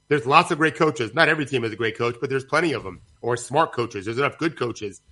There's 0.09 0.25
lots 0.25 0.53
of 0.53 0.59
great 0.59 0.77
coaches. 0.77 1.13
Not 1.13 1.29
every 1.29 1.45
team 1.45 1.65
is 1.65 1.73
a 1.73 1.77
great 1.77 1.99
coach, 1.99 2.17
but 2.21 2.31
there's 2.31 2.45
plenty 2.45 2.73
of 2.73 2.85
them 2.85 3.03
or 3.21 3.37
smart 3.37 3.73
coaches. 3.73 4.07
There's 4.07 4.19
enough 4.19 4.39
good 4.39 4.57
coaches. 4.57 5.03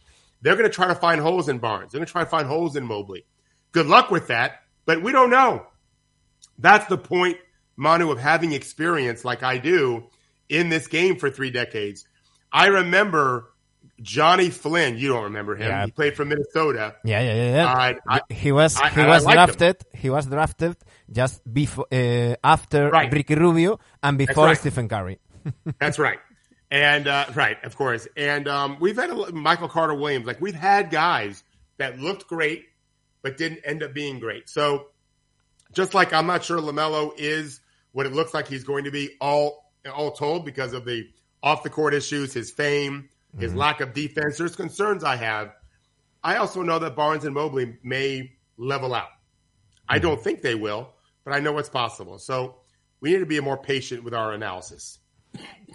They're 0.41 0.57
going 0.57 0.71
to 0.71 0.75
try 0.75 0.87
to 0.87 0.95
find 0.95 1.21
holes 1.21 1.49
in 1.49 1.59
Barnes. 1.59 1.93
They're 1.93 1.99
going 1.99 2.07
to 2.07 2.13
try 2.13 2.25
to 2.25 2.31
find 2.31 2.47
holes 2.47 2.77
in 2.77 2.87
Mobley. 2.87 3.27
Good 3.73 3.87
luck 3.87 4.11
with 4.11 4.29
that, 4.29 4.61
but 4.87 5.03
we 5.03 5.11
don't 5.11 5.31
know. 5.31 5.67
That's 6.59 6.87
the 6.87 6.97
point 6.97 7.39
Manu, 7.77 8.11
of 8.13 8.21
having 8.21 8.53
experience 8.53 9.25
like 9.25 9.43
I 9.43 9.59
do 9.59 10.05
in 10.49 10.69
this 10.69 10.87
game 10.87 11.17
for 11.17 11.29
three 11.29 11.51
decades. 11.51 12.07
I 12.53 12.67
remember 12.67 13.53
Johnny 14.05 14.51
Flynn. 14.51 14.97
You 14.99 15.09
don't 15.09 15.25
remember 15.25 15.57
him? 15.57 15.69
Yeah. 15.69 15.85
He 15.87 15.91
played 15.91 16.15
for 16.15 16.25
Minnesota. 16.25 16.95
Yeah, 17.05 17.21
yeah, 17.21 17.35
yeah. 17.35 17.55
yeah. 17.57 17.73
Uh, 17.73 17.95
I, 18.09 18.21
he 18.33 18.53
was 18.53 18.77
I, 18.77 18.91
he 18.91 19.01
I, 19.01 19.09
was 19.09 19.25
drafted. 19.25 19.77
Him. 19.77 20.01
He 20.01 20.11
was 20.11 20.27
drafted 20.27 20.77
just 21.11 21.43
before 21.53 21.87
uh, 21.91 22.37
after 22.45 22.91
right. 22.91 23.11
Ricky 23.11 23.35
Rubio 23.35 23.81
and 24.03 24.19
before 24.19 24.47
right. 24.47 24.59
Stephen 24.59 24.89
Curry. 24.89 25.19
That's 25.81 25.99
right. 25.99 26.19
And 26.71 27.09
uh, 27.09 27.27
right, 27.35 27.63
of 27.65 27.77
course. 27.77 28.07
And 28.17 28.47
um, 28.47 28.77
we've 28.81 28.97
had 28.97 29.11
a, 29.11 29.33
Michael 29.33 29.69
Carter 29.69 29.95
Williams. 29.95 30.27
Like 30.27 30.41
we've 30.41 30.55
had 30.55 30.91
guys 30.91 31.43
that 31.79 31.99
looked 31.99 32.29
great 32.29 32.67
but 33.23 33.39
didn't 33.39 33.61
end 33.65 33.83
up 33.83 33.95
being 33.95 34.21
great. 34.21 34.49
So 34.49 34.89
just 35.73 35.95
like 35.95 36.13
I'm 36.13 36.27
not 36.27 36.45
sure 36.45 36.61
LaMelo 36.61 37.13
is 37.17 37.61
what 37.93 38.07
it 38.07 38.13
looks 38.13 38.35
like 38.35 38.47
he's 38.47 38.65
going 38.65 38.85
to 38.85 38.91
be 38.91 39.17
all 39.21 39.73
all 39.93 40.13
told 40.13 40.45
because 40.45 40.73
of 40.73 40.85
the 40.85 41.09
off 41.43 41.63
the 41.63 41.71
court 41.71 41.95
issues, 41.95 42.33
his 42.33 42.51
fame, 42.51 43.09
his 43.39 43.51
mm-hmm. 43.51 43.61
lack 43.61 43.81
of 43.81 43.93
defense. 43.93 44.39
There's 44.39 44.57
concerns 44.57 45.05
I 45.05 45.17
have. 45.17 45.53
I 46.23 46.37
also 46.37 46.63
know 46.63 46.79
that 46.79 46.97
Barnes 46.97 47.25
and 47.25 47.35
Mobley 47.35 47.77
may 47.83 48.33
level 48.57 48.95
out. 48.95 49.09
I 49.89 49.99
don't 49.99 50.21
think 50.21 50.43
they 50.43 50.55
will, 50.55 50.91
but 51.25 51.35
I 51.35 51.41
know 51.41 51.59
it's 51.59 51.69
possible. 51.69 52.19
So 52.19 52.57
we 53.01 53.13
need 53.13 53.19
to 53.19 53.27
be 53.27 53.41
more 53.41 53.59
patient 53.59 54.05
with 54.05 54.15
our 54.15 54.33
analysis. 54.33 54.99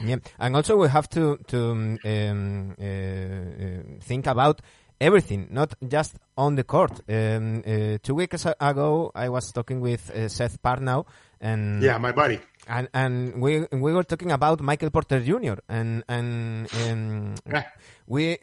Yeah, 0.01 0.17
and 0.39 0.55
also 0.55 0.77
we 0.77 0.87
have 0.87 1.09
to 1.09 1.37
to 1.47 1.71
um, 1.71 1.97
uh, 2.03 2.07
uh, 2.07 3.99
think 4.01 4.25
about 4.25 4.61
everything, 5.01 5.47
not 5.51 5.73
just 5.85 6.15
on 6.37 6.55
the 6.55 6.63
court. 6.63 7.01
Um, 7.09 7.63
uh, 7.65 7.97
two 8.01 8.15
weeks 8.15 8.45
ago, 8.45 9.11
I 9.13 9.29
was 9.29 9.51
talking 9.51 9.81
with 9.81 10.09
uh, 10.09 10.29
Seth 10.29 10.61
Partnow, 10.61 11.05
and 11.41 11.83
yeah, 11.83 11.97
my 11.97 12.13
buddy, 12.13 12.39
and 12.69 12.87
and 12.93 13.41
we 13.41 13.65
we 13.71 13.91
were 13.91 14.03
talking 14.03 14.31
about 14.31 14.61
Michael 14.61 14.91
Porter 14.91 15.19
Jr. 15.19 15.57
and 15.67 16.03
and 16.07 16.69
um, 16.85 17.35
we 18.07 18.37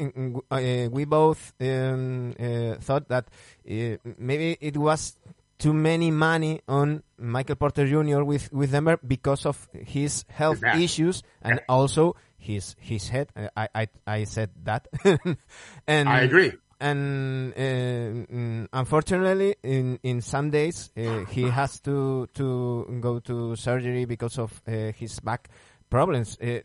uh, 0.51 0.89
we 0.91 1.05
both 1.05 1.55
um, 1.61 2.35
uh, 2.39 2.75
thought 2.83 3.09
that 3.09 3.27
uh, 3.71 3.97
maybe 4.19 4.59
it 4.61 4.77
was 4.77 5.17
too 5.59 5.73
many 5.73 6.11
money 6.11 6.61
on 6.69 7.03
Michael 7.19 7.57
Porter 7.57 7.87
Jr. 7.87 8.25
with 8.25 8.53
with 8.53 8.73
Denver 8.73 8.99
because 9.07 9.47
of 9.47 9.69
his 9.73 10.25
health 10.29 10.63
issues 10.75 11.23
and 11.41 11.61
also 11.69 12.17
his 12.37 12.75
his 12.81 13.09
head. 13.09 13.31
I 13.57 13.69
I, 13.75 13.89
I 14.07 14.25
said 14.25 14.51
that, 14.65 14.89
and 15.87 16.09
I 16.09 16.21
agree. 16.21 16.53
And 16.79 17.55
uh, 17.55 18.69
unfortunately, 18.73 19.57
in 19.63 19.99
in 20.03 20.21
some 20.21 20.51
days 20.51 20.91
uh, 20.97 21.25
he 21.31 21.49
has 21.49 21.81
to 21.81 22.29
to 22.35 22.99
go 23.01 23.19
to 23.21 23.57
surgery 23.57 24.05
because 24.05 24.39
of 24.39 24.61
uh, 24.67 24.93
his 24.93 25.19
back 25.21 25.49
problems. 25.89 26.37
Uh, 26.41 26.61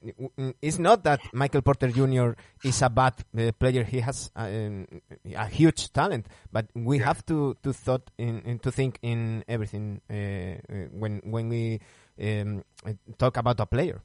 it's 0.61 0.79
not 0.79 1.03
that 1.03 1.21
Michael 1.33 1.61
Porter 1.61 1.87
Jr. 1.87 2.31
is 2.63 2.81
a 2.81 2.89
bad 2.89 3.13
uh, 3.37 3.51
player; 3.53 3.83
he 3.83 4.01
has 4.01 4.31
um, 4.35 4.85
a 5.33 5.47
huge 5.47 5.91
talent. 5.93 6.27
But 6.51 6.67
we 6.75 6.99
yeah. 6.99 7.05
have 7.05 7.25
to 7.27 7.55
to 7.63 7.73
thought 7.73 8.11
in, 8.17 8.41
in, 8.41 8.59
to 8.59 8.71
think 8.71 8.99
in 9.01 9.43
everything 9.47 10.01
uh, 10.09 10.85
when 10.91 11.21
when 11.23 11.49
we 11.49 11.79
um, 12.21 12.63
talk 13.17 13.37
about 13.37 13.59
a 13.59 13.65
player. 13.65 14.01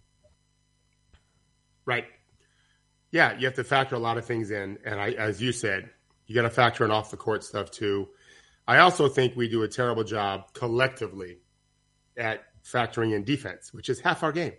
Right. 1.84 2.06
Yeah, 3.12 3.38
you 3.38 3.46
have 3.46 3.54
to 3.54 3.64
factor 3.64 3.94
a 3.94 3.98
lot 3.98 4.18
of 4.18 4.24
things 4.24 4.50
in, 4.50 4.78
and 4.84 5.00
I, 5.00 5.12
as 5.12 5.40
you 5.40 5.52
said, 5.52 5.88
you 6.26 6.34
got 6.34 6.42
to 6.42 6.50
factor 6.50 6.84
in 6.84 6.90
off 6.90 7.10
the 7.10 7.16
court 7.16 7.44
stuff 7.44 7.70
too. 7.70 8.08
I 8.66 8.78
also 8.78 9.08
think 9.08 9.36
we 9.36 9.48
do 9.48 9.62
a 9.62 9.68
terrible 9.68 10.04
job 10.04 10.52
collectively 10.52 11.38
at 12.16 12.44
factoring 12.64 13.14
in 13.14 13.24
defense, 13.24 13.72
which 13.72 13.88
is 13.88 14.00
half 14.00 14.22
our 14.22 14.32
game. 14.32 14.54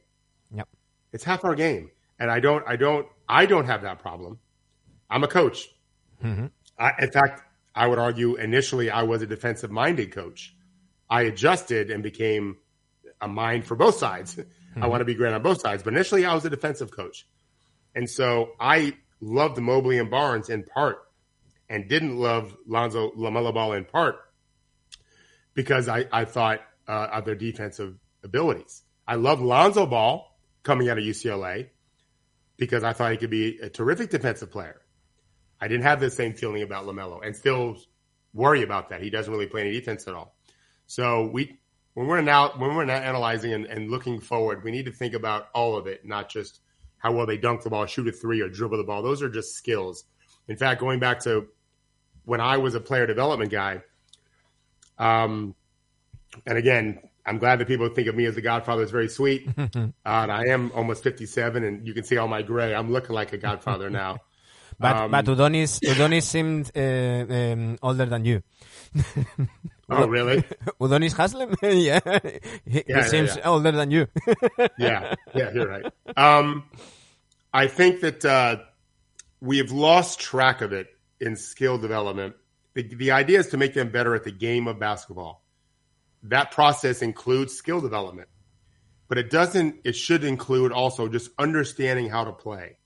Yep. 0.56 0.68
It's 1.12 1.24
half 1.24 1.44
our 1.44 1.56
game. 1.56 1.92
And 2.20 2.32
I 2.32 2.40
don't, 2.40 2.64
I 2.68 2.78
don't, 2.78 3.08
I 3.28 3.46
don't 3.46 3.66
have 3.66 3.82
that 3.82 4.00
problem. 4.00 4.40
I'm 5.10 5.24
a 5.24 5.28
coach. 5.28 5.68
Mm-hmm. 6.24 6.48
I, 6.80 6.92
in 7.00 7.12
fact, 7.12 7.44
I 7.76 7.88
would 7.88 8.00
argue 8.00 8.36
initially 8.36 8.90
I 8.90 9.04
was 9.04 9.22
a 9.22 9.28
defensive 9.28 9.72
minded 9.72 10.12
coach. 10.12 10.56
I 11.10 11.24
adjusted 11.24 11.92
and 11.92 12.02
became 12.02 12.58
a 13.22 13.28
mind 13.28 13.66
for 13.66 13.76
both 13.76 13.98
sides. 13.98 14.36
Mm-hmm. 14.36 14.84
I 14.84 14.88
want 14.88 15.02
to 15.02 15.06
be 15.06 15.16
great 15.16 15.34
on 15.34 15.42
both 15.42 15.62
sides. 15.62 15.84
But 15.84 15.94
initially, 15.94 16.26
I 16.26 16.34
was 16.34 16.46
a 16.46 16.50
defensive 16.50 16.92
coach. 16.92 17.28
And 17.94 18.10
so 18.10 18.52
I 18.60 18.96
loved 19.22 19.58
Mobley 19.58 20.00
and 20.00 20.10
Barnes 20.10 20.50
in 20.50 20.64
part 20.64 21.00
and 21.70 21.88
didn't 21.88 22.18
love 22.18 22.56
Lonzo 22.68 23.12
LaMelo 23.12 23.54
Ball 23.54 23.74
in 23.74 23.86
part 23.86 24.18
because 25.54 25.88
I, 25.88 26.06
I 26.12 26.26
thought 26.26 26.62
uh, 26.88 27.08
of 27.12 27.26
their 27.26 27.36
defensive 27.36 27.96
abilities. 28.24 28.84
I 29.08 29.16
love 29.16 29.42
Lonzo 29.42 29.86
Ball 29.86 30.38
coming 30.64 30.90
out 30.90 30.98
of 30.98 31.04
UCLA 31.04 31.70
because 32.58 32.84
I 32.84 32.94
thought 32.94 33.12
he 33.12 33.18
could 33.18 33.30
be 33.30 33.60
a 33.60 33.70
terrific 33.70 34.10
defensive 34.10 34.52
player. 34.52 34.82
I 35.60 35.68
didn't 35.68 35.84
have 35.84 36.00
the 36.00 36.10
same 36.10 36.34
feeling 36.34 36.62
about 36.62 36.86
LaMelo 36.86 37.26
and 37.26 37.36
still 37.36 37.78
worry 38.34 38.64
about 38.64 38.90
that. 38.90 39.02
He 39.02 39.10
doesn't 39.10 39.32
really 39.32 39.48
play 39.48 39.62
any 39.62 39.72
defense 39.72 40.08
at 40.08 40.14
all. 40.14 40.36
So 40.86 41.30
we 41.34 41.60
when 41.96 42.06
we're 42.06 42.22
now 42.22 42.54
when 42.58 42.76
we're 42.76 42.86
now 42.86 42.98
analyzing 42.98 43.54
and, 43.54 43.66
and, 43.66 43.90
looking 43.90 44.20
forward, 44.20 44.64
we 44.64 44.70
need 44.70 44.86
to 44.86 44.92
think 44.92 45.16
about 45.16 45.48
all 45.56 45.76
of 45.76 45.88
it, 45.88 46.06
not 46.06 46.30
just 46.30 46.60
how 47.00 47.12
well 47.12 47.26
they 47.26 47.38
dunk 47.38 47.64
the 47.64 47.72
ball, 47.72 47.88
shoot 47.88 48.08
a 48.08 48.12
three, 48.12 48.42
or 48.42 48.50
dribble 48.50 48.78
the 48.78 48.84
ball. 48.84 49.02
Those 49.02 49.24
are 49.24 49.30
just 49.30 49.56
skills. 49.56 50.04
In 50.48 50.58
fact, 50.58 50.80
going 50.80 51.00
back 51.00 51.20
to 51.22 51.48
when 52.28 52.42
I 52.42 52.58
was 52.58 52.76
a 52.76 52.82
player 52.82 53.08
development 53.08 53.52
guy, 53.52 53.82
um, 54.98 55.56
and 56.46 56.58
again, 56.58 57.00
I'm 57.26 57.38
glad 57.38 57.60
that 57.60 57.68
people 57.68 57.88
think 57.88 58.10
of 58.10 58.16
me 58.16 58.26
as 58.26 58.36
the 58.36 58.42
Godfather. 58.42 58.84
It's 58.84 58.92
very 58.92 59.08
sweet. 59.08 59.48
uh, 59.58 59.88
and 60.06 60.32
I 60.32 60.48
am 60.48 60.72
almost 60.76 61.04
57, 61.04 61.63
and 61.63 61.88
you 61.88 61.94
can 61.94 62.04
see 62.04 62.18
all 62.18 62.28
my 62.28 62.42
gray. 62.42 62.76
I'm 62.76 62.92
looking 62.92 63.16
like 63.16 63.32
a 63.32 63.38
Godfather 63.38 63.90
now. 63.90 64.18
but 64.80 64.96
um, 64.98 65.12
but 65.12 65.24
Udonis 65.26 65.80
Udonis 65.80 66.24
seemed 66.24 66.70
uh, 66.76 67.34
um, 67.34 67.78
older 67.82 68.06
than 68.06 68.26
you. 68.26 68.44
Oh, 69.90 70.06
really? 70.06 70.44
Udonis 70.82 71.13
Haslem? 71.13 71.56
yeah. 71.62 72.02
He, 72.66 72.84
yeah, 72.90 73.04
he 73.04 73.08
seems 73.08 73.38
yeah. 73.38 73.48
older 73.48 73.72
than 73.72 73.90
you. 73.90 74.08
yeah, 74.78 75.16
yeah, 75.34 75.54
you're 75.54 75.66
right. 75.66 75.86
Um, 76.18 76.66
I 77.54 77.68
think 77.68 78.02
that 78.02 78.26
uh, 78.26 78.58
we 79.40 79.60
have 79.60 79.72
lost 79.72 80.20
track 80.20 80.60
of 80.60 80.74
it 80.74 80.88
in 81.20 81.36
skill 81.36 81.78
development. 81.78 82.36
The, 82.74 82.84
the 82.84 83.12
idea 83.12 83.40
is 83.40 83.48
to 83.48 83.58
make 83.58 83.74
them 83.74 83.90
better 83.90 84.16
at 84.16 84.24
the 84.24 84.32
game 84.32 84.68
of 84.68 84.80
basketball. 84.80 85.44
That 86.24 86.52
process 86.52 87.02
includes 87.02 87.54
skill 87.54 87.82
development, 87.82 88.28
but 89.08 89.18
it 89.18 89.30
doesn't, 89.30 89.82
it 89.84 89.96
should 89.96 90.24
include 90.24 90.72
also 90.72 91.08
just 91.08 91.30
understanding 91.38 92.10
how 92.10 92.26
to 92.26 92.32
play. 92.32 92.78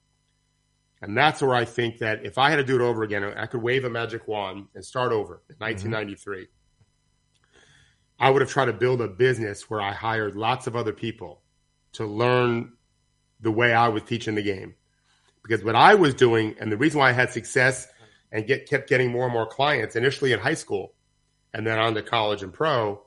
And 1.02 1.18
that's 1.18 1.42
where 1.42 1.56
I 1.56 1.66
think 1.66 2.00
that 2.00 2.26
if 2.26 2.38
I 2.38 2.52
had 2.52 2.58
to 2.58 2.64
do 2.64 2.76
it 2.76 2.82
over 2.82 3.04
again, 3.04 3.24
I 3.24 3.48
could 3.48 3.62
wave 3.62 3.86
a 3.86 3.90
magic 3.90 4.28
wand 4.28 4.68
and 4.76 4.86
start 4.86 5.12
over 5.12 5.42
in 5.50 5.56
1993. 5.58 6.38
Mm-hmm 6.38 6.52
I 8.22 8.30
would 8.30 8.44
have 8.44 8.52
tried 8.52 8.66
to 8.66 8.74
build 8.74 9.02
a 9.02 9.08
business 9.08 9.68
where 9.68 9.82
I 9.82 9.94
hired 9.94 10.36
lots 10.36 10.68
of 10.68 10.76
other 10.76 10.94
people 10.94 11.42
to 11.94 12.06
learn 12.06 12.74
the 13.40 13.50
way 13.50 13.74
I 13.74 13.88
was 13.88 14.04
teaching 14.04 14.36
the 14.36 14.44
game. 14.44 14.76
Because 15.42 15.64
what 15.64 15.76
I 15.76 15.96
was 15.96 16.14
doing, 16.14 16.56
and 16.60 16.72
the 16.72 16.78
reason 16.78 17.00
why 17.00 17.10
I 17.10 17.14
had 17.14 17.32
success 17.32 17.88
and 18.32 18.48
get 18.48 18.70
kept 18.70 18.90
getting 18.90 19.12
more 19.12 19.26
and 19.26 19.34
more 19.34 19.46
clients 19.46 19.96
initially 19.96 20.32
in 20.32 20.40
high 20.40 20.54
school 20.54 20.94
and 21.54 21.66
then 21.68 21.78
on 21.78 21.94
to 21.96 22.02
college 22.02 22.44
and 22.44 22.54
pro, 22.54 23.02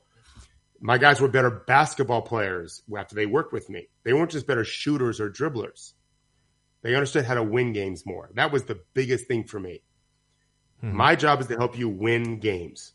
my 0.81 0.99
guys 0.99 1.21
were 1.21 1.29
better 1.29 1.51
basketball 1.51 2.23
players 2.23 2.83
after 2.97 3.15
they 3.15 3.27
worked 3.27 3.53
with 3.53 3.71
me. 3.71 3.89
They 4.05 4.13
weren't 4.13 4.31
just 4.31 4.47
better 4.47 4.65
shooters 4.65 5.21
or 5.21 5.31
dribblers. 5.31 5.93
They 6.83 6.95
understood 6.95 7.25
how 7.25 7.35
to 7.35 7.43
win 7.43 7.73
games 7.73 8.05
more. 8.05 8.29
That 8.35 8.53
was 8.53 8.65
the 8.65 8.81
biggest 8.93 9.27
thing 9.27 9.45
for 9.45 9.59
me. 9.59 9.83
Hmm. 10.81 10.95
My 10.95 11.17
job 11.17 11.41
is 11.41 11.47
to 11.47 11.57
help 11.57 11.79
you 11.79 11.89
win 11.89 12.39
games. 12.39 12.93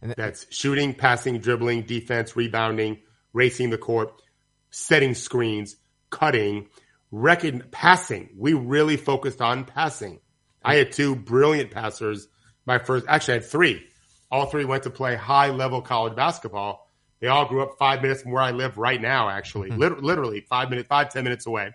And 0.00 0.14
That's 0.16 0.46
shooting, 0.48 0.94
passing, 0.94 1.40
dribbling, 1.40 1.82
defense, 1.82 2.34
rebounding, 2.34 3.00
racing 3.34 3.68
the 3.68 3.76
court, 3.76 4.22
setting 4.70 5.14
screens, 5.14 5.76
cutting, 6.08 6.68
record 7.10 7.70
passing. 7.70 8.30
We 8.38 8.54
really 8.54 8.96
focused 8.96 9.42
on 9.42 9.64
passing. 9.64 10.20
I 10.62 10.76
had 10.76 10.92
two 10.92 11.16
brilliant 11.16 11.70
passers. 11.70 12.28
My 12.66 12.78
first, 12.78 13.06
actually, 13.08 13.34
I 13.34 13.36
had 13.38 13.46
three. 13.46 13.86
All 14.30 14.46
three 14.46 14.64
went 14.64 14.84
to 14.84 14.90
play 14.90 15.16
high 15.16 15.50
level 15.50 15.82
college 15.82 16.14
basketball. 16.14 16.88
They 17.20 17.26
all 17.26 17.46
grew 17.46 17.62
up 17.62 17.76
five 17.78 18.00
minutes 18.00 18.22
from 18.22 18.32
where 18.32 18.42
I 18.42 18.52
live 18.52 18.78
right 18.78 19.00
now, 19.00 19.28
actually, 19.28 19.70
mm-hmm. 19.70 20.04
literally 20.04 20.40
five 20.40 20.70
minutes, 20.70 20.88
five, 20.88 21.12
ten 21.12 21.24
minutes 21.24 21.46
away. 21.46 21.72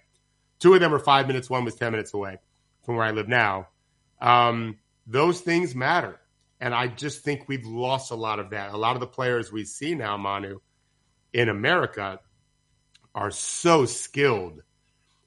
Two 0.59 0.73
of 0.73 0.79
them 0.79 0.93
are 0.93 0.99
five 0.99 1.27
minutes, 1.27 1.49
one 1.49 1.65
was 1.65 1.75
10 1.75 1.91
minutes 1.91 2.13
away 2.13 2.37
from 2.83 2.95
where 2.95 3.05
I 3.05 3.11
live 3.11 3.27
now. 3.27 3.67
Um, 4.21 4.77
those 5.05 5.41
things 5.41 5.75
matter. 5.75 6.19
And 6.61 6.73
I 6.73 6.87
just 6.87 7.23
think 7.23 7.47
we've 7.47 7.65
lost 7.65 8.11
a 8.11 8.15
lot 8.15 8.39
of 8.39 8.51
that. 8.51 8.73
A 8.73 8.77
lot 8.77 8.95
of 8.95 9.01
the 9.01 9.07
players 9.07 9.51
we 9.51 9.65
see 9.65 9.93
now, 9.93 10.15
Manu, 10.17 10.59
in 11.33 11.49
America 11.49 12.19
are 13.13 13.31
so 13.31 13.85
skilled, 13.85 14.61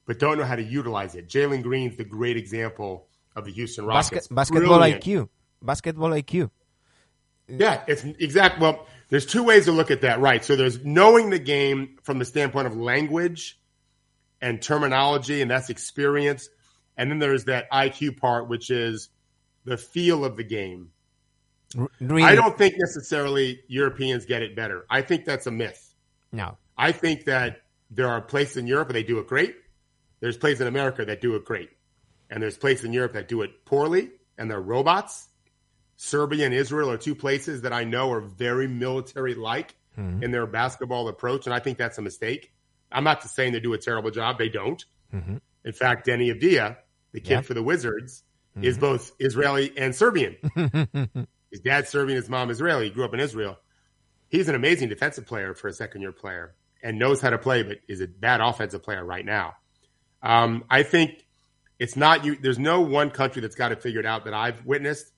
but 0.05 0.17
don't 0.17 0.37
know 0.37 0.43
how 0.43 0.55
to 0.55 0.63
utilize 0.63 1.13
it. 1.15 1.29
Jalen 1.29 1.61
Green's 1.61 1.97
the 1.97 2.03
great 2.03 2.35
example 2.35 3.07
of 3.35 3.45
the 3.45 3.51
Houston 3.51 3.85
Rockets. 3.85 4.27
Basket, 4.27 4.35
basketball 4.35 4.79
Brilliant. 4.79 5.03
IQ. 5.03 5.29
Basketball 5.61 6.09
IQ. 6.09 6.49
Yeah, 7.47 7.83
it's 7.87 8.03
exact. 8.03 8.59
Well, 8.59 8.85
there's 9.09 9.25
two 9.25 9.43
ways 9.43 9.65
to 9.65 9.71
look 9.71 9.91
at 9.91 10.01
that, 10.01 10.19
right? 10.19 10.43
So 10.43 10.55
there's 10.55 10.83
knowing 10.85 11.29
the 11.31 11.39
game 11.39 11.97
from 12.03 12.19
the 12.19 12.25
standpoint 12.25 12.67
of 12.67 12.75
language 12.75 13.59
and 14.41 14.61
terminology, 14.61 15.41
and 15.41 15.49
that's 15.49 15.69
experience. 15.69 16.49
And 16.95 17.09
then 17.09 17.19
there's 17.19 17.45
that 17.45 17.71
IQ 17.71 18.17
part, 18.17 18.49
which 18.49 18.69
is 18.69 19.09
the 19.65 19.77
feel 19.77 20.25
of 20.25 20.37
the 20.37 20.43
game. 20.43 20.91
Really? 21.99 22.23
I 22.23 22.35
don't 22.35 22.57
think 22.57 22.75
necessarily 22.77 23.61
Europeans 23.67 24.25
get 24.25 24.41
it 24.41 24.55
better. 24.55 24.85
I 24.89 25.01
think 25.01 25.25
that's 25.25 25.47
a 25.47 25.51
myth. 25.51 25.93
No. 26.31 26.57
I 26.77 26.91
think 26.91 27.25
that 27.25 27.61
there 27.91 28.07
are 28.07 28.21
places 28.21 28.57
in 28.57 28.67
Europe 28.67 28.89
where 28.89 28.93
they 28.93 29.03
do 29.03 29.19
it 29.19 29.27
great. 29.27 29.55
There's 30.19 30.37
places 30.37 30.61
in 30.61 30.67
America 30.67 31.05
that 31.05 31.21
do 31.21 31.35
it 31.35 31.45
great. 31.45 31.69
And 32.29 32.41
there's 32.41 32.57
places 32.57 32.85
in 32.85 32.93
Europe 32.93 33.13
that 33.13 33.27
do 33.27 33.41
it 33.41 33.65
poorly, 33.65 34.11
and 34.37 34.49
they're 34.49 34.61
robots. 34.61 35.27
Serbia 35.95 36.45
and 36.45 36.53
Israel 36.53 36.91
are 36.91 36.97
two 36.97 37.15
places 37.15 37.63
that 37.63 37.73
I 37.73 37.83
know 37.83 38.11
are 38.11 38.21
very 38.21 38.67
military 38.67 39.35
like 39.35 39.75
mm-hmm. 39.97 40.23
in 40.23 40.31
their 40.31 40.47
basketball 40.47 41.07
approach. 41.07 41.45
And 41.45 41.53
I 41.53 41.59
think 41.59 41.77
that's 41.77 41.97
a 41.97 42.01
mistake. 42.01 42.53
I'm 42.91 43.03
not 43.03 43.21
saying 43.23 43.53
they 43.53 43.59
do 43.59 43.73
a 43.73 43.77
terrible 43.77 44.11
job. 44.11 44.37
They 44.37 44.49
don't. 44.49 44.83
Mm-hmm. 45.13 45.37
In 45.65 45.73
fact, 45.73 46.07
Deni 46.07 46.33
Avdija, 46.33 46.77
the 47.11 47.19
kid 47.19 47.29
yep. 47.29 47.45
for 47.45 47.53
the 47.53 47.63
Wizards, 47.63 48.23
mm-hmm. 48.55 48.65
is 48.65 48.77
both 48.77 49.11
Israeli 49.19 49.77
and 49.77 49.93
Serbian. 49.93 50.37
his 51.51 51.59
dad's 51.61 51.89
Serbian, 51.89 52.15
his 52.15 52.29
mom 52.29 52.49
Israeli. 52.49 52.85
He 52.85 52.91
grew 52.91 53.05
up 53.05 53.13
in 53.13 53.19
Israel. 53.19 53.57
He's 54.29 54.47
an 54.47 54.55
amazing 54.55 54.89
defensive 54.89 55.25
player 55.25 55.53
for 55.53 55.67
a 55.67 55.73
second 55.73 56.01
year 56.01 56.11
player 56.11 56.55
and 56.81 56.97
knows 56.97 57.19
how 57.19 57.31
to 57.31 57.37
play, 57.37 57.63
but 57.63 57.79
is 57.87 57.99
a 58.01 58.07
bad 58.07 58.41
offensive 58.41 58.83
player 58.83 59.03
right 59.03 59.25
now. 59.25 59.55
Um, 60.21 60.63
I 60.69 60.83
think 60.83 61.25
it's 61.79 61.95
not 61.95 62.25
you. 62.25 62.35
There's 62.35 62.59
no 62.59 62.81
one 62.81 63.09
country 63.09 63.41
that's 63.41 63.55
got 63.55 63.71
it 63.71 63.81
figured 63.81 64.05
out 64.05 64.25
that 64.25 64.33
I've 64.33 64.65
witnessed. 64.65 65.11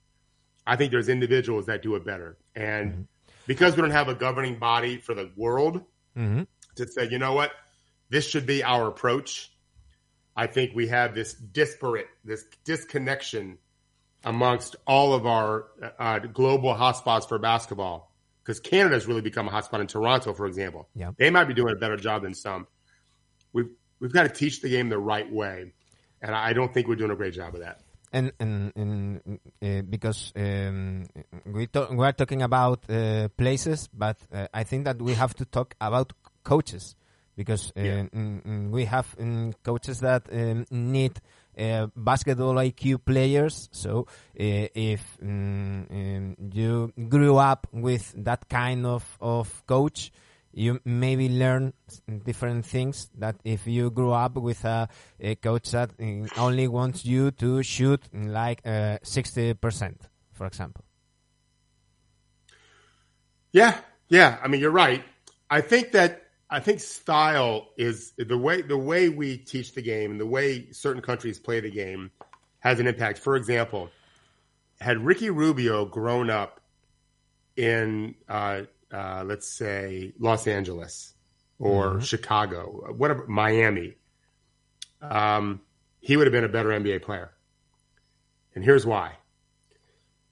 I 0.66 0.76
think 0.76 0.92
there's 0.92 1.10
individuals 1.10 1.66
that 1.66 1.82
do 1.82 1.96
it 1.96 2.06
better, 2.06 2.38
and 2.56 2.92
mm-hmm. 2.92 3.02
because 3.48 3.76
we 3.76 3.82
don't 3.82 3.92
have 3.92 4.08
a 4.08 4.16
governing 4.16 4.60
body 4.60 4.98
for 4.98 5.16
the 5.16 5.32
world 5.36 5.82
mm-hmm. 6.16 6.44
to 6.76 6.88
say, 6.88 7.10
you 7.10 7.18
know 7.18 7.34
what, 7.34 7.52
this 8.10 8.28
should 8.30 8.46
be 8.46 8.64
our 8.64 8.88
approach. 8.88 9.52
I 10.36 10.48
think 10.48 10.74
we 10.76 10.88
have 10.88 11.14
this 11.16 11.34
disparate, 11.34 12.08
this 12.24 12.46
disconnection 12.64 13.58
amongst 14.24 14.76
all 14.86 15.14
of 15.14 15.26
our 15.26 15.66
uh, 16.00 16.20
global 16.20 16.74
hotspots 16.74 17.28
for 17.28 17.40
basketball. 17.40 18.12
Because 18.44 18.60
Canada's 18.60 19.06
really 19.06 19.22
become 19.22 19.48
a 19.48 19.52
hotspot 19.52 19.82
in 19.82 19.88
Toronto, 19.88 20.34
for 20.34 20.48
example. 20.48 20.90
Yeah. 20.96 21.12
They 21.16 21.30
might 21.30 21.44
be 21.46 21.54
doing 21.54 21.74
a 21.76 21.80
better 21.80 21.96
job 21.96 22.24
than 22.24 22.34
some. 22.34 22.66
We've 23.54 23.70
we've 24.00 24.12
got 24.12 24.24
to 24.24 24.30
teach 24.30 24.62
the 24.62 24.70
game 24.70 24.90
the 24.90 24.98
right 24.98 25.32
way, 25.32 25.74
and 26.22 26.36
I 26.36 26.54
don't 26.54 26.74
think 26.74 26.88
we're 26.88 26.96
doing 26.96 27.12
a 27.12 27.16
great 27.16 27.34
job 27.34 27.54
of 27.56 27.62
that. 27.62 27.82
And 28.14 28.32
and, 28.40 28.74
and 28.76 29.40
uh, 29.64 29.82
because 29.84 30.34
um, 30.36 31.06
we 31.46 31.68
we 31.92 32.06
are 32.06 32.12
talking 32.12 32.42
about 32.42 32.90
uh, 32.90 33.30
places, 33.38 33.88
but 33.94 34.18
uh, 34.34 34.48
I 34.54 34.64
think 34.64 34.86
that 34.86 35.02
we 35.02 35.14
have 35.14 35.34
to 35.36 35.46
talk 35.46 35.76
about 35.80 36.12
coaches 36.44 36.96
because 37.38 37.72
uh, 37.78 37.82
yeah. 37.82 38.04
mm, 38.14 38.44
mm, 38.44 38.70
we 38.70 38.86
have 38.86 39.16
um, 39.20 39.54
coaches 39.64 40.00
that 40.02 40.28
um, 40.32 40.66
need 40.70 41.22
uh, 41.58 41.88
basketball 41.96 42.56
IQ 42.56 43.06
players. 43.06 43.70
So 43.72 44.08
uh, 44.40 44.68
if 44.76 45.18
um, 45.22 46.36
you 46.52 46.94
grew 47.10 47.38
up 47.38 47.68
with 47.72 48.14
that 48.24 48.48
kind 48.50 48.86
of, 48.86 49.06
of 49.22 49.66
coach, 49.68 50.12
you 50.54 50.80
maybe 50.86 51.30
learn 51.30 51.74
different 52.26 52.66
things 52.66 53.10
that 53.18 53.36
if 53.44 53.68
you 53.68 53.90
grew 53.90 54.12
up 54.12 54.36
with 54.36 54.64
a, 54.66 54.90
a 55.20 55.36
coach 55.36 55.72
that 55.72 55.92
uh, 56.00 56.28
only 56.40 56.68
wants 56.68 57.06
you 57.06 57.32
to 57.32 57.64
shoot 57.64 58.02
like 58.14 58.62
uh, 58.66 58.98
60%, 59.04 59.96
for 60.34 60.46
example. 60.46 60.84
Yeah, 63.52 63.78
yeah. 64.10 64.38
I 64.44 64.48
mean, 64.48 64.62
you're 64.62 64.72
right. 64.72 65.04
I 65.50 65.62
think 65.62 65.92
that 65.92 66.24
I 66.50 66.60
think 66.60 66.80
style 66.80 67.70
is 67.78 68.14
the 68.18 68.38
way 68.38 68.62
the 68.62 68.78
way 68.78 69.10
we 69.10 69.38
teach 69.38 69.74
the 69.74 69.82
game 69.82 70.12
and 70.12 70.20
the 70.20 70.26
way 70.26 70.72
certain 70.72 71.02
countries 71.02 71.40
play 71.40 71.60
the 71.60 71.72
game 71.72 72.12
has 72.60 72.80
an 72.80 72.88
impact. 72.88 73.20
For 73.20 73.36
example, 73.36 73.90
had 74.80 75.04
Ricky 75.04 75.30
Rubio 75.30 75.86
grown 75.86 76.30
up 76.30 76.60
in 77.56 78.16
uh, 78.28 78.64
uh, 78.92 79.24
let's 79.26 79.48
say 79.48 80.14
Los 80.20 80.48
Angeles 80.48 81.14
or 81.60 81.92
mm-hmm. 81.92 82.00
Chicago, 82.00 82.94
whatever 82.96 83.26
Miami, 83.28 83.96
um, 85.02 85.62
he 86.00 86.18
would 86.18 86.28
have 86.28 86.34
been 86.34 86.44
a 86.44 86.50
better 86.50 86.70
NBA 86.70 87.04
player. 87.04 87.32
And 88.54 88.64
here's 88.64 88.86
why: 88.86 89.14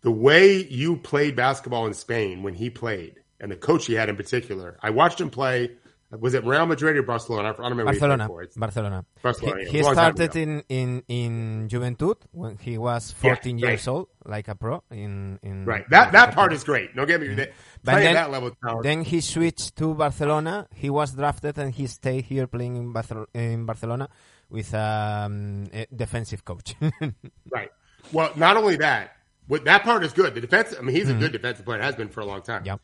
the 0.01 0.11
way 0.11 0.63
you 0.63 0.97
played 0.97 1.35
basketball 1.35 1.87
in 1.87 1.93
Spain 1.93 2.43
when 2.43 2.53
he 2.53 2.69
played, 2.69 3.15
and 3.39 3.51
the 3.51 3.55
coach 3.55 3.85
he 3.85 3.93
had 3.93 4.09
in 4.09 4.15
particular. 4.15 4.77
I 4.81 4.89
watched 4.89 5.21
him 5.21 5.29
play 5.29 5.71
was 6.11 6.33
it 6.33 6.43
Real 6.43 6.65
Madrid 6.65 6.97
or 6.97 7.03
Barcelona? 7.03 7.49
I 7.49 7.51
don't 7.51 7.69
remember. 7.69 7.85
Barcelona. 7.85 8.27
Barcelona. 8.55 9.05
Barcelona. 9.21 9.65
He, 9.65 9.77
he 9.77 9.83
started 9.83 10.35
in, 10.35 10.63
in 10.67 11.03
in 11.07 11.67
Joventut 11.69 12.17
when 12.31 12.57
he 12.57 12.79
was 12.79 13.11
14 13.11 13.59
yeah, 13.59 13.67
years 13.67 13.85
right. 13.85 13.93
old, 13.93 14.07
like 14.25 14.47
a 14.47 14.55
pro. 14.55 14.83
In, 14.89 15.39
in 15.43 15.65
right. 15.65 15.87
That 15.89 16.11
that 16.13 16.33
part 16.33 16.51
is 16.53 16.63
great. 16.63 16.95
Don't 16.95 17.05
get 17.05 17.21
me. 17.21 17.27
Mm-hmm. 17.27 17.51
Playing 17.83 18.03
then, 18.03 18.13
that 18.15 18.31
level. 18.31 18.51
Then 18.81 19.03
he 19.03 19.21
switched 19.21 19.75
to 19.77 19.93
Barcelona. 19.93 20.67
He 20.73 20.89
was 20.89 21.11
drafted 21.11 21.59
and 21.59 21.73
he 21.73 21.85
stayed 21.85 22.25
here 22.25 22.47
playing 22.47 22.75
in, 22.75 22.91
Barcelona, 22.91 23.27
in 23.35 23.65
Barcelona 23.65 24.09
with 24.49 24.73
um, 24.73 25.67
a 25.71 25.85
defensive 25.95 26.43
coach. 26.43 26.75
right. 27.51 27.69
Well, 28.11 28.31
not 28.35 28.57
only 28.57 28.77
that, 28.77 29.15
what 29.47 29.63
that 29.65 29.83
part 29.83 30.03
is 30.03 30.13
good. 30.13 30.33
The 30.33 30.41
defense. 30.41 30.73
I 30.77 30.81
mean, 30.81 30.95
he's 30.95 31.05
mm-hmm. 31.05 31.17
a 31.17 31.19
good 31.19 31.33
defensive 31.33 31.65
player. 31.65 31.81
Has 31.81 31.95
been 31.95 32.09
for 32.09 32.21
a 32.21 32.25
long 32.25 32.41
time. 32.41 32.65
Yep. 32.65 32.81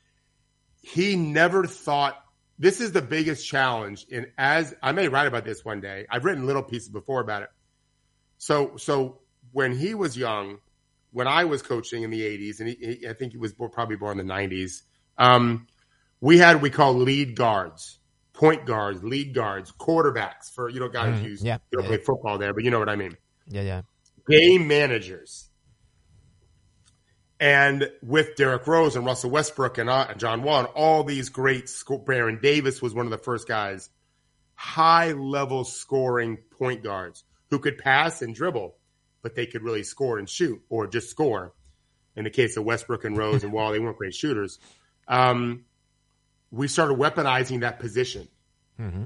He 0.81 1.15
never 1.15 1.65
thought 1.65 2.21
this 2.57 2.79
is 2.79 2.91
the 2.91 3.01
biggest 3.01 3.47
challenge. 3.47 4.05
And 4.11 4.27
as 4.37 4.73
I 4.81 4.91
may 4.91 5.07
write 5.07 5.27
about 5.27 5.45
this 5.45 5.65
one 5.65 5.81
day, 5.81 6.05
I've 6.09 6.25
written 6.25 6.45
little 6.45 6.63
pieces 6.63 6.89
before 6.89 7.21
about 7.21 7.43
it. 7.43 7.49
So, 8.37 8.77
so 8.77 9.19
when 9.51 9.77
he 9.77 9.93
was 9.93 10.17
young, 10.17 10.59
when 11.11 11.27
I 11.27 11.45
was 11.45 11.61
coaching 11.61 12.03
in 12.03 12.11
the 12.11 12.21
80s, 12.21 12.59
and 12.59 12.69
he, 12.69 12.75
he, 12.75 13.07
I 13.07 13.13
think 13.13 13.31
he 13.31 13.37
was 13.37 13.53
probably 13.53 13.95
born 13.95 14.19
in 14.19 14.27
the 14.27 14.33
90s, 14.33 14.81
um, 15.17 15.67
we 16.21 16.37
had 16.37 16.55
what 16.55 16.63
we 16.63 16.69
call 16.69 16.93
lead 16.93 17.35
guards, 17.35 17.99
point 18.33 18.65
guards, 18.65 19.03
lead 19.03 19.33
guards, 19.33 19.71
quarterbacks 19.71 20.51
for 20.53 20.69
you 20.69 20.79
know 20.79 20.89
guys 20.89 21.19
mm, 21.19 21.23
who 21.23 21.45
yeah, 21.45 21.57
you 21.71 21.77
know, 21.77 21.83
yeah, 21.83 21.87
play 21.87 21.97
football 21.97 22.37
there, 22.37 22.53
but 22.53 22.63
you 22.63 22.71
know 22.71 22.79
what 22.79 22.89
I 22.89 22.95
mean. 22.95 23.15
Yeah, 23.47 23.61
yeah. 23.61 23.81
Game 24.27 24.67
managers. 24.67 25.44
And 27.39 27.91
with 28.01 28.35
Derrick 28.35 28.65
Rose 28.65 28.95
and 28.95 29.05
Russell 29.05 29.29
Westbrook 29.29 29.77
and 29.77 29.89
uh, 29.89 30.13
John 30.15 30.41
Wall, 30.41 30.59
and 30.59 30.67
all 30.69 31.03
these 31.03 31.29
great 31.29 31.67
sco- 31.67 31.97
Baron 31.97 32.39
Davis 32.41 32.81
was 32.81 32.93
one 32.93 33.05
of 33.05 33.11
the 33.11 33.17
first 33.17 33.47
guys, 33.47 33.89
high 34.53 35.11
level 35.11 35.65
scoring 35.65 36.37
point 36.57 36.81
guards 36.81 37.25
who 37.49 37.59
could 37.59 37.77
pass 37.77 38.21
and 38.21 38.33
dribble, 38.33 38.75
but 39.21 39.35
they 39.35 39.45
could 39.45 39.63
really 39.63 39.83
score 39.83 40.17
and 40.17 40.29
shoot 40.29 40.61
or 40.69 40.87
just 40.87 41.09
score. 41.09 41.53
In 42.15 42.23
the 42.23 42.29
case 42.29 42.55
of 42.55 42.63
Westbrook 42.63 43.03
and 43.03 43.17
Rose 43.17 43.43
and 43.43 43.51
Wall, 43.51 43.73
they 43.73 43.79
weren't 43.79 43.97
great 43.97 44.15
shooters. 44.15 44.57
Um, 45.05 45.65
we 46.49 46.69
started 46.69 46.97
weaponizing 46.97 47.59
that 47.61 47.79
position. 47.79 48.29
Mm-hmm. 48.79 49.03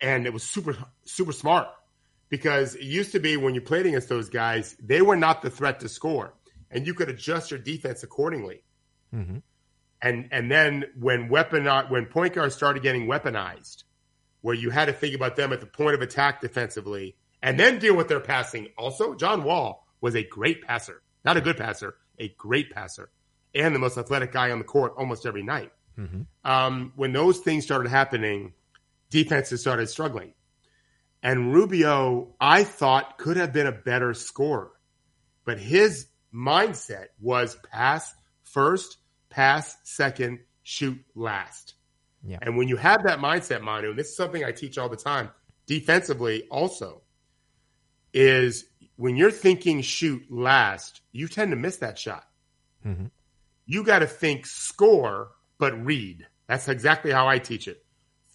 And 0.00 0.26
it 0.26 0.32
was 0.32 0.42
super, 0.42 0.76
super 1.04 1.32
smart 1.32 1.68
because 2.28 2.74
it 2.74 2.82
used 2.82 3.12
to 3.12 3.20
be 3.20 3.36
when 3.36 3.54
you 3.54 3.60
played 3.60 3.86
against 3.86 4.08
those 4.08 4.28
guys, 4.28 4.76
they 4.82 5.00
were 5.00 5.16
not 5.16 5.42
the 5.42 5.50
threat 5.50 5.80
to 5.80 5.88
score 5.88 6.34
and 6.70 6.86
you 6.86 6.94
could 6.94 7.08
adjust 7.08 7.50
your 7.50 7.60
defense 7.60 8.02
accordingly. 8.02 8.62
Mm-hmm. 9.14 9.38
And 10.00 10.28
and 10.30 10.50
then 10.50 10.84
when 10.98 11.28
weapon 11.28 11.66
when 11.88 12.06
point 12.06 12.34
guards 12.34 12.54
started 12.54 12.82
getting 12.82 13.08
weaponized, 13.08 13.84
where 14.42 14.54
you 14.54 14.70
had 14.70 14.86
to 14.86 14.92
think 14.92 15.14
about 15.14 15.36
them 15.36 15.52
at 15.52 15.60
the 15.60 15.66
point 15.66 15.94
of 15.94 16.02
attack 16.02 16.40
defensively, 16.40 17.16
and 17.42 17.58
then 17.58 17.78
deal 17.78 17.96
with 17.96 18.08
their 18.08 18.20
passing. 18.20 18.68
Also, 18.76 19.14
John 19.14 19.42
Wall 19.42 19.86
was 20.00 20.14
a 20.14 20.22
great 20.22 20.62
passer, 20.62 21.02
not 21.24 21.36
a 21.36 21.40
good 21.40 21.56
passer, 21.56 21.96
a 22.18 22.28
great 22.38 22.70
passer, 22.70 23.10
and 23.54 23.74
the 23.74 23.80
most 23.80 23.98
athletic 23.98 24.32
guy 24.32 24.50
on 24.50 24.58
the 24.58 24.64
court 24.64 24.94
almost 24.96 25.26
every 25.26 25.42
night. 25.42 25.72
Mm-hmm. 25.98 26.22
Um, 26.48 26.92
when 26.94 27.12
those 27.12 27.38
things 27.38 27.64
started 27.64 27.88
happening, 27.88 28.52
defenses 29.10 29.60
started 29.60 29.88
struggling. 29.88 30.34
And 31.22 31.52
Rubio, 31.52 32.34
I 32.40 32.62
thought, 32.62 33.18
could 33.18 33.36
have 33.36 33.52
been 33.52 33.66
a 33.66 33.72
better 33.72 34.14
scorer, 34.14 34.70
but 35.44 35.58
his 35.58 36.06
mindset 36.34 37.06
was 37.20 37.56
pass 37.70 38.14
first, 38.42 38.98
pass 39.30 39.76
second, 39.84 40.40
shoot 40.62 40.98
last. 41.14 41.74
Yeah. 42.26 42.38
And 42.42 42.56
when 42.56 42.68
you 42.68 42.76
have 42.76 43.04
that 43.04 43.20
mindset, 43.20 43.62
Manu, 43.62 43.90
and 43.90 43.98
this 43.98 44.08
is 44.08 44.16
something 44.16 44.44
I 44.44 44.52
teach 44.52 44.78
all 44.78 44.88
the 44.88 44.96
time, 44.96 45.30
defensively 45.66 46.44
also, 46.50 47.02
is 48.12 48.64
when 48.96 49.16
you're 49.16 49.30
thinking 49.30 49.80
shoot 49.80 50.22
last, 50.30 51.02
you 51.12 51.28
tend 51.28 51.52
to 51.52 51.56
miss 51.56 51.76
that 51.78 51.98
shot. 51.98 52.26
Mm-hmm. 52.84 53.06
You 53.66 53.84
got 53.84 54.00
to 54.00 54.06
think 54.06 54.46
score, 54.46 55.30
but 55.58 55.84
read. 55.84 56.26
That's 56.48 56.68
exactly 56.68 57.12
how 57.12 57.28
I 57.28 57.38
teach 57.38 57.68
it. 57.68 57.84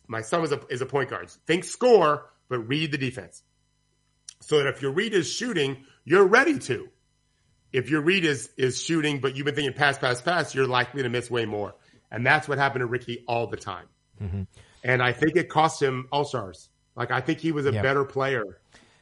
My 0.07 0.21
son 0.21 0.43
is 0.43 0.51
a, 0.51 0.61
is 0.69 0.81
a 0.81 0.85
point 0.85 1.09
guard. 1.09 1.29
Think 1.47 1.63
score, 1.63 2.29
but 2.49 2.59
read 2.59 2.91
the 2.91 2.97
defense. 2.97 3.43
So 4.41 4.59
that 4.59 4.67
if 4.67 4.81
your 4.81 4.91
read 4.91 5.13
is 5.13 5.31
shooting, 5.31 5.85
you're 6.05 6.27
ready 6.27 6.59
to 6.59 6.89
if 7.73 7.89
your 7.89 8.01
read 8.01 8.23
is 8.23 8.49
is 8.55 8.81
shooting, 8.81 9.19
but 9.19 9.35
you've 9.35 9.45
been 9.45 9.55
thinking 9.55 9.73
pass, 9.73 9.97
pass, 9.97 10.21
pass, 10.21 10.55
you're 10.55 10.67
likely 10.67 11.03
to 11.03 11.09
miss 11.09 11.29
way 11.29 11.45
more. 11.45 11.75
And 12.11 12.25
that's 12.25 12.47
what 12.47 12.59
happened 12.59 12.81
to 12.81 12.85
Ricky 12.85 13.23
all 13.27 13.47
the 13.47 13.57
time. 13.57 13.87
Mm-hmm. 14.21 14.43
And 14.83 15.01
I 15.01 15.11
think 15.11 15.35
it 15.35 15.49
cost 15.49 15.81
him 15.81 16.07
All 16.11 16.23
Stars. 16.23 16.69
Like 16.95 17.11
I 17.11 17.21
think 17.21 17.39
he 17.39 17.51
was 17.51 17.65
a 17.65 17.71
better 17.71 18.05
player. 18.05 18.59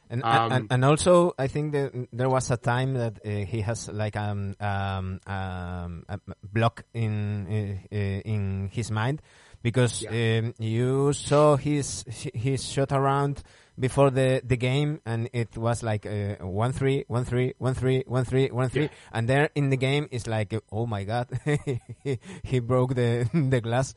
And, 0.08 0.22
um, 0.24 0.52
and, 0.52 0.66
and 0.70 0.84
also 0.84 1.34
I 1.38 1.46
think 1.46 1.72
that 1.72 2.08
there 2.12 2.28
was 2.28 2.50
a 2.50 2.56
time 2.56 2.94
that 2.94 3.20
uh, 3.24 3.30
he 3.30 3.62
has 3.62 3.88
like 3.88 4.16
um, 4.16 4.54
um, 4.60 5.20
um 5.26 6.04
a 6.08 6.18
block 6.42 6.84
in 6.92 7.78
uh, 7.90 7.96
in 7.96 8.68
his 8.72 8.90
mind 8.90 9.22
because 9.62 10.02
yeah. 10.02 10.40
um, 10.40 10.54
you 10.58 11.12
saw 11.14 11.56
his 11.56 12.04
his 12.34 12.64
shot 12.64 12.92
around 12.92 13.42
before 13.78 14.10
the 14.10 14.42
the 14.44 14.56
game 14.56 15.00
and 15.06 15.28
it 15.32 15.56
was 15.56 15.82
like 15.82 16.04
uh, 16.04 16.36
one 16.44 16.72
three 16.72 17.04
one 17.08 17.24
three 17.24 17.54
one 17.58 17.74
three 17.74 18.04
one 18.06 18.24
three 18.24 18.48
one 18.50 18.68
three 18.68 18.82
yeah. 18.82 19.12
and 19.12 19.28
there 19.28 19.48
in 19.54 19.70
the 19.70 19.76
game 19.76 20.08
it's 20.10 20.26
like 20.26 20.52
oh 20.70 20.86
my 20.86 21.04
god 21.04 21.26
he 22.42 22.58
broke 22.60 22.94
the 22.94 23.28
the 23.50 23.60
glass 23.60 23.94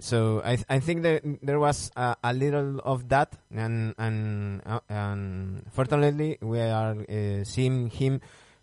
so 0.00 0.40
I 0.44 0.58
I 0.68 0.80
think 0.80 1.02
that 1.02 1.22
there 1.42 1.58
was 1.58 1.90
a, 1.96 2.16
a 2.22 2.32
little 2.32 2.80
of 2.84 3.08
that 3.10 3.36
and 3.54 3.94
and 3.98 4.62
uh, 4.64 4.80
and 4.88 5.62
fortunately 5.72 6.38
we 6.40 6.60
are 6.60 6.96
uh, 6.96 7.44
seeing 7.44 7.90
him 7.90 8.20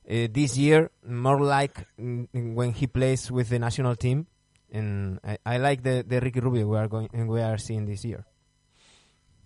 uh, 0.10 0.28
this 0.32 0.58
year 0.58 0.90
more 1.06 1.42
like 1.42 1.86
when 1.98 2.72
he 2.72 2.88
plays 2.88 3.30
with 3.32 3.50
the 3.50 3.60
national 3.60 3.96
team 3.96 4.28
and 4.72 5.20
I, 5.24 5.38
I 5.46 5.58
like 5.58 5.84
the 5.84 6.04
the 6.08 6.20
Ricky 6.20 6.40
Rubio 6.40 6.66
we 6.66 6.78
are 6.78 6.88
going 6.88 7.10
we 7.28 7.42
are 7.42 7.58
seeing 7.58 7.86
this 7.86 8.04
year. 8.04 8.26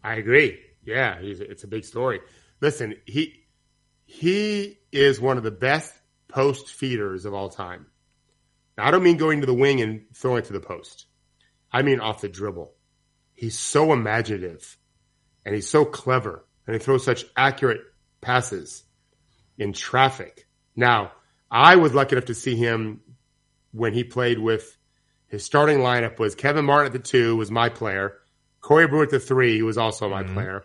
I 0.01 0.15
agree. 0.15 0.68
Yeah, 0.83 1.17
it's 1.21 1.63
a 1.63 1.67
big 1.67 1.85
story. 1.85 2.21
Listen, 2.61 2.95
he 3.05 3.45
he 4.05 4.79
is 4.91 5.21
one 5.21 5.37
of 5.37 5.43
the 5.43 5.51
best 5.51 5.93
post 6.27 6.69
feeders 6.71 7.25
of 7.25 7.33
all 7.33 7.49
time. 7.49 7.85
Now, 8.77 8.87
I 8.87 8.91
don't 8.91 9.03
mean 9.03 9.17
going 9.17 9.41
to 9.41 9.45
the 9.45 9.53
wing 9.53 9.81
and 9.81 10.05
throwing 10.15 10.43
to 10.43 10.53
the 10.53 10.59
post. 10.59 11.05
I 11.71 11.81
mean 11.81 11.99
off 11.99 12.21
the 12.21 12.29
dribble. 12.29 12.73
He's 13.35 13.57
so 13.57 13.93
imaginative 13.93 14.77
and 15.45 15.53
he's 15.53 15.69
so 15.69 15.85
clever 15.85 16.45
and 16.65 16.75
he 16.75 16.79
throws 16.79 17.03
such 17.03 17.25
accurate 17.35 17.81
passes 18.21 18.83
in 19.57 19.73
traffic. 19.73 20.47
Now, 20.75 21.11
I 21.51 21.75
was 21.75 21.93
lucky 21.93 22.15
enough 22.15 22.25
to 22.25 22.35
see 22.35 22.55
him 22.55 23.01
when 23.71 23.93
he 23.93 24.03
played 24.03 24.39
with 24.39 24.77
his 25.27 25.43
starting 25.43 25.79
lineup 25.79 26.17
was 26.19 26.35
Kevin 26.35 26.65
Martin 26.65 26.87
at 26.87 26.93
the 26.93 26.99
two 26.99 27.35
was 27.35 27.51
my 27.51 27.69
player. 27.69 28.17
Corey 28.61 28.87
Brewer 28.87 29.03
at 29.03 29.09
the 29.09 29.19
three, 29.19 29.59
who 29.59 29.65
was 29.65 29.77
also 29.77 30.09
my 30.09 30.23
mm-hmm. 30.23 30.33
player. 30.33 30.63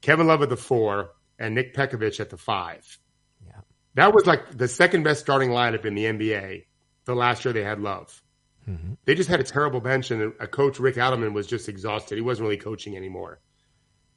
Kevin 0.00 0.26
Love 0.26 0.42
at 0.42 0.48
the 0.48 0.56
four, 0.56 1.10
and 1.38 1.54
Nick 1.54 1.74
Pekovic 1.74 2.20
at 2.20 2.30
the 2.30 2.36
five. 2.36 2.98
Yeah. 3.46 3.60
That 3.94 4.14
was 4.14 4.26
like 4.26 4.56
the 4.56 4.68
second 4.68 5.02
best 5.02 5.20
starting 5.20 5.50
lineup 5.50 5.84
in 5.84 5.94
the 5.94 6.04
NBA 6.04 6.64
the 7.04 7.14
last 7.14 7.44
year 7.44 7.54
they 7.54 7.64
had 7.64 7.80
Love. 7.80 8.22
Mm-hmm. 8.68 8.94
They 9.06 9.14
just 9.14 9.30
had 9.30 9.40
a 9.40 9.44
terrible 9.44 9.80
bench, 9.80 10.10
and 10.10 10.34
a 10.40 10.46
coach, 10.46 10.78
Rick 10.78 10.96
Adelman, 10.96 11.32
was 11.32 11.46
just 11.46 11.68
exhausted. 11.68 12.16
He 12.16 12.20
wasn't 12.20 12.44
really 12.44 12.58
coaching 12.58 12.96
anymore. 12.96 13.40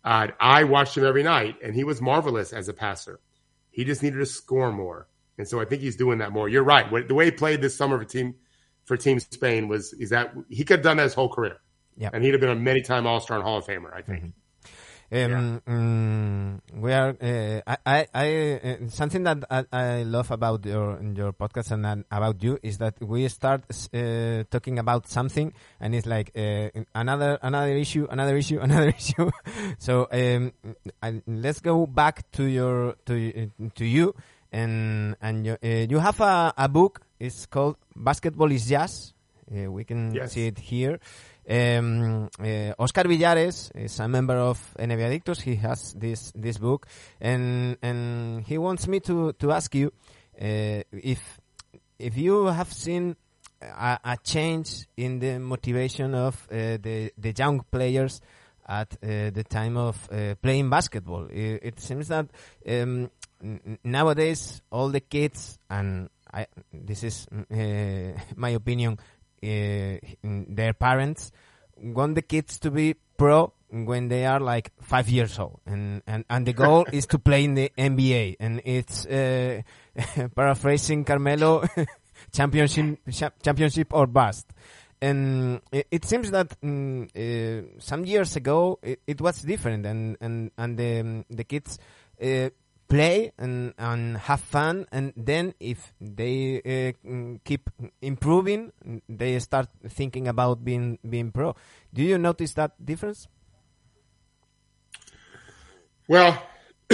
Uh, 0.04 0.28
I 0.40 0.66
watched 0.66 0.98
him 0.98 1.06
every 1.06 1.24
night, 1.24 1.56
and 1.64 1.74
he 1.74 1.84
was 1.84 2.02
marvelous 2.02 2.52
as 2.52 2.68
a 2.68 2.74
passer. 2.74 3.22
He 3.70 3.86
just 3.86 4.04
needed 4.04 4.18
to 4.18 4.26
score 4.26 4.72
more. 4.72 5.08
And 5.38 5.48
so 5.48 5.62
I 5.62 5.66
think 5.66 5.82
he's 5.82 5.96
doing 5.96 6.18
that 6.20 6.34
more. 6.34 6.50
You're 6.50 6.64
right. 6.64 7.08
The 7.08 7.16
way 7.16 7.26
he 7.26 7.32
played 7.32 7.62
this 7.62 7.76
summer 7.76 7.98
for 7.98 8.06
team 8.06 8.36
for 8.86 8.98
Team 8.98 9.20
Spain 9.20 9.68
was 9.68 9.94
is 9.94 10.10
that 10.10 10.34
he 10.50 10.66
could 10.66 10.80
have 10.80 10.84
done 10.84 10.98
that 10.98 11.04
his 11.04 11.14
whole 11.14 11.30
career. 11.30 11.58
Yeah. 12.02 12.10
And 12.14 12.24
he'd 12.24 12.34
have 12.34 12.42
been 12.42 12.50
a 12.50 12.56
many 12.56 12.82
time 12.82 13.06
All 13.06 13.20
Star 13.20 13.38
and 13.38 13.46
Hall 13.46 13.60
of 13.60 13.66
Famer, 13.66 13.94
I 13.94 14.02
think. 14.02 14.24
Mm-hmm. 14.24 14.42
Um, 15.14 15.62
yeah. 15.68 15.74
um, 15.74 16.62
we 16.74 16.94
are. 16.94 17.10
Uh, 17.22 17.76
I, 17.86 18.08
I, 18.14 18.60
uh, 18.64 18.88
something 18.88 19.24
that 19.24 19.44
I, 19.52 19.66
I, 19.72 20.04
love 20.04 20.32
about 20.32 20.66
your 20.66 21.04
your 21.04 21.34
podcast 21.34 21.72
and 21.72 22.06
about 22.10 22.42
you 22.42 22.58
is 22.64 22.78
that 22.78 22.96
we 23.02 23.28
start 23.28 23.66
uh, 23.94 24.44
talking 24.50 24.80
about 24.80 25.10
something, 25.10 25.54
and 25.82 25.94
it's 25.94 26.08
like 26.08 26.32
uh, 26.34 26.70
another 26.96 27.38
another 27.42 27.76
issue, 27.76 28.08
another 28.10 28.38
issue, 28.38 28.60
another 28.62 28.88
issue. 28.88 29.30
so 29.80 30.08
um, 30.14 30.54
let's 31.28 31.60
go 31.60 31.86
back 31.86 32.32
to 32.32 32.46
your 32.46 32.96
to 33.06 33.52
to 33.76 33.86
you, 33.86 34.16
and 34.54 35.18
and 35.22 35.46
you, 35.46 35.58
uh, 35.62 35.68
you 35.68 36.00
have 36.00 36.22
a, 36.22 36.54
a 36.58 36.70
book. 36.70 37.02
It's 37.20 37.46
called 37.48 37.76
Basketball 37.98 38.50
is 38.54 38.66
Jazz. 38.66 39.14
Uh, 39.52 39.70
we 39.70 39.84
can 39.84 40.14
yes. 40.16 40.32
see 40.32 40.48
it 40.48 40.58
here. 40.58 41.00
Um, 41.52 42.30
uh, 42.40 42.74
Oscar 42.80 43.04
Villares 43.04 43.72
is 43.76 44.00
a 44.00 44.08
member 44.08 44.38
of 44.38 44.58
NBA 44.80 45.12
Adictos. 45.12 45.42
He 45.42 45.56
has 45.56 45.94
this 45.94 46.32
this 46.34 46.58
book, 46.58 46.88
and 47.20 47.76
and 47.82 48.46
he 48.46 48.58
wants 48.58 48.88
me 48.88 49.02
to 49.02 49.34
to 49.34 49.52
ask 49.52 49.76
you 49.76 49.92
uh, 50.42 50.82
if 50.94 51.42
if 52.00 52.16
you 52.16 52.46
have 52.46 52.72
seen 52.72 53.18
a, 53.62 54.00
a, 54.02 54.18
change 54.24 54.88
in 54.96 55.20
the 55.20 55.40
motivation 55.40 56.16
of 56.16 56.48
uh, 56.50 56.78
the 56.82 57.12
the 57.18 57.34
young 57.38 57.66
players 57.70 58.22
at 58.66 58.92
the 59.02 59.44
time 59.50 59.76
of 59.76 60.08
playing 60.42 60.70
basketball. 60.70 61.26
It, 61.26 61.60
it 61.64 61.80
seems 61.82 62.08
that 62.08 62.28
um, 62.66 63.10
nowadays 63.84 64.62
all 64.72 64.88
the 64.88 65.02
kids 65.02 65.60
and 65.70 66.10
I, 66.34 66.48
this 66.72 67.04
is 67.04 67.28
my 68.38 68.50
opinion 68.52 69.00
their 69.42 70.74
parents 70.74 71.32
want 71.78 72.16
the 72.16 72.22
kids 72.22 72.60
to 72.60 72.72
be 72.72 72.96
pro 73.18 73.54
when 73.72 74.10
they 74.10 74.26
are 74.26 74.40
like 74.40 74.72
five 74.82 75.10
years 75.10 75.40
old, 75.40 75.62
and 75.66 76.02
and, 76.06 76.26
and 76.30 76.46
the 76.46 76.54
goal 76.54 76.86
is 76.92 77.06
to 77.08 77.20
play 77.20 77.44
in 77.44 77.54
the 77.54 77.72
NBA, 77.78 78.36
and 78.40 78.62
it's 78.66 79.06
uh, 79.06 79.62
paraphrasing 80.36 81.06
Carmelo, 81.06 81.64
championship 82.34 83.00
championship 83.42 83.94
or 83.94 84.08
bust. 84.08 84.48
And 85.04 85.62
it, 85.72 85.88
it 85.90 86.06
seems 86.06 86.30
that 86.30 86.56
um, 86.62 87.08
uh, 87.16 87.80
some 87.80 88.06
years 88.06 88.36
ago 88.36 88.78
it, 88.84 89.00
it, 89.08 89.22
was 89.22 89.42
different, 89.42 89.86
and 89.86 90.18
and 90.22 90.52
and 90.58 90.78
the 90.78 91.26
the 91.30 91.44
kids 91.44 91.80
uh, 92.22 92.50
play 92.92 93.32
and, 93.38 93.74
and 93.78 94.18
have 94.18 94.42
fun 94.42 94.86
and 94.92 95.14
then 95.16 95.54
if 95.62 95.94
they 96.02 96.60
uh, 96.60 96.92
keep 97.46 97.70
improving 98.02 98.74
they 99.08 99.40
start 99.40 99.70
thinking 99.88 100.28
about 100.28 100.66
being 100.66 101.00
being 101.10 101.32
pro. 101.32 101.56
Do 101.94 102.04
you 102.04 102.18
notice 102.18 102.54
that 102.56 102.74
difference? 102.86 103.30
Well 106.10 106.38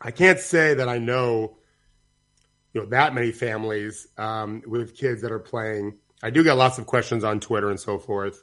i 0.00 0.10
can't 0.10 0.40
say 0.40 0.74
that 0.74 0.88
i 0.88 0.98
know 0.98 1.56
you 2.74 2.82
know 2.82 2.88
that 2.88 3.14
many 3.14 3.30
families 3.30 4.08
um, 4.18 4.60
with 4.66 4.98
kids 4.98 5.22
that 5.22 5.30
are 5.30 5.38
playing. 5.38 5.98
I 6.20 6.30
do 6.30 6.42
get 6.42 6.54
lots 6.54 6.78
of 6.78 6.86
questions 6.86 7.22
on 7.22 7.38
twitter 7.38 7.70
and 7.70 7.78
so 7.78 8.00
forth. 8.00 8.42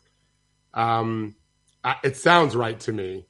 Um, 0.74 1.36
I, 1.84 1.98
it 2.06 2.15
sounds 2.15 2.56
right 2.56 2.80
to 2.88 2.93
me 2.93 3.28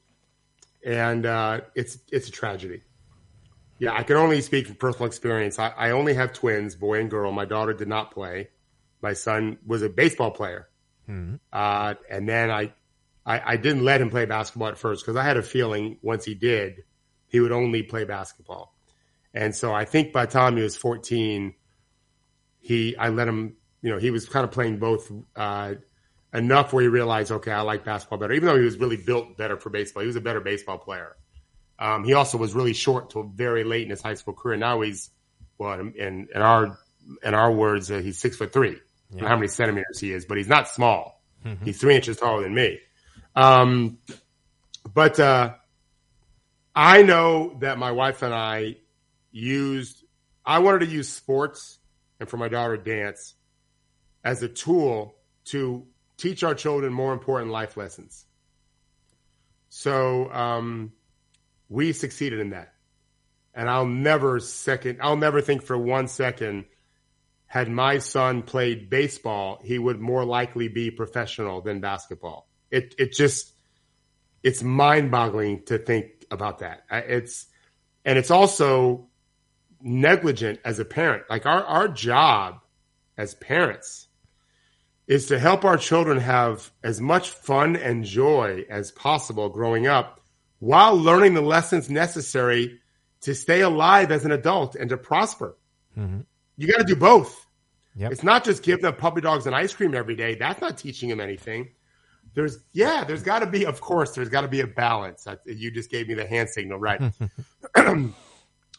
and 0.85 1.25
uh, 1.25 1.61
it's 1.75 1.97
it's 2.11 2.27
a 2.27 2.31
tragedy. 2.31 2.81
Yeah, 3.79 3.93
I 3.93 4.03
can 4.03 4.17
only 4.17 4.41
speak 4.41 4.67
from 4.67 4.75
personal 4.75 5.07
experience. 5.07 5.59
I, 5.59 5.69
I, 5.69 5.89
only 5.91 6.13
have 6.13 6.31
twins, 6.31 6.75
boy 6.75 6.99
and 6.99 7.09
girl. 7.09 7.31
My 7.31 7.45
daughter 7.45 7.73
did 7.73 7.87
not 7.87 8.11
play. 8.11 8.49
My 9.01 9.13
son 9.13 9.57
was 9.65 9.81
a 9.81 9.89
baseball 9.89 10.31
player, 10.31 10.69
mm-hmm. 11.09 11.35
uh, 11.51 11.95
and 12.09 12.29
then 12.29 12.49
I, 12.49 12.73
I, 13.25 13.53
I 13.53 13.57
didn't 13.57 13.83
let 13.83 13.99
him 13.99 14.09
play 14.09 14.25
basketball 14.25 14.69
at 14.69 14.77
first 14.77 15.03
because 15.03 15.17
I 15.17 15.23
had 15.23 15.37
a 15.37 15.43
feeling 15.43 15.97
once 16.01 16.23
he 16.23 16.33
did, 16.33 16.83
he 17.27 17.39
would 17.39 17.51
only 17.51 17.83
play 17.83 18.05
basketball. 18.05 18.73
And 19.33 19.55
so 19.55 19.73
I 19.73 19.85
think 19.85 20.13
by 20.13 20.25
the 20.25 20.31
time 20.31 20.55
he 20.55 20.63
was 20.63 20.77
fourteen, 20.77 21.55
he 22.59 22.95
I 22.95 23.09
let 23.09 23.27
him. 23.27 23.57
You 23.81 23.89
know, 23.91 23.97
he 23.97 24.11
was 24.11 24.29
kind 24.29 24.45
of 24.45 24.51
playing 24.51 24.77
both. 24.77 25.11
Uh, 25.35 25.75
enough 26.33 26.73
where 26.73 26.81
he 26.81 26.87
realized, 26.87 27.31
okay, 27.31 27.51
I 27.51 27.61
like 27.61 27.85
basketball 27.85 28.19
better. 28.19 28.33
Even 28.33 28.47
though 28.47 28.57
he 28.57 28.65
was 28.65 28.77
really 28.77 28.97
built 28.97 29.37
better 29.37 29.57
for 29.57 29.69
baseball, 29.69 30.01
he 30.01 30.07
was 30.07 30.15
a 30.15 30.21
better 30.21 30.41
baseball 30.41 30.77
player. 30.77 31.15
Um, 31.79 32.03
he 32.03 32.13
also 32.13 32.37
was 32.37 32.53
really 32.53 32.73
short 32.73 33.09
till 33.09 33.23
very 33.23 33.63
late 33.63 33.83
in 33.83 33.89
his 33.89 34.01
high 34.01 34.13
school 34.13 34.33
career. 34.33 34.57
Now 34.57 34.81
he's 34.81 35.09
well, 35.57 35.79
in, 35.79 36.27
in 36.33 36.41
our 36.41 36.77
in 37.23 37.33
our 37.33 37.51
words, 37.51 37.91
uh, 37.91 37.99
he's 37.99 38.17
six 38.17 38.37
foot 38.37 38.53
three. 38.53 38.69
Yeah. 38.69 38.75
I 38.75 39.11
don't 39.11 39.21
know 39.21 39.27
how 39.27 39.35
many 39.35 39.47
centimeters 39.47 39.99
he 39.99 40.11
is, 40.11 40.25
but 40.25 40.37
he's 40.37 40.47
not 40.47 40.67
small. 40.67 41.21
Mm-hmm. 41.45 41.65
He's 41.65 41.79
three 41.79 41.95
inches 41.95 42.17
taller 42.17 42.43
than 42.43 42.53
me. 42.53 42.79
Um, 43.35 43.99
but 44.91 45.19
uh, 45.19 45.53
I 46.75 47.03
know 47.03 47.57
that 47.59 47.77
my 47.77 47.91
wife 47.91 48.21
and 48.21 48.33
I 48.33 48.77
used. 49.31 50.03
I 50.45 50.59
wanted 50.59 50.79
to 50.79 50.87
use 50.87 51.09
sports 51.09 51.79
and 52.19 52.29
for 52.29 52.37
my 52.37 52.49
daughter 52.49 52.75
dance 52.75 53.33
as 54.23 54.43
a 54.43 54.49
tool 54.49 55.15
to 55.45 55.85
teach 56.23 56.41
our 56.41 56.55
children 56.55 56.93
more 56.93 57.11
important 57.11 57.51
life 57.51 57.75
lessons. 57.75 58.25
So 59.67 60.31
um, 60.31 60.93
we 61.67 61.91
succeeded 61.91 62.39
in 62.39 62.51
that. 62.51 62.73
And 63.53 63.69
I'll 63.69 63.85
never 63.85 64.39
second, 64.39 64.99
I'll 65.01 65.17
never 65.17 65.41
think 65.41 65.63
for 65.63 65.77
one 65.77 66.07
second, 66.07 66.63
had 67.45 67.69
my 67.69 67.97
son 67.97 68.41
played 68.41 68.89
baseball, 68.89 69.59
he 69.63 69.77
would 69.77 69.99
more 69.99 70.23
likely 70.23 70.69
be 70.69 70.91
professional 70.91 71.61
than 71.61 71.81
basketball. 71.81 72.47
It, 72.71 72.95
it 72.97 73.11
just, 73.11 73.53
it's 74.41 74.63
mind 74.63 75.11
boggling 75.11 75.63
to 75.65 75.77
think 75.77 76.05
about 76.31 76.59
that. 76.59 76.85
It's, 76.89 77.47
and 78.05 78.17
it's 78.17 78.31
also 78.31 79.07
negligent 79.81 80.61
as 80.63 80.79
a 80.79 80.85
parent. 80.85 81.25
Like 81.29 81.45
our, 81.45 81.63
our 81.63 81.87
job 81.89 82.61
as 83.17 83.35
parents 83.35 84.07
is 85.07 85.27
to 85.27 85.39
help 85.39 85.65
our 85.65 85.77
children 85.77 86.17
have 86.17 86.71
as 86.83 87.01
much 87.01 87.29
fun 87.29 87.75
and 87.75 88.05
joy 88.05 88.65
as 88.69 88.91
possible 88.91 89.49
growing 89.49 89.87
up 89.87 90.21
while 90.59 90.95
learning 90.97 91.33
the 91.33 91.41
lessons 91.41 91.89
necessary 91.89 92.79
to 93.21 93.35
stay 93.35 93.61
alive 93.61 94.11
as 94.11 94.25
an 94.25 94.31
adult 94.31 94.75
and 94.75 94.89
to 94.89 94.97
prosper. 94.97 95.57
Mm-hmm. 95.97 96.21
You 96.57 96.67
got 96.67 96.77
to 96.77 96.85
do 96.85 96.95
both. 96.95 97.45
Yep. 97.95 98.11
It's 98.11 98.23
not 98.23 98.43
just 98.43 98.63
give 98.63 98.81
them 98.81 98.95
puppy 98.95 99.21
dogs 99.21 99.45
and 99.45 99.55
ice 99.55 99.73
cream 99.73 99.93
every 99.93 100.15
day. 100.15 100.35
That's 100.35 100.61
not 100.61 100.77
teaching 100.77 101.09
them 101.09 101.19
anything. 101.19 101.69
There's, 102.33 102.57
yeah, 102.71 103.03
there's 103.03 103.21
got 103.21 103.39
to 103.39 103.45
be, 103.45 103.65
of 103.65 103.81
course, 103.81 104.15
there's 104.15 104.29
got 104.29 104.41
to 104.41 104.47
be 104.47 104.61
a 104.61 104.67
balance. 104.67 105.27
You 105.45 105.69
just 105.69 105.91
gave 105.91 106.07
me 106.07 106.15
the 106.15 106.25
hand 106.25 106.49
signal, 106.49 106.79
right? 106.79 107.13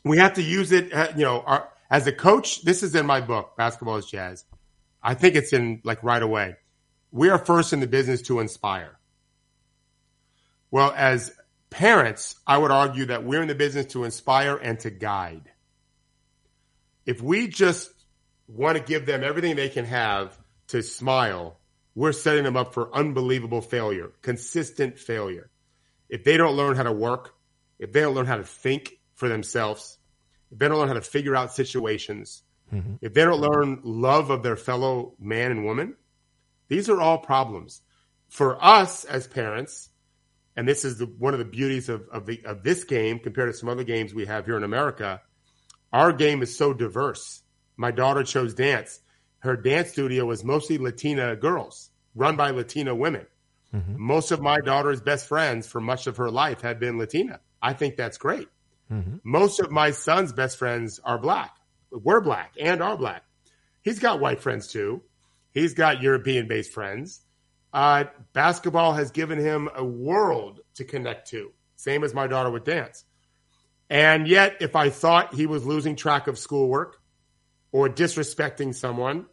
we 0.04 0.18
have 0.18 0.34
to 0.34 0.42
use 0.42 0.72
it, 0.72 0.92
uh, 0.92 1.08
you 1.16 1.24
know, 1.24 1.40
our, 1.40 1.68
as 1.90 2.06
a 2.06 2.12
coach. 2.12 2.62
This 2.64 2.82
is 2.82 2.94
in 2.94 3.06
my 3.06 3.20
book, 3.20 3.56
Basketball 3.56 3.96
is 3.96 4.06
Jazz. 4.06 4.44
I 5.04 5.12
think 5.12 5.36
it's 5.36 5.52
in 5.52 5.82
like 5.84 6.02
right 6.02 6.22
away. 6.22 6.56
We 7.12 7.28
are 7.28 7.38
first 7.38 7.74
in 7.74 7.80
the 7.80 7.86
business 7.86 8.22
to 8.22 8.40
inspire. 8.40 8.98
Well, 10.70 10.92
as 10.96 11.30
parents, 11.68 12.36
I 12.46 12.56
would 12.56 12.70
argue 12.70 13.06
that 13.06 13.24
we're 13.24 13.42
in 13.42 13.48
the 13.48 13.54
business 13.54 13.86
to 13.92 14.04
inspire 14.04 14.56
and 14.56 14.80
to 14.80 14.90
guide. 14.90 15.50
If 17.04 17.20
we 17.20 17.48
just 17.48 17.90
want 18.48 18.78
to 18.78 18.82
give 18.82 19.04
them 19.04 19.22
everything 19.22 19.56
they 19.56 19.68
can 19.68 19.84
have 19.84 20.36
to 20.68 20.82
smile, 20.82 21.58
we're 21.94 22.12
setting 22.12 22.44
them 22.44 22.56
up 22.56 22.72
for 22.72 22.94
unbelievable 22.96 23.60
failure, 23.60 24.10
consistent 24.22 24.98
failure. 24.98 25.50
If 26.08 26.24
they 26.24 26.38
don't 26.38 26.56
learn 26.56 26.76
how 26.76 26.84
to 26.84 26.92
work, 26.92 27.34
if 27.78 27.92
they 27.92 28.00
don't 28.00 28.14
learn 28.14 28.26
how 28.26 28.38
to 28.38 28.44
think 28.44 28.94
for 29.14 29.28
themselves, 29.28 29.98
if 30.50 30.58
they 30.58 30.68
don't 30.68 30.78
learn 30.78 30.88
how 30.88 30.94
to 30.94 31.02
figure 31.02 31.36
out 31.36 31.52
situations, 31.52 32.42
mm-hmm. 32.72 32.94
if 33.00 33.14
they 33.14 33.24
don't 33.24 33.40
learn 33.40 33.80
love 33.82 34.30
of 34.30 34.42
their 34.42 34.56
fellow 34.56 35.14
man 35.18 35.50
and 35.50 35.64
woman, 35.64 35.96
these 36.68 36.88
are 36.88 37.00
all 37.00 37.18
problems. 37.18 37.80
For 38.28 38.62
us 38.62 39.04
as 39.04 39.26
parents, 39.26 39.90
and 40.56 40.66
this 40.66 40.84
is 40.84 40.98
the, 40.98 41.06
one 41.06 41.34
of 41.34 41.38
the 41.38 41.44
beauties 41.44 41.88
of, 41.88 42.08
of, 42.10 42.26
the, 42.26 42.40
of 42.44 42.62
this 42.62 42.84
game 42.84 43.18
compared 43.18 43.52
to 43.52 43.58
some 43.58 43.68
other 43.68 43.84
games 43.84 44.14
we 44.14 44.26
have 44.26 44.46
here 44.46 44.56
in 44.56 44.64
America, 44.64 45.20
our 45.92 46.12
game 46.12 46.42
is 46.42 46.56
so 46.56 46.72
diverse. 46.72 47.42
My 47.76 47.90
daughter 47.90 48.22
chose 48.22 48.54
dance. 48.54 49.00
Her 49.38 49.56
dance 49.56 49.90
studio 49.90 50.24
was 50.24 50.42
mostly 50.42 50.78
Latina 50.78 51.36
girls, 51.36 51.90
run 52.14 52.36
by 52.36 52.50
Latina 52.50 52.94
women. 52.94 53.26
Mm-hmm. 53.74 53.94
Most 53.98 54.30
of 54.30 54.40
my 54.40 54.60
daughter's 54.60 55.00
best 55.00 55.26
friends 55.26 55.66
for 55.66 55.80
much 55.80 56.06
of 56.06 56.16
her 56.16 56.30
life 56.30 56.60
had 56.60 56.78
been 56.78 56.98
Latina. 56.98 57.40
I 57.60 57.72
think 57.72 57.96
that's 57.96 58.18
great. 58.18 58.48
Mm-hmm. 58.90 59.16
Most 59.24 59.60
of 59.60 59.70
my 59.70 59.90
son's 59.90 60.32
best 60.32 60.58
friends 60.58 61.00
are 61.04 61.18
black. 61.18 61.56
We're 62.02 62.20
black 62.20 62.54
and 62.60 62.82
are 62.82 62.96
black. 62.96 63.22
He's 63.82 63.98
got 63.98 64.20
white 64.20 64.40
friends 64.40 64.66
too. 64.66 65.02
He's 65.52 65.74
got 65.74 66.02
European 66.02 66.48
based 66.48 66.72
friends. 66.72 67.20
Uh, 67.72 68.04
basketball 68.32 68.92
has 68.94 69.10
given 69.10 69.38
him 69.38 69.68
a 69.74 69.84
world 69.84 70.60
to 70.74 70.84
connect 70.84 71.30
to, 71.30 71.52
same 71.76 72.04
as 72.04 72.14
my 72.14 72.26
daughter 72.26 72.50
with 72.50 72.64
dance. 72.64 73.04
And 73.90 74.26
yet, 74.26 74.56
if 74.60 74.76
I 74.76 74.90
thought 74.90 75.34
he 75.34 75.46
was 75.46 75.66
losing 75.66 75.96
track 75.96 76.26
of 76.26 76.38
schoolwork 76.38 77.00
or 77.72 77.88
disrespecting 77.88 78.74
someone, 78.74 79.26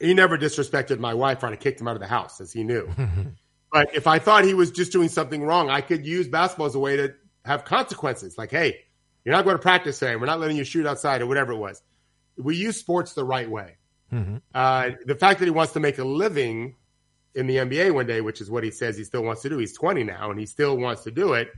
he 0.00 0.12
never 0.12 0.36
disrespected 0.36 0.98
my 0.98 1.14
wife 1.14 1.40
trying 1.40 1.52
to 1.52 1.58
kick 1.58 1.80
him 1.80 1.88
out 1.88 1.96
of 1.96 2.00
the 2.00 2.06
house, 2.06 2.40
as 2.40 2.52
he 2.52 2.64
knew. 2.64 2.88
but 3.72 3.94
if 3.94 4.06
I 4.06 4.18
thought 4.18 4.44
he 4.44 4.54
was 4.54 4.70
just 4.70 4.92
doing 4.92 5.08
something 5.08 5.42
wrong, 5.42 5.70
I 5.70 5.80
could 5.80 6.04
use 6.04 6.28
basketball 6.28 6.66
as 6.66 6.74
a 6.74 6.80
way 6.80 6.96
to 6.96 7.14
have 7.44 7.64
consequences. 7.64 8.36
Like, 8.36 8.50
hey, 8.50 8.80
you're 9.26 9.34
not 9.34 9.44
going 9.44 9.56
to 9.56 9.62
practice 9.62 9.98
today. 9.98 10.14
We're 10.14 10.26
not 10.26 10.38
letting 10.38 10.56
you 10.56 10.62
shoot 10.62 10.86
outside 10.86 11.20
or 11.20 11.26
whatever 11.26 11.52
it 11.52 11.56
was. 11.56 11.82
We 12.38 12.54
use 12.54 12.76
sports 12.76 13.12
the 13.14 13.24
right 13.24 13.50
way. 13.50 13.76
Mm-hmm. 14.12 14.36
Uh, 14.54 14.90
the 15.04 15.16
fact 15.16 15.40
that 15.40 15.46
he 15.46 15.50
wants 15.50 15.72
to 15.72 15.80
make 15.80 15.98
a 15.98 16.04
living 16.04 16.76
in 17.34 17.48
the 17.48 17.56
NBA 17.56 17.92
one 17.92 18.06
day, 18.06 18.20
which 18.20 18.40
is 18.40 18.48
what 18.48 18.62
he 18.62 18.70
says 18.70 18.96
he 18.96 19.02
still 19.02 19.24
wants 19.24 19.42
to 19.42 19.48
do. 19.48 19.58
He's 19.58 19.76
20 19.76 20.04
now 20.04 20.30
and 20.30 20.38
he 20.38 20.46
still 20.46 20.76
wants 20.78 21.02
to 21.04 21.10
do 21.10 21.32
it. 21.32 21.50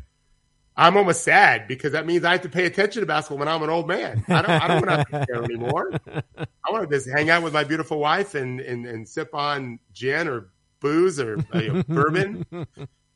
I'm 0.79 0.97
almost 0.97 1.25
sad 1.25 1.69
because 1.69 1.93
that 1.93 2.07
means 2.07 2.25
I 2.25 2.33
have 2.33 2.41
to 2.43 2.49
pay 2.49 2.65
attention 2.65 3.01
to 3.01 3.07
basketball 3.07 3.39
when 3.39 3.49
I'm 3.49 3.63
an 3.63 3.69
old 3.69 3.87
man. 3.87 4.25
I 4.29 4.41
don't, 4.41 4.51
I 4.51 4.69
don't 4.69 4.87
want 4.87 5.11
to 5.11 5.27
care 5.27 5.45
anymore. 5.45 5.93
I 6.39 6.71
want 6.71 6.89
to 6.89 6.97
just 6.97 7.11
hang 7.11 7.29
out 7.29 7.43
with 7.43 7.53
my 7.53 7.65
beautiful 7.65 7.99
wife 7.99 8.35
and, 8.35 8.61
and, 8.61 8.87
and 8.87 9.07
sip 9.07 9.35
on 9.35 9.79
gin 9.93 10.27
or 10.27 10.49
booze 10.81 11.21
or 11.21 11.45
you 11.53 11.73
know, 11.73 11.83
bourbon. 11.83 12.47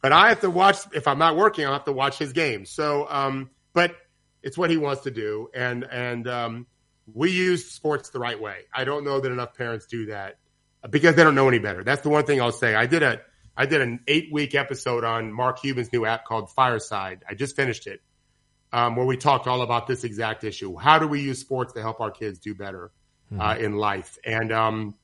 But 0.02 0.10
I 0.10 0.30
have 0.30 0.40
to 0.40 0.50
watch, 0.50 0.78
if 0.92 1.06
I'm 1.06 1.20
not 1.20 1.36
working, 1.36 1.64
I'll 1.64 1.74
have 1.74 1.84
to 1.84 1.92
watch 1.92 2.18
his 2.18 2.32
games. 2.32 2.70
So, 2.70 3.06
um, 3.08 3.50
but 3.72 3.94
it's 4.42 4.58
what 4.58 4.70
he 4.70 4.76
wants 4.76 5.02
to 5.02 5.10
do. 5.10 5.48
And, 5.54 5.84
and, 5.84 6.28
um, 6.28 6.66
we 7.12 7.30
use 7.30 7.70
sports 7.70 8.10
the 8.10 8.18
right 8.18 8.40
way. 8.40 8.60
I 8.74 8.84
don't 8.84 9.04
know 9.04 9.20
that 9.20 9.30
enough 9.30 9.54
parents 9.54 9.86
do 9.86 10.06
that 10.06 10.38
because 10.90 11.14
they 11.14 11.22
don't 11.22 11.34
know 11.34 11.48
any 11.48 11.58
better. 11.58 11.84
That's 11.84 12.02
the 12.02 12.08
one 12.08 12.24
thing 12.24 12.40
I'll 12.40 12.52
say. 12.52 12.74
I 12.74 12.86
did 12.86 13.02
a 13.02 13.20
I 13.56 13.66
did 13.66 13.80
an 13.80 14.00
eight 14.08 14.32
week 14.32 14.54
episode 14.54 15.04
on 15.04 15.32
Mark 15.32 15.60
Cuban's 15.60 15.92
new 15.92 16.06
app 16.06 16.24
called 16.24 16.50
Fireside. 16.50 17.22
I 17.28 17.34
just 17.34 17.54
finished 17.54 17.86
it, 17.86 18.00
um, 18.72 18.96
where 18.96 19.04
we 19.04 19.16
talked 19.16 19.46
all 19.46 19.62
about 19.62 19.86
this 19.86 20.04
exact 20.04 20.42
issue. 20.44 20.76
How 20.76 20.98
do 20.98 21.06
we 21.06 21.20
use 21.20 21.38
sports 21.38 21.74
to 21.74 21.82
help 21.82 22.00
our 22.00 22.10
kids 22.10 22.38
do 22.38 22.54
better 22.54 22.90
uh, 23.30 23.54
mm-hmm. 23.54 23.64
in 23.64 23.76
life? 23.76 24.16
And 24.24 24.52
um, 24.52 24.94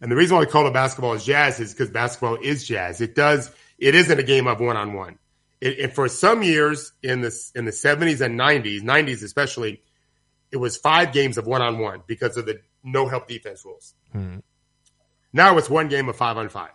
and 0.00 0.10
the 0.10 0.16
reason 0.16 0.36
why 0.36 0.40
we 0.40 0.50
call 0.50 0.66
it 0.66 0.72
basketball 0.72 1.14
is 1.14 1.24
jazz 1.24 1.60
is 1.60 1.72
because 1.72 1.90
basketball 1.90 2.36
is 2.36 2.64
jazz. 2.64 3.00
It 3.00 3.14
does. 3.14 3.50
It 3.78 3.94
isn't 3.94 4.18
a 4.18 4.22
game 4.22 4.46
of 4.46 4.60
one 4.60 4.76
on 4.76 4.92
one. 4.92 5.18
It 5.60 5.94
for 5.94 6.08
some 6.08 6.42
years 6.42 6.92
in 7.02 7.20
the 7.20 7.50
in 7.54 7.66
the 7.66 7.72
seventies 7.72 8.22
and 8.22 8.36
nineties, 8.36 8.82
nineties 8.82 9.22
especially, 9.22 9.82
it 10.50 10.56
was 10.56 10.78
five 10.78 11.12
games 11.12 11.36
of 11.36 11.46
one 11.46 11.60
on 11.60 11.78
one 11.78 12.02
because 12.06 12.36
of 12.38 12.46
the 12.46 12.60
no 12.82 13.08
help 13.08 13.28
defense 13.28 13.64
rules. 13.64 13.94
Mm-hmm. 14.14 14.38
Now 15.32 15.58
it's 15.58 15.68
one 15.68 15.88
game 15.88 16.08
of 16.08 16.16
five 16.16 16.36
on 16.36 16.48
five. 16.48 16.70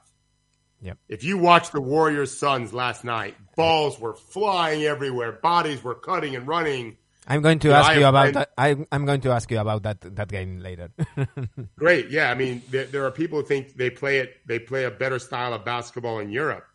Yep. 0.82 0.98
If 1.10 1.24
you 1.24 1.38
watch 1.38 1.72
the 1.72 1.82
Warriors 1.82 2.38
Suns 2.38 2.74
last 2.74 3.04
night, 3.04 3.36
balls 3.56 4.00
were 4.00 4.14
flying 4.14 4.84
everywhere, 4.84 5.32
bodies 5.32 5.84
were 5.84 5.96
cutting 5.96 6.36
and 6.36 6.48
running. 6.48 6.98
I'm 7.28 7.42
going 7.42 7.58
to 7.60 7.70
you 7.70 7.74
ask 7.74 7.94
know, 7.94 8.00
you 8.00 8.06
about 8.06 8.34
that. 8.34 8.52
I, 8.56 8.76
am 8.92 9.06
going 9.06 9.22
to 9.22 9.32
ask 9.32 9.50
you 9.50 9.58
about 9.60 9.82
that 9.84 10.02
that 10.16 10.28
game 10.28 10.60
later. 10.60 10.92
great, 11.76 12.12
yeah. 12.12 12.30
I 12.30 12.36
mean, 12.36 12.62
there, 12.70 12.86
there, 12.86 13.06
are 13.06 13.12
people 13.12 13.40
who 13.40 13.46
think 13.46 13.76
they 13.76 13.90
play 13.90 14.20
it. 14.20 14.38
They 14.46 14.60
play 14.60 14.84
a 14.84 14.92
better 14.92 15.18
style 15.18 15.54
of 15.54 15.66
basketball 15.66 16.20
in 16.20 16.30
Europe, 16.30 16.68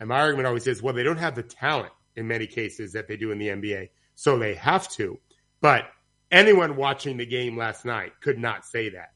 and 0.00 0.08
my 0.08 0.20
argument 0.20 0.46
always 0.46 0.66
is, 0.66 0.82
well, 0.82 0.94
they 0.94 1.02
don't 1.02 1.18
have 1.18 1.34
the 1.34 1.42
talent 1.42 1.92
in 2.14 2.26
many 2.26 2.46
cases 2.46 2.92
that 2.92 3.08
they 3.08 3.16
do 3.16 3.30
in 3.30 3.38
the 3.38 3.48
NBA, 3.48 3.90
so 4.14 4.38
they 4.38 4.54
have 4.54 4.88
to. 4.90 5.18
But 5.60 5.84
anyone 6.30 6.76
watching 6.76 7.16
the 7.16 7.26
game 7.26 7.56
last 7.56 7.84
night 7.84 8.12
could 8.20 8.38
not 8.38 8.64
say 8.64 8.90
that. 8.90 9.12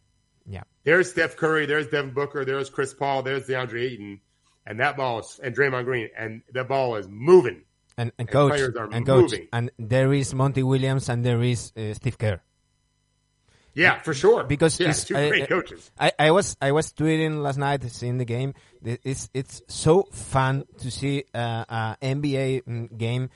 Yeah. 0.47 0.62
There's 0.85 1.11
Steph 1.11 1.37
Curry, 1.37 1.66
there's 1.66 1.89
Devin 1.89 2.12
Booker, 2.12 2.45
there's 2.45 2.70
Chris 2.70 2.95
Paul, 2.95 3.22
there's 3.22 3.47
DeAndre 3.47 3.83
Ayton, 3.83 4.20
and 4.66 4.81
that 4.81 4.97
ball 4.97 5.20
is 5.20 5.41
and 5.43 5.55
Draymond 5.55 5.85
Green, 5.85 6.09
and 6.16 6.43
the 6.53 6.64
ball 6.64 6.97
is 6.97 7.07
moving. 7.09 7.62
And, 7.97 8.12
and, 8.18 8.28
and 8.28 8.31
coach, 8.31 8.61
and 8.93 9.07
coach, 9.07 9.35
and 9.53 9.70
there 9.78 10.12
is 10.12 10.33
Monty 10.33 10.62
Williams 10.62 11.09
and 11.11 11.22
there 11.24 11.43
is 11.43 11.72
uh, 11.76 11.93
Steve 11.93 12.16
Kerr. 12.16 12.41
Yeah, 13.74 14.00
for 14.00 14.14
sure. 14.14 14.44
Because 14.44 14.78
yeah, 14.80 14.92
two 14.92 15.14
great 15.14 15.42
I, 15.44 15.46
coaches. 15.46 15.90
I, 15.98 16.12
I 16.18 16.30
was 16.30 16.56
I 16.60 16.72
was 16.72 16.92
tweeting 16.92 17.42
last 17.42 17.58
night, 17.58 17.84
seeing 17.90 18.18
the 18.18 18.24
game. 18.24 18.54
It's 18.82 19.30
it's 19.32 19.62
so 19.68 20.08
fun 20.12 20.64
to 20.78 20.90
see 20.90 21.24
uh, 21.34 21.64
a 21.68 21.96
NBA 22.02 22.64
mm, 22.64 22.96
game 22.96 23.30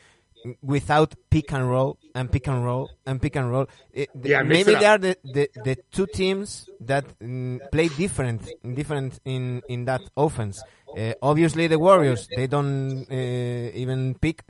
without 0.63 1.15
pick 1.31 1.53
and 1.53 1.69
roll 1.69 1.99
and 2.15 2.31
pick 2.31 2.47
and 2.49 2.65
roll 2.65 2.91
and 3.07 3.21
pick 3.21 3.37
and 3.37 3.51
roll. 3.51 3.67
It, 3.93 4.11
yeah, 4.23 4.43
maybe 4.43 4.75
they 4.75 4.85
are 4.85 4.99
the, 4.99 5.17
the, 5.25 5.49
the 5.65 5.77
two 5.91 6.07
teams 6.07 6.69
that 6.81 7.19
mm, 7.19 7.61
play 7.71 7.89
different 7.89 8.51
different 8.75 9.21
in 9.25 9.63
in 9.69 9.85
that 9.87 10.03
offense. 10.17 10.63
Uh, 10.97 11.15
obviously, 11.23 11.67
the 11.67 11.79
Warriors 11.79 12.29
they 12.35 12.47
don't 12.47 13.07
uh, 13.11 13.71
even 13.75 14.15
pick, 14.15 14.45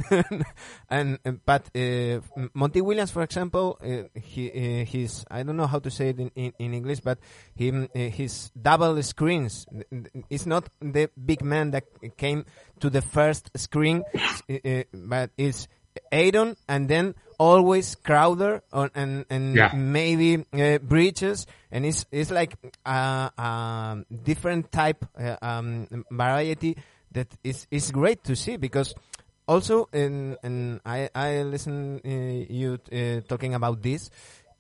and 0.91 1.19
but 1.45 1.71
uh, 1.75 2.21
Monty 2.53 2.81
Williams, 2.81 3.11
for 3.11 3.23
example, 3.23 3.79
uh, 3.83 4.09
he 4.19 4.49
uh, 4.51 4.85
he's 4.85 5.25
I 5.31 5.43
don't 5.43 5.57
know 5.57 5.67
how 5.67 5.79
to 5.79 5.91
say 5.91 6.11
it 6.11 6.19
in, 6.19 6.31
in, 6.35 6.53
in 6.59 6.75
English, 6.75 7.01
but 7.01 7.19
uh, 7.59 7.99
his 7.99 8.51
double 8.61 9.03
screens. 9.03 9.67
It's 10.31 10.47
not 10.47 10.69
the 10.81 11.11
big 11.25 11.43
man 11.43 11.71
that 11.73 11.85
came 12.17 12.45
to 12.81 12.91
the 12.91 13.03
first 13.03 13.51
screen, 13.57 14.05
but 14.93 15.31
it's 15.39 15.69
Ayton 16.13 16.57
and 16.69 16.89
then 16.89 17.15
always 17.39 17.95
Crowder 17.95 18.63
on, 18.73 18.91
and 18.95 19.25
and 19.31 19.57
yeah. 19.57 19.73
maybe 19.75 20.45
uh, 20.53 20.79
Bridges, 20.79 21.47
and 21.71 21.85
it's 21.87 22.07
it's 22.11 22.31
like 22.31 22.55
a, 22.85 23.31
a 23.37 24.05
different 24.23 24.73
type 24.73 25.05
uh, 25.19 25.37
um, 25.43 25.87
variety 26.11 26.77
that 27.13 27.29
is 27.43 27.67
is 27.71 27.91
great 27.91 28.25
to 28.25 28.37
see 28.37 28.57
because 28.57 28.95
also 29.47 29.89
in 29.93 30.37
and 30.43 30.81
I 30.85 31.09
I 31.15 31.43
listen 31.43 32.01
uh, 32.05 32.53
you 32.53 32.79
uh, 32.93 33.21
talking 33.29 33.55
about 33.55 33.83
this. 33.83 34.11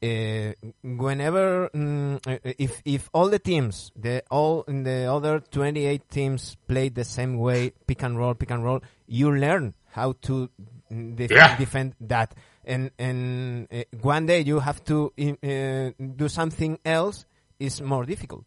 Uh, 0.02 0.52
whenever 0.82 1.70
mm, 1.72 2.20
if 2.58 2.82
if 2.84 3.08
all 3.14 3.30
the 3.30 3.38
teams 3.38 3.90
the 3.96 4.22
all 4.30 4.62
the 4.66 5.08
other 5.10 5.40
28 5.40 6.10
teams 6.10 6.56
play 6.68 6.90
the 6.90 7.04
same 7.04 7.38
way 7.38 7.72
pick 7.86 8.02
and 8.02 8.18
roll 8.18 8.34
pick 8.34 8.50
and 8.50 8.62
roll 8.62 8.82
you 9.06 9.32
learn 9.34 9.72
how 9.92 10.12
to 10.20 10.50
def- 10.90 11.30
yeah. 11.30 11.56
defend 11.56 11.94
that. 12.00 12.34
And 12.64 12.90
and 12.98 13.68
uh, 13.72 13.84
one 14.00 14.26
day 14.26 14.40
you 14.40 14.60
have 14.60 14.82
to 14.84 15.12
uh, 15.18 16.04
do 16.16 16.28
something 16.28 16.78
else 16.84 17.26
is 17.58 17.80
more 17.80 18.04
difficult. 18.04 18.46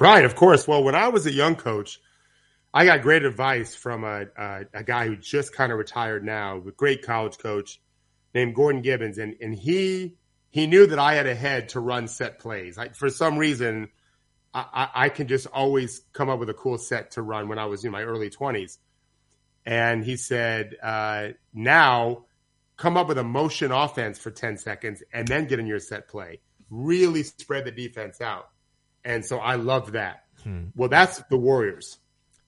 Right, 0.00 0.24
of 0.24 0.34
course. 0.34 0.68
Well, 0.68 0.84
when 0.84 0.94
I 0.94 1.08
was 1.08 1.26
a 1.26 1.32
young 1.32 1.56
coach, 1.56 2.00
I 2.72 2.84
got 2.84 3.02
great 3.02 3.24
advice 3.24 3.74
from 3.74 4.04
a, 4.04 4.26
a, 4.36 4.60
a 4.74 4.84
guy 4.84 5.06
who 5.06 5.16
just 5.16 5.52
kind 5.52 5.72
of 5.72 5.78
retired 5.78 6.24
now, 6.24 6.58
a 6.58 6.70
great 6.70 7.02
college 7.02 7.38
coach 7.38 7.80
named 8.34 8.54
Gordon 8.54 8.82
Gibbons, 8.82 9.18
and 9.18 9.36
and 9.40 9.54
he 9.54 10.16
he 10.50 10.66
knew 10.66 10.86
that 10.86 10.98
I 10.98 11.14
had 11.14 11.26
a 11.26 11.34
head 11.34 11.70
to 11.70 11.80
run 11.80 12.08
set 12.08 12.38
plays. 12.38 12.78
I, 12.78 12.88
for 12.90 13.10
some 13.10 13.38
reason, 13.38 13.88
I, 14.54 14.88
I, 14.94 15.08
can 15.10 15.28
just 15.28 15.46
always 15.46 16.02
come 16.12 16.30
up 16.30 16.38
with 16.38 16.48
a 16.48 16.54
cool 16.54 16.78
set 16.78 17.12
to 17.12 17.22
run 17.22 17.48
when 17.48 17.58
I 17.58 17.66
was 17.66 17.84
in 17.84 17.92
my 17.92 18.02
early 18.02 18.30
twenties. 18.30 18.78
And 19.68 20.02
he 20.02 20.16
said, 20.16 20.76
uh, 20.82 21.28
now 21.52 22.24
come 22.78 22.96
up 22.96 23.06
with 23.06 23.18
a 23.18 23.22
motion 23.22 23.70
offense 23.70 24.18
for 24.18 24.30
10 24.30 24.56
seconds 24.56 25.02
and 25.12 25.28
then 25.28 25.46
get 25.46 25.58
in 25.58 25.66
your 25.66 25.78
set 25.78 26.08
play. 26.08 26.40
Really 26.70 27.22
spread 27.22 27.66
the 27.66 27.70
defense 27.70 28.22
out. 28.22 28.48
And 29.04 29.22
so 29.22 29.36
I 29.36 29.56
loved 29.56 29.92
that. 29.92 30.24
Hmm. 30.42 30.68
Well, 30.74 30.88
that's 30.88 31.22
the 31.28 31.36
Warriors. 31.36 31.98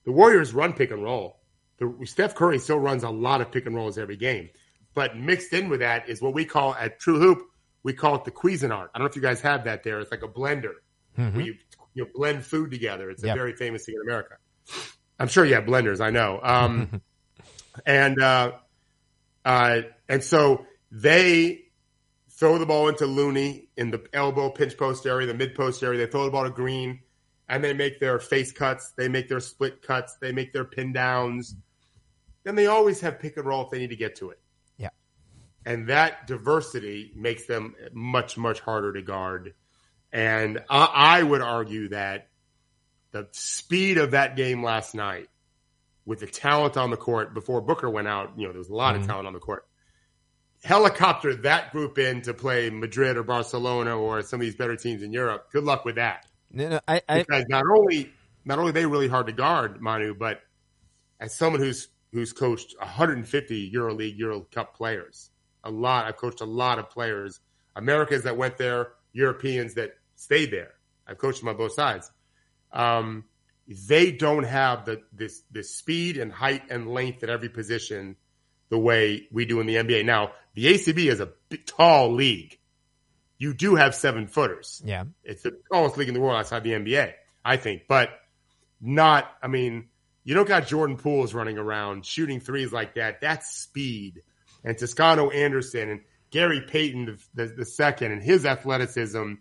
The 0.03 0.11
Warriors 0.11 0.51
run 0.51 0.73
pick 0.73 0.89
and 0.89 1.03
roll. 1.03 1.37
The, 1.77 1.95
Steph 2.05 2.33
Curry 2.33 2.57
still 2.57 2.79
runs 2.79 3.03
a 3.03 3.11
lot 3.11 3.39
of 3.39 3.51
pick 3.51 3.67
and 3.67 3.75
rolls 3.75 3.99
every 3.99 4.17
game. 4.17 4.49
But 4.95 5.15
mixed 5.15 5.53
in 5.53 5.69
with 5.69 5.81
that 5.81 6.09
is 6.09 6.23
what 6.23 6.33
we 6.33 6.43
call 6.43 6.73
at 6.73 6.99
TrueHoop, 6.99 7.39
we 7.83 7.93
call 7.93 8.15
it 8.15 8.25
the 8.25 8.31
Cuisinart. 8.31 8.89
I 8.95 8.97
don't 8.97 9.01
know 9.01 9.05
if 9.05 9.15
you 9.15 9.21
guys 9.21 9.41
have 9.41 9.65
that 9.65 9.83
there. 9.83 9.99
It's 9.99 10.09
like 10.09 10.23
a 10.23 10.27
blender 10.27 10.73
mm-hmm. 11.15 11.35
where 11.35 11.45
you, 11.45 11.55
you 11.93 12.03
know, 12.03 12.09
blend 12.15 12.43
food 12.43 12.71
together. 12.71 13.11
It's 13.11 13.23
yep. 13.23 13.35
a 13.35 13.37
very 13.37 13.53
famous 13.53 13.85
thing 13.85 13.93
in 13.93 14.01
America. 14.01 14.37
I'm 15.19 15.27
sure 15.27 15.45
you 15.45 15.53
have 15.53 15.65
blenders. 15.65 16.01
I 16.01 16.09
know. 16.09 16.39
Um, 16.41 17.03
and 17.85 18.21
uh, 18.21 18.53
uh, 19.45 19.81
and 20.07 20.23
so 20.23 20.65
they 20.91 21.65
throw 22.29 22.57
the 22.57 22.65
ball 22.65 22.89
into 22.89 23.05
Looney 23.05 23.69
in 23.77 23.91
the 23.91 24.03
elbow 24.13 24.49
pinch 24.49 24.77
post 24.77 25.05
area, 25.05 25.27
the 25.27 25.33
mid 25.33 25.55
post 25.55 25.83
area. 25.83 26.05
They 26.05 26.11
throw 26.11 26.25
the 26.25 26.31
ball 26.31 26.43
to 26.43 26.49
Green, 26.49 27.01
and 27.47 27.63
they 27.63 27.73
make 27.73 27.99
their 27.99 28.19
face 28.19 28.51
cuts. 28.51 28.91
They 28.97 29.07
make 29.07 29.29
their 29.29 29.39
split 29.39 29.81
cuts. 29.81 30.17
They 30.21 30.31
make 30.31 30.53
their 30.53 30.65
pin 30.65 30.93
downs. 30.93 31.55
Then 32.43 32.55
they 32.55 32.67
always 32.67 33.01
have 33.01 33.19
pick 33.19 33.37
and 33.37 33.45
roll 33.45 33.65
if 33.65 33.71
they 33.71 33.79
need 33.79 33.91
to 33.91 33.95
get 33.95 34.15
to 34.17 34.31
it. 34.31 34.39
Yeah, 34.77 34.89
and 35.65 35.87
that 35.87 36.27
diversity 36.27 37.11
makes 37.15 37.45
them 37.45 37.75
much 37.93 38.37
much 38.37 38.59
harder 38.59 38.93
to 38.93 39.01
guard. 39.01 39.53
And 40.13 40.59
I, 40.69 41.19
I 41.19 41.23
would 41.23 41.41
argue 41.41 41.89
that 41.89 42.27
the 43.11 43.27
speed 43.31 43.97
of 43.97 44.11
that 44.11 44.35
game 44.35 44.63
last 44.63 44.95
night 44.95 45.27
with 46.05 46.19
the 46.19 46.27
talent 46.27 46.77
on 46.77 46.89
the 46.89 46.97
court 46.97 47.33
before 47.33 47.61
Booker 47.61 47.89
went 47.89 48.07
out, 48.07 48.31
you 48.37 48.45
know, 48.45 48.51
there 48.51 48.59
was 48.59 48.69
a 48.69 48.75
lot 48.75 48.93
mm-hmm. 48.93 49.03
of 49.03 49.07
talent 49.07 49.27
on 49.27 49.33
the 49.33 49.39
court. 49.39 49.67
Helicopter 50.63 51.35
that 51.35 51.71
group 51.71 51.97
in 51.97 52.21
to 52.21 52.33
play 52.33 52.69
Madrid 52.69 53.17
or 53.17 53.23
Barcelona 53.23 53.97
or 53.97 54.21
some 54.21 54.39
of 54.39 54.41
these 54.41 54.55
better 54.55 54.75
teams 54.75 55.01
in 55.01 55.11
Europe. 55.11 55.47
Good 55.51 55.63
luck 55.63 55.85
with 55.85 55.95
that. 55.95 56.25
No, 56.51 56.69
no, 56.69 56.79
I, 56.87 57.01
I, 57.07 57.19
because 57.19 57.45
not 57.49 57.63
only 57.65 58.11
not 58.45 58.59
only 58.59 58.71
they 58.71 58.85
really 58.85 59.07
hard 59.07 59.27
to 59.27 59.33
guard, 59.33 59.81
Manu, 59.81 60.13
but 60.13 60.41
as 61.19 61.35
someone 61.35 61.61
who's 61.61 61.87
who's 62.11 62.33
coached 62.33 62.75
150 62.79 63.71
EuroLeague, 63.71 64.17
Euro 64.17 64.41
Cup 64.51 64.75
players, 64.75 65.31
a 65.63 65.71
lot. 65.71 66.05
I've 66.05 66.17
coached 66.17 66.41
a 66.41 66.45
lot 66.45 66.77
of 66.77 66.89
players, 66.89 67.39
Americans 67.75 68.23
that 68.23 68.35
went 68.35 68.57
there, 68.57 68.93
Europeans 69.13 69.73
that 69.75 69.91
stayed 70.15 70.51
there. 70.51 70.73
I've 71.07 71.17
coached 71.17 71.39
them 71.39 71.49
on 71.49 71.57
both 71.57 71.73
sides. 71.73 72.11
Um, 72.71 73.25
they 73.67 74.11
don't 74.11 74.43
have 74.43 74.85
the 74.85 75.01
this 75.13 75.41
this 75.51 75.75
speed 75.75 76.17
and 76.17 76.31
height 76.31 76.63
and 76.69 76.89
length 76.89 77.23
at 77.23 77.29
every 77.29 77.49
position 77.49 78.15
the 78.69 78.77
way 78.77 79.27
we 79.31 79.45
do 79.45 79.59
in 79.59 79.67
the 79.67 79.75
NBA. 79.75 80.05
Now, 80.05 80.31
the 80.53 80.65
ACB 80.65 81.11
is 81.11 81.19
a 81.19 81.29
big, 81.49 81.65
tall 81.65 82.13
league. 82.13 82.57
You 83.37 83.53
do 83.53 83.75
have 83.75 83.95
seven 83.95 84.27
footers. 84.27 84.81
Yeah, 84.85 85.05
it's 85.23 85.43
the 85.43 85.59
tallest 85.71 85.97
league 85.97 86.07
in 86.07 86.13
the 86.13 86.21
world 86.21 86.37
outside 86.37 86.63
the 86.63 86.71
NBA, 86.71 87.13
I 87.43 87.57
think, 87.57 87.83
but 87.87 88.09
not. 88.79 89.29
I 89.41 89.47
mean, 89.47 89.89
you 90.23 90.35
don't 90.35 90.47
got 90.47 90.67
Jordan 90.67 90.97
Pooles 90.97 91.33
running 91.33 91.57
around 91.57 92.05
shooting 92.05 92.39
threes 92.39 92.71
like 92.71 92.95
that. 92.95 93.21
That's 93.21 93.47
speed. 93.47 94.21
And 94.63 94.77
Toscano 94.77 95.31
Anderson 95.31 95.89
and 95.89 96.01
Gary 96.29 96.61
Payton 96.61 97.05
the, 97.05 97.45
the, 97.45 97.53
the 97.53 97.65
second 97.65 98.11
and 98.11 98.21
his 98.21 98.45
athleticism 98.45 99.33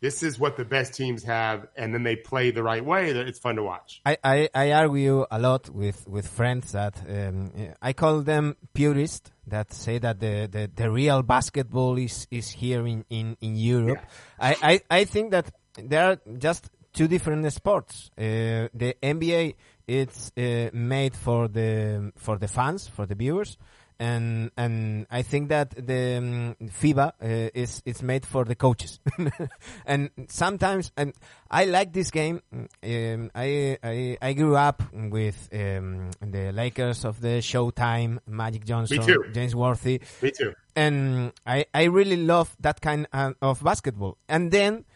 this 0.00 0.22
is 0.22 0.38
what 0.38 0.56
the 0.56 0.64
best 0.64 0.94
teams 0.94 1.22
have, 1.24 1.66
and 1.76 1.92
then 1.94 2.02
they 2.02 2.16
play 2.16 2.50
the 2.50 2.62
right 2.62 2.84
way. 2.84 3.10
It's 3.10 3.38
fun 3.38 3.56
to 3.56 3.62
watch. 3.62 4.00
I, 4.06 4.16
I, 4.24 4.48
I 4.54 4.72
argue 4.72 5.26
a 5.30 5.38
lot 5.38 5.68
with, 5.68 6.08
with 6.08 6.26
friends 6.26 6.72
that 6.72 7.02
um, 7.08 7.52
I 7.82 7.92
call 7.92 8.22
them 8.22 8.56
purists 8.72 9.30
that 9.46 9.72
say 9.72 9.98
that 9.98 10.20
the, 10.20 10.48
the, 10.50 10.70
the 10.74 10.90
real 10.90 11.22
basketball 11.22 11.98
is, 11.98 12.26
is 12.30 12.50
here 12.50 12.86
in, 12.86 13.04
in, 13.10 13.36
in 13.40 13.56
Europe. 13.56 14.00
Yeah. 14.40 14.54
I, 14.62 14.80
I, 14.90 15.00
I 15.00 15.04
think 15.04 15.32
that 15.32 15.52
there 15.74 16.10
are 16.10 16.18
just 16.38 16.70
two 16.92 17.06
different 17.06 17.52
sports. 17.52 18.10
Uh, 18.16 18.68
the 18.74 18.96
NBA 19.02 19.54
it's 19.90 20.30
uh, 20.36 20.70
made 20.72 21.16
for 21.16 21.48
the 21.48 22.12
for 22.16 22.38
the 22.38 22.46
fans, 22.46 22.86
for 22.86 23.06
the 23.06 23.16
viewers, 23.16 23.58
and 24.00 24.50
and 24.56 25.06
I 25.10 25.22
think 25.22 25.50
that 25.50 25.70
the 25.70 26.16
um, 26.16 26.56
FIBA 26.58 27.12
uh, 27.22 27.50
is 27.54 27.82
it's 27.84 28.02
made 28.02 28.24
for 28.24 28.44
the 28.44 28.54
coaches, 28.54 28.98
and 29.86 30.10
sometimes 30.28 30.90
and 30.96 31.12
I 31.50 31.66
like 31.66 31.92
this 31.92 32.10
game. 32.10 32.40
Um, 32.50 33.30
I, 33.34 33.78
I 33.84 34.16
I 34.22 34.32
grew 34.32 34.56
up 34.56 34.82
with 34.92 35.50
um, 35.52 36.10
the 36.22 36.50
Lakers 36.50 37.04
of 37.04 37.20
the 37.20 37.40
Showtime, 37.42 38.18
Magic 38.26 38.64
Johnson, 38.64 39.02
James 39.34 39.54
Worthy. 39.54 40.00
Me 40.22 40.30
too. 40.30 40.54
And 40.74 41.32
I 41.46 41.66
I 41.74 41.84
really 41.84 42.16
love 42.16 42.56
that 42.60 42.80
kind 42.80 43.06
uh, 43.12 43.34
of 43.42 43.62
basketball. 43.62 44.16
And 44.30 44.50
then 44.50 44.86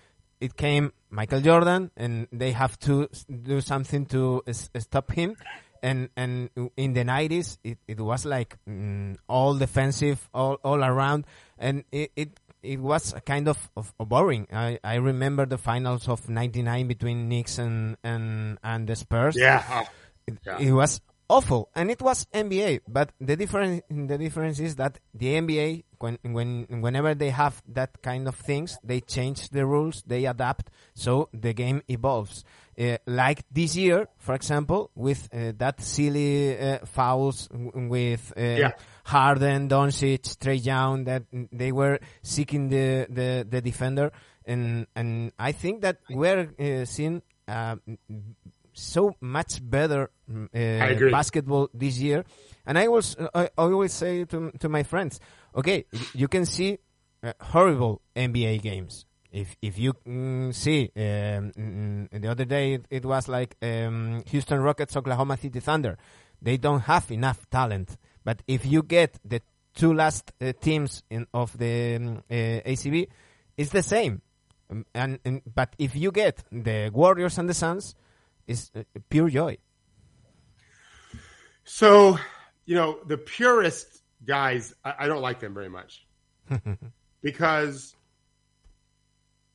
it 0.41 0.57
came 0.57 0.93
Michael 1.11 1.43
Jordan, 1.43 1.91
and 1.95 2.27
they 2.33 2.53
have 2.53 2.79
to 2.81 3.11
do 3.29 3.61
something 3.61 4.07
to 4.07 4.43
stop 4.51 5.13
him 5.13 5.37
and 5.85 6.09
and 6.17 6.49
in 6.77 6.95
the 6.95 7.05
90s 7.05 7.59
it, 7.63 7.79
it 7.87 8.01
was 8.01 8.25
like 8.25 8.57
mm, 8.67 9.17
all 9.29 9.55
defensive 9.55 10.29
all, 10.33 10.59
all 10.65 10.83
around 10.83 11.27
and 11.59 11.85
it, 11.93 12.11
it 12.17 12.41
it 12.65 12.81
was 12.81 13.13
a 13.13 13.21
kind 13.21 13.47
of, 13.47 13.71
of, 13.77 13.93
boring. 13.99 14.49
I, 14.51 14.79
I 14.83 14.95
remember 14.95 15.45
the 15.45 15.59
finals 15.59 16.09
of 16.09 16.31
'99 16.31 16.89
between 16.89 17.29
Knicks 17.29 17.59
and, 17.59 17.99
and, 18.03 18.59
and 18.65 18.89
the 18.89 18.97
Spurs. 18.97 19.37
Yeah. 19.37 19.63
Oh, 19.69 19.85
yeah. 20.47 20.57
It, 20.57 20.69
it, 20.69 20.73
was 20.73 21.03
awful, 21.29 21.71
and 21.75 21.91
it 21.91 22.01
was 22.03 22.27
NBA. 22.35 22.81
But 22.89 23.13
the 23.21 23.37
difference 23.37 23.83
the 23.89 24.19
difference 24.19 24.61
is 24.61 24.77
that 24.77 24.99
the 25.15 25.35
NBA, 25.35 25.85
when 25.99 26.19
when 26.23 26.67
whenever 26.81 27.15
they 27.15 27.31
have 27.31 27.63
that 27.69 28.03
kind 28.03 28.29
of 28.29 28.37
things, 28.37 28.79
they 28.83 29.01
change 29.01 29.49
the 29.51 29.67
rules, 29.67 30.03
they 30.07 30.27
adapt, 30.27 30.71
so 30.95 31.29
the 31.33 31.53
game 31.53 31.83
evolves. 31.89 32.45
Uh, 32.77 32.97
like 33.07 33.45
this 33.53 33.77
year, 33.77 34.09
for 34.19 34.35
example, 34.35 34.91
with 34.97 35.29
uh, 35.33 35.53
that 35.59 35.81
silly 35.81 36.59
uh, 36.59 36.79
fouls 36.85 37.49
with 37.53 38.33
uh, 38.37 38.41
yeah. 38.41 38.73
Harden, 39.05 39.69
Doncic, 39.69 40.37
Trae 40.39 40.65
Young, 40.65 41.05
that 41.05 41.23
they 41.53 41.71
were 41.71 42.01
seeking 42.23 42.69
the, 42.71 43.07
the, 43.09 43.47
the 43.49 43.61
defender, 43.61 44.11
and 44.45 44.89
and 44.97 45.31
I 45.39 45.53
think 45.53 45.83
that 45.83 45.99
we're 46.11 46.49
uh, 46.59 46.85
seeing 46.85 47.23
uh, 47.47 47.77
so 48.75 49.17
much 49.21 49.59
better 49.63 50.11
basketball 51.11 51.71
this 51.73 51.99
year. 51.99 52.25
And 52.67 52.79
I 52.79 52.89
was 52.89 53.17
I 53.35 53.49
always 53.57 53.93
say 53.93 54.25
to 54.27 54.51
to 54.59 54.69
my 54.69 54.83
friends, 54.83 55.21
okay, 55.55 55.87
you 56.15 56.29
can 56.29 56.45
see 56.45 56.79
horrible 57.41 58.03
NBA 58.15 58.61
games 58.61 59.07
if 59.35 59.57
if 59.61 59.79
you 59.79 59.93
mm, 60.07 60.55
see 60.55 60.91
um, 60.97 61.51
mm, 61.51 62.09
mm, 62.09 62.23
the 62.23 62.29
other 62.29 62.45
day 62.45 62.75
it, 62.75 62.87
it 62.89 63.05
was 63.05 63.29
like 63.29 63.57
um, 63.61 64.23
Houston 64.29 64.61
Rockets, 64.61 64.97
Oklahoma 64.97 65.37
City 65.37 65.61
Thunder, 65.61 65.99
they 66.41 66.57
don't 66.57 66.81
have 66.81 67.11
enough 67.11 67.51
talent. 67.51 67.97
But 68.25 68.43
if 68.47 68.65
you 68.65 68.83
get 68.83 69.19
the 69.25 69.43
two 69.75 69.93
last 69.93 70.33
uh, 70.41 70.53
teams 70.61 71.03
in, 71.11 71.27
of 71.35 71.59
the 71.59 71.97
um, 71.97 72.23
uh, 72.31 72.71
ACB, 72.73 73.09
it's 73.57 73.71
the 73.71 73.83
same. 73.83 74.23
Um, 74.71 74.87
and, 74.95 75.19
and, 75.25 75.43
but 75.53 75.75
if 75.79 75.97
you 75.97 76.13
get 76.13 76.45
the 76.53 76.91
Warriors 76.95 77.37
and 77.37 77.49
the 77.49 77.55
Suns, 77.55 77.97
it's 78.47 78.71
uh, 78.75 78.83
pure 79.09 79.29
joy. 79.29 79.59
So, 81.65 82.19
you 82.67 82.75
know, 82.75 82.99
the 83.07 83.19
purist 83.19 84.03
guys, 84.25 84.75
I, 84.85 84.95
I 85.01 85.07
don't 85.07 85.23
like 85.23 85.41
them 85.41 85.55
very 85.55 85.71
much 85.71 86.07
because 87.23 87.95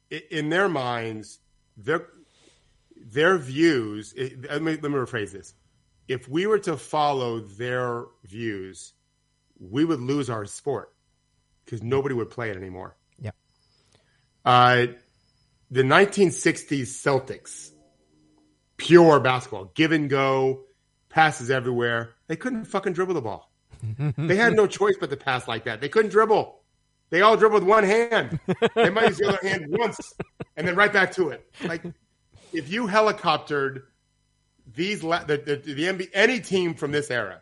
in 0.09 0.49
their 0.49 0.69
minds, 0.69 1.39
their 1.77 2.07
their 2.95 3.37
views. 3.37 4.13
Let 4.17 4.61
me 4.61 4.73
let 4.73 4.83
me 4.83 4.97
rephrase 4.97 5.31
this. 5.31 5.53
If 6.07 6.27
we 6.27 6.47
were 6.47 6.59
to 6.59 6.75
follow 6.75 7.39
their 7.39 8.05
views, 8.23 8.93
we 9.59 9.85
would 9.85 9.99
lose 9.99 10.29
our 10.29 10.45
sport 10.45 10.91
because 11.65 11.83
nobody 11.83 12.15
would 12.15 12.31
play 12.31 12.49
it 12.49 12.57
anymore. 12.57 12.95
Yeah. 13.19 13.31
Uh, 14.43 14.87
the 15.69 15.83
1960s 15.83 16.87
Celtics, 16.87 17.71
pure 18.79 19.19
basketball, 19.19 19.71
give 19.75 19.91
and 19.91 20.09
go, 20.09 20.61
passes 21.09 21.51
everywhere. 21.51 22.15
They 22.27 22.35
couldn't 22.35 22.65
fucking 22.65 22.93
dribble 22.93 23.13
the 23.13 23.21
ball. 23.21 23.51
they 24.17 24.35
had 24.35 24.55
no 24.55 24.65
choice 24.65 24.95
but 24.99 25.11
to 25.11 25.17
pass 25.17 25.47
like 25.47 25.65
that. 25.65 25.81
They 25.81 25.89
couldn't 25.89 26.11
dribble. 26.11 26.55
They 27.11 27.21
all 27.21 27.37
dribble 27.37 27.55
with 27.59 27.63
one 27.63 27.83
hand. 27.83 28.39
They 28.75 28.89
might 28.89 29.09
use 29.09 29.17
the 29.17 29.29
other 29.29 29.47
hand 29.47 29.65
once 29.69 30.13
and 30.57 30.67
then 30.67 30.75
right 30.75 30.91
back 30.91 31.11
to 31.13 31.29
it. 31.29 31.49
Like 31.63 31.83
if 32.53 32.71
you 32.71 32.87
helicoptered 32.87 33.83
these 34.75 35.01
the, 35.01 35.41
the, 35.45 35.73
the 35.73 35.83
NBA, 35.83 36.09
any 36.13 36.39
team 36.39 36.73
from 36.73 36.91
this 36.91 37.09
era 37.09 37.41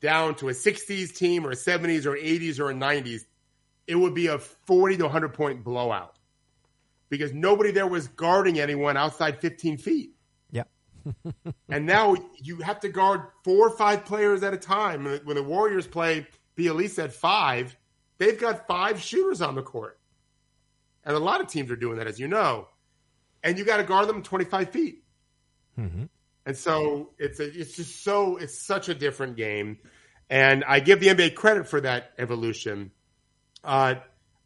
down 0.00 0.34
to 0.36 0.48
a 0.48 0.52
60s 0.52 1.14
team 1.16 1.46
or 1.46 1.50
a 1.50 1.56
70s 1.56 2.06
or 2.06 2.12
80s 2.16 2.60
or 2.60 2.70
a 2.70 2.74
90s, 2.74 3.22
it 3.86 3.96
would 3.96 4.14
be 4.14 4.28
a 4.28 4.38
40 4.38 4.98
to 4.98 5.04
100 5.04 5.34
point 5.34 5.64
blowout 5.64 6.16
because 7.08 7.32
nobody 7.32 7.70
there 7.70 7.86
was 7.86 8.08
guarding 8.08 8.60
anyone 8.60 8.96
outside 8.96 9.40
15 9.40 9.78
feet. 9.78 10.15
And 11.68 11.86
now 11.86 12.16
you 12.36 12.58
have 12.58 12.80
to 12.80 12.88
guard 12.88 13.22
four 13.44 13.68
or 13.68 13.76
five 13.76 14.04
players 14.04 14.42
at 14.42 14.54
a 14.54 14.56
time. 14.56 15.04
When 15.24 15.36
the 15.36 15.42
Warriors 15.42 15.86
play 15.86 16.26
Bjelica 16.56 17.04
at 17.04 17.12
five, 17.12 17.76
they've 18.18 18.38
got 18.38 18.66
five 18.66 19.00
shooters 19.00 19.40
on 19.40 19.54
the 19.54 19.62
court. 19.62 19.98
And 21.04 21.14
a 21.14 21.18
lot 21.18 21.40
of 21.40 21.48
teams 21.48 21.70
are 21.70 21.76
doing 21.76 21.98
that, 21.98 22.06
as 22.06 22.18
you 22.18 22.28
know. 22.28 22.68
And 23.42 23.58
you 23.58 23.64
got 23.64 23.76
to 23.76 23.84
guard 23.84 24.08
them 24.08 24.22
25 24.22 24.70
feet. 24.70 25.04
Mm-hmm. 25.78 26.04
And 26.46 26.56
so 26.56 27.10
it's 27.18 27.40
a, 27.40 27.44
it's 27.44 27.74
just 27.74 28.04
so 28.04 28.36
it's 28.36 28.56
such 28.56 28.88
a 28.88 28.94
different 28.94 29.36
game, 29.36 29.78
and 30.30 30.64
I 30.64 30.78
give 30.78 31.00
the 31.00 31.08
NBA 31.08 31.34
credit 31.34 31.66
for 31.66 31.80
that 31.80 32.12
evolution. 32.18 32.92
Uh, 33.64 33.96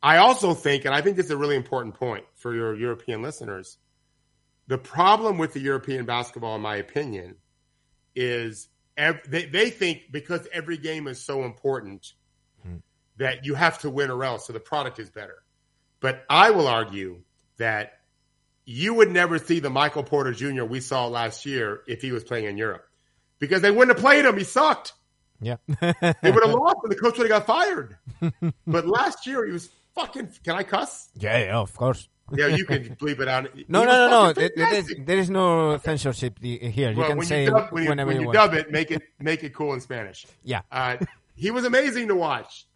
I 0.03 0.17
also 0.17 0.55
think, 0.55 0.87
and 0.87 0.95
I 0.95 1.03
think 1.03 1.17
this 1.17 1.27
is 1.27 1.33
a 1.33 1.37
really 1.37 1.57
important 1.57 1.95
point 1.95 2.25
for 2.37 2.55
your 2.55 2.75
European 2.75 3.21
listeners. 3.21 3.77
The 4.71 4.79
problem 4.79 5.37
with 5.37 5.53
the 5.53 5.59
European 5.59 6.05
basketball, 6.05 6.55
in 6.55 6.63
my 6.63 6.77
opinion, 6.77 7.35
is 8.15 8.69
ev- 8.97 9.29
they, 9.29 9.47
they 9.47 9.69
think 9.69 10.13
because 10.13 10.47
every 10.53 10.77
game 10.77 11.09
is 11.09 11.21
so 11.21 11.43
important 11.43 12.13
hmm. 12.63 12.77
that 13.17 13.45
you 13.45 13.57
have 13.57 13.81
to 13.81 13.91
win 13.91 14.13
or 14.13 14.23
else, 14.23 14.47
so 14.47 14.53
the 14.53 14.61
product 14.61 15.01
is 15.01 15.11
better. 15.11 15.43
But 15.99 16.25
I 16.31 16.53
will 16.53 16.69
argue 16.69 17.23
that 17.57 17.95
you 18.65 18.95
would 18.95 19.11
never 19.11 19.39
see 19.39 19.59
the 19.59 19.71
Michael 19.71 20.05
Porter 20.05 20.33
Jr. 20.33 20.63
we 20.63 20.79
saw 20.79 21.09
last 21.09 21.45
year 21.47 21.81
if 21.89 22.01
he 22.01 22.13
was 22.13 22.23
playing 22.23 22.45
in 22.45 22.57
Europe 22.57 22.87
because 23.41 23.63
they 23.63 23.73
wouldn't 23.73 23.99
have 23.99 24.01
played 24.01 24.25
him. 24.25 24.39
He 24.39 24.45
sucked. 24.45 24.93
Yeah. 25.41 25.57
they 25.67 26.31
would 26.31 26.45
have 26.45 26.55
lost 26.55 26.77
and 26.85 26.93
the 26.93 26.97
coach 26.97 27.19
would 27.19 27.29
have 27.29 27.45
got 27.45 27.47
fired. 27.47 27.97
but 28.69 28.87
last 28.87 29.27
year 29.27 29.45
he 29.45 29.53
was 29.53 29.69
fucking. 29.97 30.29
Can 30.45 30.55
I 30.55 30.63
cuss? 30.63 31.09
Yeah, 31.17 31.39
yeah, 31.39 31.59
of 31.59 31.77
course. 31.77 32.09
Yeah, 32.33 32.47
you 32.47 32.65
can 32.65 32.97
bleep 32.97 33.21
it 33.21 33.29
out. 33.29 33.49
No, 33.69 33.85
no, 33.85 34.09
no, 34.09 34.11
no. 34.11 34.33
There, 34.33 34.51
there, 34.55 34.75
is, 34.75 34.95
there 34.99 35.19
is 35.19 35.31
no 35.31 35.79
censorship 35.79 36.39
here. 36.41 36.93
You 36.93 37.03
can 37.03 37.23
say 37.23 37.45
you 37.45 37.51
dub, 37.51 37.73
when 37.73 37.89
whenever 37.89 38.13
you, 38.13 38.19
when 38.19 38.23
you, 38.23 38.29
you 38.29 38.33
dub 38.33 38.55
it, 38.55 38.71
make 38.71 38.91
it 38.91 39.03
make 39.19 39.43
it 39.43 39.55
cool 39.55 39.75
in 39.75 39.81
Spanish. 39.81 40.27
Yeah. 40.45 40.63
Uh, 40.71 40.99
he 41.35 41.51
was 41.51 41.65
amazing 41.65 42.09
to 42.09 42.15
watch, 42.15 42.67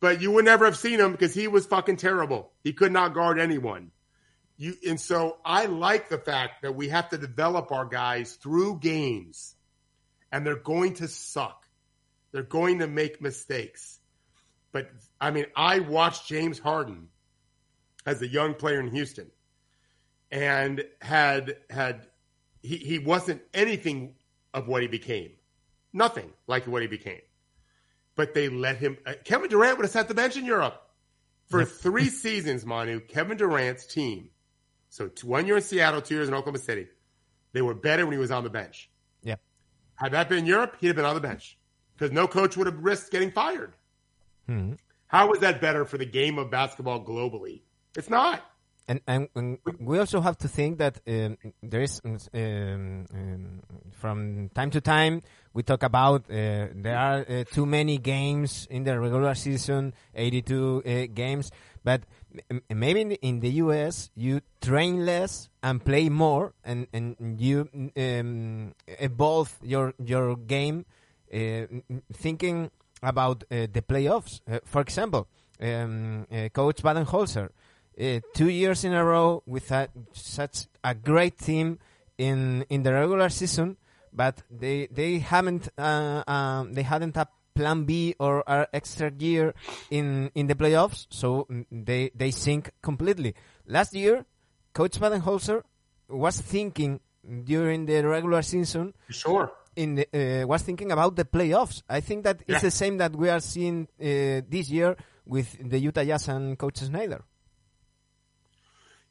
but 0.00 0.20
you 0.20 0.30
would 0.32 0.44
never 0.44 0.64
have 0.64 0.76
seen 0.76 1.00
him 1.00 1.12
because 1.12 1.32
he 1.32 1.48
was 1.48 1.66
fucking 1.66 1.96
terrible. 1.96 2.52
He 2.64 2.72
could 2.72 2.92
not 2.92 3.14
guard 3.14 3.38
anyone. 3.38 3.92
You 4.58 4.74
and 4.86 5.00
so 5.00 5.38
I 5.44 5.66
like 5.66 6.08
the 6.08 6.18
fact 6.18 6.62
that 6.62 6.74
we 6.74 6.88
have 6.88 7.08
to 7.10 7.18
develop 7.18 7.72
our 7.72 7.86
guys 7.86 8.34
through 8.34 8.80
games, 8.80 9.54
and 10.30 10.46
they're 10.46 10.56
going 10.56 10.94
to 10.94 11.08
suck. 11.08 11.66
They're 12.32 12.42
going 12.42 12.80
to 12.80 12.86
make 12.86 13.22
mistakes. 13.22 14.00
But 14.72 14.90
I 15.20 15.30
mean, 15.30 15.46
I 15.56 15.80
watched 15.80 16.26
James 16.26 16.58
Harden 16.58 17.08
as 18.06 18.22
a 18.22 18.28
young 18.28 18.54
player 18.54 18.80
in 18.80 18.88
Houston, 18.88 19.30
and 20.30 20.84
had 21.00 21.56
had 21.70 22.06
he, 22.62 22.76
he 22.76 22.98
wasn't 22.98 23.42
anything 23.54 24.14
of 24.54 24.68
what 24.68 24.82
he 24.82 24.88
became, 24.88 25.30
nothing 25.92 26.32
like 26.46 26.66
what 26.66 26.82
he 26.82 26.88
became. 26.88 27.20
But 28.14 28.34
they 28.34 28.48
let 28.48 28.76
him. 28.76 28.98
Uh, 29.06 29.14
Kevin 29.24 29.48
Durant 29.48 29.78
would 29.78 29.84
have 29.84 29.92
sat 29.92 30.08
the 30.08 30.14
bench 30.14 30.36
in 30.36 30.44
Europe 30.44 30.80
for 31.48 31.64
three 31.64 32.08
seasons. 32.08 32.66
Manu, 32.66 33.00
Kevin 33.00 33.38
Durant's 33.38 33.86
team 33.86 34.28
so 34.92 35.08
one 35.24 35.46
year 35.46 35.56
in 35.56 35.62
Seattle, 35.62 36.02
two 36.02 36.16
years 36.16 36.28
in 36.28 36.34
Oklahoma 36.34 36.58
City. 36.58 36.86
They 37.54 37.62
were 37.62 37.72
better 37.72 38.04
when 38.04 38.12
he 38.12 38.18
was 38.18 38.30
on 38.30 38.44
the 38.44 38.50
bench. 38.50 38.90
Yeah. 39.22 39.36
Had 39.94 40.12
that 40.12 40.28
been 40.28 40.40
in 40.40 40.46
Europe, 40.46 40.76
he'd 40.80 40.88
have 40.88 40.96
been 40.96 41.06
on 41.06 41.14
the 41.14 41.20
bench 41.22 41.56
because 41.94 42.12
no 42.12 42.28
coach 42.28 42.58
would 42.58 42.66
have 42.66 42.78
risked 42.78 43.10
getting 43.10 43.30
fired. 43.30 43.72
Mm-hmm. 44.50 44.74
How 45.06 45.32
is 45.32 45.40
that 45.40 45.62
better 45.62 45.86
for 45.86 45.96
the 45.96 46.04
game 46.04 46.38
of 46.38 46.50
basketball 46.50 47.02
globally? 47.06 47.62
It's 47.96 48.10
not. 48.10 48.42
And, 48.88 49.00
and, 49.06 49.28
and 49.36 49.58
we 49.78 49.98
also 49.98 50.20
have 50.20 50.36
to 50.38 50.48
think 50.48 50.78
that 50.78 51.00
um, 51.06 51.38
there 51.62 51.82
is, 51.82 52.00
um, 52.04 52.18
um, 52.34 53.62
from 53.92 54.50
time 54.54 54.70
to 54.70 54.80
time, 54.80 55.22
we 55.54 55.62
talk 55.62 55.82
about 55.82 56.22
uh, 56.30 56.68
there 56.74 56.96
are 56.96 57.24
uh, 57.28 57.44
too 57.44 57.64
many 57.64 57.98
games 57.98 58.66
in 58.70 58.84
the 58.84 58.98
regular 58.98 59.34
season, 59.34 59.94
82 60.14 60.82
uh, 60.84 61.06
games, 61.14 61.50
but 61.84 62.02
maybe 62.70 63.00
in 63.00 63.08
the, 63.10 63.18
in 63.22 63.40
the, 63.40 63.50
US 63.50 64.10
you 64.16 64.40
train 64.60 65.04
less 65.04 65.48
and 65.62 65.84
play 65.84 66.08
more, 66.08 66.54
and 66.64 66.86
and 66.92 67.40
you 67.40 67.68
um, 67.96 68.74
evolve 68.86 69.58
your 69.62 69.94
your 70.02 70.36
game, 70.36 70.86
uh, 71.32 71.66
thinking 72.12 72.70
about 73.02 73.44
uh, 73.44 73.66
the 73.72 73.82
playoffs. 73.82 74.40
Uh, 74.50 74.58
for 74.64 74.80
example, 74.80 75.28
um, 75.60 76.26
Coach 76.52 76.82
Budenholzer, 76.82 77.50
uh, 78.00 78.20
two 78.34 78.48
years 78.48 78.84
in 78.84 78.92
a 78.92 79.04
row 79.04 79.42
with 79.46 79.70
a, 79.70 79.88
such 80.12 80.66
a 80.82 80.94
great 80.94 81.38
team 81.38 81.78
in 82.18 82.64
in 82.68 82.82
the 82.82 82.92
regular 82.92 83.28
season, 83.28 83.76
but 84.12 84.42
they 84.50 84.86
they 84.86 85.18
haven't 85.18 85.68
uh, 85.78 86.22
um, 86.26 86.72
they 86.72 86.82
hadn't 86.82 87.16
a 87.16 87.28
plan 87.54 87.84
B 87.84 88.14
or 88.18 88.44
extra 88.72 89.10
gear 89.10 89.54
in 89.90 90.30
in 90.34 90.46
the 90.46 90.54
playoffs, 90.54 91.06
so 91.10 91.46
they 91.70 92.10
they 92.14 92.30
sink 92.30 92.70
completely. 92.82 93.34
Last 93.66 93.94
year, 93.94 94.24
Coach 94.72 94.98
Budenholzer 94.98 95.62
was 96.08 96.40
thinking 96.40 97.00
during 97.44 97.86
the 97.86 98.06
regular 98.06 98.42
season. 98.42 98.94
Sure. 99.08 99.52
In 99.74 99.94
the, 99.94 100.42
uh, 100.42 100.46
was 100.46 100.62
thinking 100.62 100.92
about 100.92 101.16
the 101.16 101.24
playoffs. 101.24 101.82
I 101.88 102.00
think 102.00 102.24
that 102.24 102.42
yeah. 102.46 102.56
it's 102.56 102.62
the 102.62 102.70
same 102.70 102.98
that 102.98 103.16
we 103.16 103.30
are 103.30 103.40
seeing 103.40 103.88
uh, 103.98 104.44
this 104.46 104.68
year 104.68 104.96
with 105.24 105.56
the 105.66 105.78
Utah 105.78 106.04
Jazz 106.04 106.28
and 106.28 106.58
Coach 106.58 106.78
Snyder. 106.78 107.24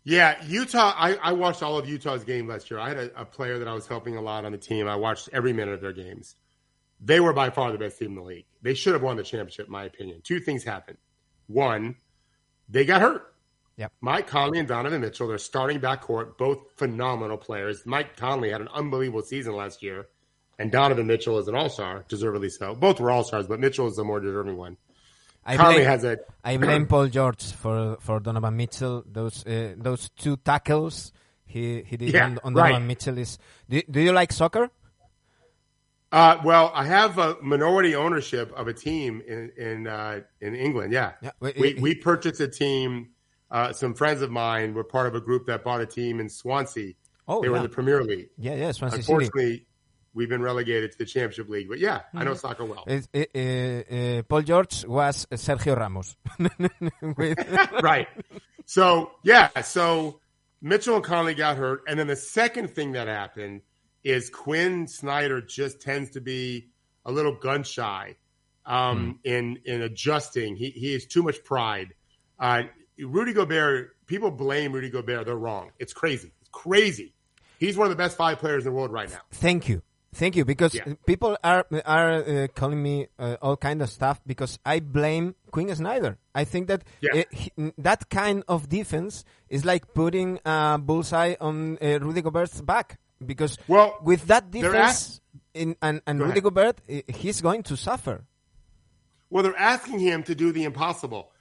Yeah, 0.03 0.43
Utah. 0.45 0.93
I, 0.95 1.15
I 1.15 1.31
watched 1.33 1.61
all 1.61 1.77
of 1.77 1.87
Utah's 1.87 2.23
game 2.23 2.47
last 2.47 2.71
year. 2.71 2.79
I 2.79 2.89
had 2.89 2.97
a, 2.97 3.21
a, 3.21 3.25
player 3.25 3.59
that 3.59 3.67
I 3.67 3.73
was 3.73 3.85
helping 3.85 4.17
a 4.17 4.21
lot 4.21 4.45
on 4.45 4.51
the 4.51 4.57
team. 4.57 4.87
I 4.87 4.95
watched 4.95 5.29
every 5.31 5.53
minute 5.53 5.75
of 5.75 5.81
their 5.81 5.93
games 5.93 6.35
they 7.01 7.19
were 7.19 7.33
by 7.33 7.49
far 7.49 7.71
the 7.71 7.77
best 7.77 7.97
team 7.97 8.09
in 8.09 8.15
the 8.15 8.21
league. 8.21 8.45
They 8.61 8.75
should 8.75 8.93
have 8.93 9.01
won 9.01 9.17
the 9.17 9.23
championship, 9.23 9.65
in 9.65 9.71
my 9.71 9.85
opinion. 9.85 10.21
Two 10.23 10.39
things 10.39 10.63
happened. 10.63 10.97
One, 11.47 11.95
they 12.69 12.85
got 12.85 13.01
hurt. 13.01 13.33
Yep. 13.77 13.91
Mike 14.01 14.27
Conley 14.27 14.59
and 14.59 14.67
Donovan 14.67 15.01
Mitchell, 15.01 15.27
they're 15.27 15.39
starting 15.39 15.79
backcourt, 15.79 16.37
both 16.37 16.59
phenomenal 16.75 17.37
players. 17.37 17.83
Mike 17.85 18.15
Conley 18.15 18.51
had 18.51 18.61
an 18.61 18.67
unbelievable 18.73 19.23
season 19.23 19.55
last 19.55 19.81
year, 19.81 20.07
and 20.59 20.71
Donovan 20.71 21.07
Mitchell 21.07 21.39
is 21.39 21.47
an 21.47 21.55
all 21.55 21.69
star, 21.69 22.05
deservedly 22.07 22.49
so. 22.49 22.75
Both 22.75 22.99
were 22.99 23.09
all 23.09 23.23
stars, 23.23 23.47
but 23.47 23.59
Mitchell 23.59 23.87
is 23.87 23.95
the 23.95 24.03
more 24.03 24.19
deserving 24.19 24.57
one. 24.57 24.77
I 25.45 25.57
blame, 25.57 25.85
has 25.85 26.03
a. 26.03 26.19
I 26.43 26.57
blame 26.57 26.85
Paul 26.85 27.07
George 27.07 27.51
for 27.53 27.97
for 27.99 28.19
Donovan 28.19 28.55
Mitchell. 28.55 29.03
Those 29.05 29.45
uh, 29.45 29.73
those 29.77 30.09
two 30.09 30.37
tackles 30.37 31.11
he 31.45 31.83
he 31.83 31.97
did 31.97 32.13
yeah, 32.13 32.25
on, 32.25 32.39
on 32.43 32.53
right. 32.53 32.69
Donovan 32.69 32.87
Mitchell 32.87 33.17
is. 33.17 33.37
Do, 33.69 33.81
do 33.89 33.99
you 33.99 34.11
like 34.11 34.31
soccer? 34.31 34.69
Uh, 36.11 36.37
well, 36.43 36.71
I 36.75 36.85
have 36.85 37.17
a 37.17 37.37
minority 37.41 37.95
ownership 37.95 38.51
of 38.53 38.67
a 38.67 38.73
team 38.73 39.21
in 39.27 39.51
in 39.57 39.87
uh, 39.87 40.21
in 40.41 40.55
England. 40.55 40.93
Yeah, 40.93 41.13
yeah 41.21 41.31
we 41.39 41.77
we 41.79 41.95
purchased 41.95 42.41
a 42.41 42.47
team. 42.47 43.11
Uh, 43.49 43.73
some 43.73 43.93
friends 43.93 44.21
of 44.21 44.31
mine 44.31 44.73
were 44.73 44.83
part 44.83 45.07
of 45.07 45.15
a 45.15 45.21
group 45.21 45.45
that 45.47 45.63
bought 45.63 45.81
a 45.81 45.85
team 45.85 46.19
in 46.19 46.29
Swansea. 46.29 46.93
Oh, 47.27 47.41
they 47.41 47.47
yeah. 47.47 47.51
were 47.51 47.57
in 47.57 47.63
the 47.63 47.69
Premier 47.69 48.03
League. 48.03 48.29
Yeah, 48.37 48.55
yeah, 48.55 48.71
Swansea 48.71 48.99
Unfortunately, 48.99 49.51
City. 49.51 49.67
We've 50.14 50.30
been 50.30 50.41
relegated 50.41 50.91
to 50.91 50.97
the 50.97 51.05
Championship 51.05 51.49
League. 51.49 51.70
But 51.70 51.80
yeah. 51.80 52.01
I 52.14 52.24
know 52.24 52.32
mm-hmm. 52.32 52.39
soccer 52.39 52.66
well. 52.66 52.86
Uh, 52.88 54.18
uh, 54.20 54.24
Paul 54.24 54.41
George 54.41 54.86
was 54.86 55.26
Sergio 55.32 55.78
Ramos. 55.78 56.16
right. 57.84 58.07
So 58.66 59.12
yeah, 59.24 59.62
so 59.62 60.20
Mitchell 60.62 60.95
and 60.95 61.03
Conley 61.03 61.34
got 61.34 61.57
hurt, 61.57 61.84
and 61.88 61.99
then 61.99 62.07
the 62.07 62.16
second 62.16 62.70
thing 62.70 62.93
that 62.93 63.07
happened 63.07 63.62
is 64.03 64.30
Quinn 64.30 64.88
Snyder 64.88 65.41
just 65.41 65.82
tends 65.82 66.12
to 66.12 66.22
be 66.22 66.70
a 67.05 67.12
little 67.12 67.36
gun 67.36 67.64
shy 67.64 68.16
um, 68.66 69.20
mm. 69.26 69.30
in 69.30 69.59
in 69.66 69.82
adjusting. 69.82 70.55
He 70.55 70.70
he 70.70 70.93
has 70.93 71.05
too 71.05 71.24
much 71.24 71.43
pride. 71.43 71.93
Uh, 72.39 72.64
Rudy 72.99 73.34
Gobert, 73.34 73.95
people 74.07 74.32
blame 74.32 74.72
Rudy 74.72 74.89
Gobert. 74.89 75.26
They're 75.26 75.36
wrong. 75.36 75.72
It's 75.80 75.93
crazy. 75.93 76.32
It's 76.41 76.49
crazy. 76.51 77.14
He's 77.59 77.78
one 77.78 77.86
of 77.86 77.89
the 77.89 78.01
best 78.01 78.18
five 78.18 78.39
players 78.39 78.66
in 78.66 78.72
the 78.72 78.78
world 78.78 78.91
right 78.91 79.09
now. 79.09 79.22
Thank 79.32 79.70
you. 79.70 79.84
Thank 80.14 80.36
you, 80.36 80.43
because 80.43 80.76
yeah. 80.76 80.93
people 81.05 81.38
are 81.43 81.66
are 81.86 82.12
uh, 82.12 82.47
calling 82.53 82.84
me 82.84 83.07
uh, 83.18 83.38
all 83.41 83.55
kind 83.55 83.82
of 83.82 83.89
stuff 83.89 84.20
because 84.28 84.59
I 84.66 84.82
blame 84.82 85.36
Quinn 85.51 85.74
Snyder. 85.74 86.18
I 86.36 86.43
think 86.43 86.68
that 86.68 86.84
yeah. 86.99 87.16
it, 87.16 87.34
he, 87.34 87.51
that 87.78 88.09
kind 88.09 88.43
of 88.47 88.68
defense 88.68 89.24
is 89.47 89.64
like 89.64 89.93
putting 89.93 90.39
a 90.43 90.78
bullseye 90.78 91.36
on 91.39 91.78
uh, 91.82 91.99
Rudy 91.99 92.22
Gobert's 92.22 92.59
back 92.59 92.99
because 93.26 93.57
well, 93.70 93.97
with 94.03 94.28
that 94.28 94.51
defense 94.51 95.22
in, 95.53 95.76
and, 95.82 96.01
and 96.05 96.20
Rudy 96.20 96.41
Gobert, 96.41 96.82
he's 97.07 97.39
going 97.41 97.64
to 97.64 97.78
suffer. 97.78 98.26
Well, 99.30 99.43
they're 99.43 99.57
asking 99.57 99.99
him 99.99 100.24
to 100.24 100.36
do 100.36 100.51
the 100.51 100.66
impossible. 100.66 101.32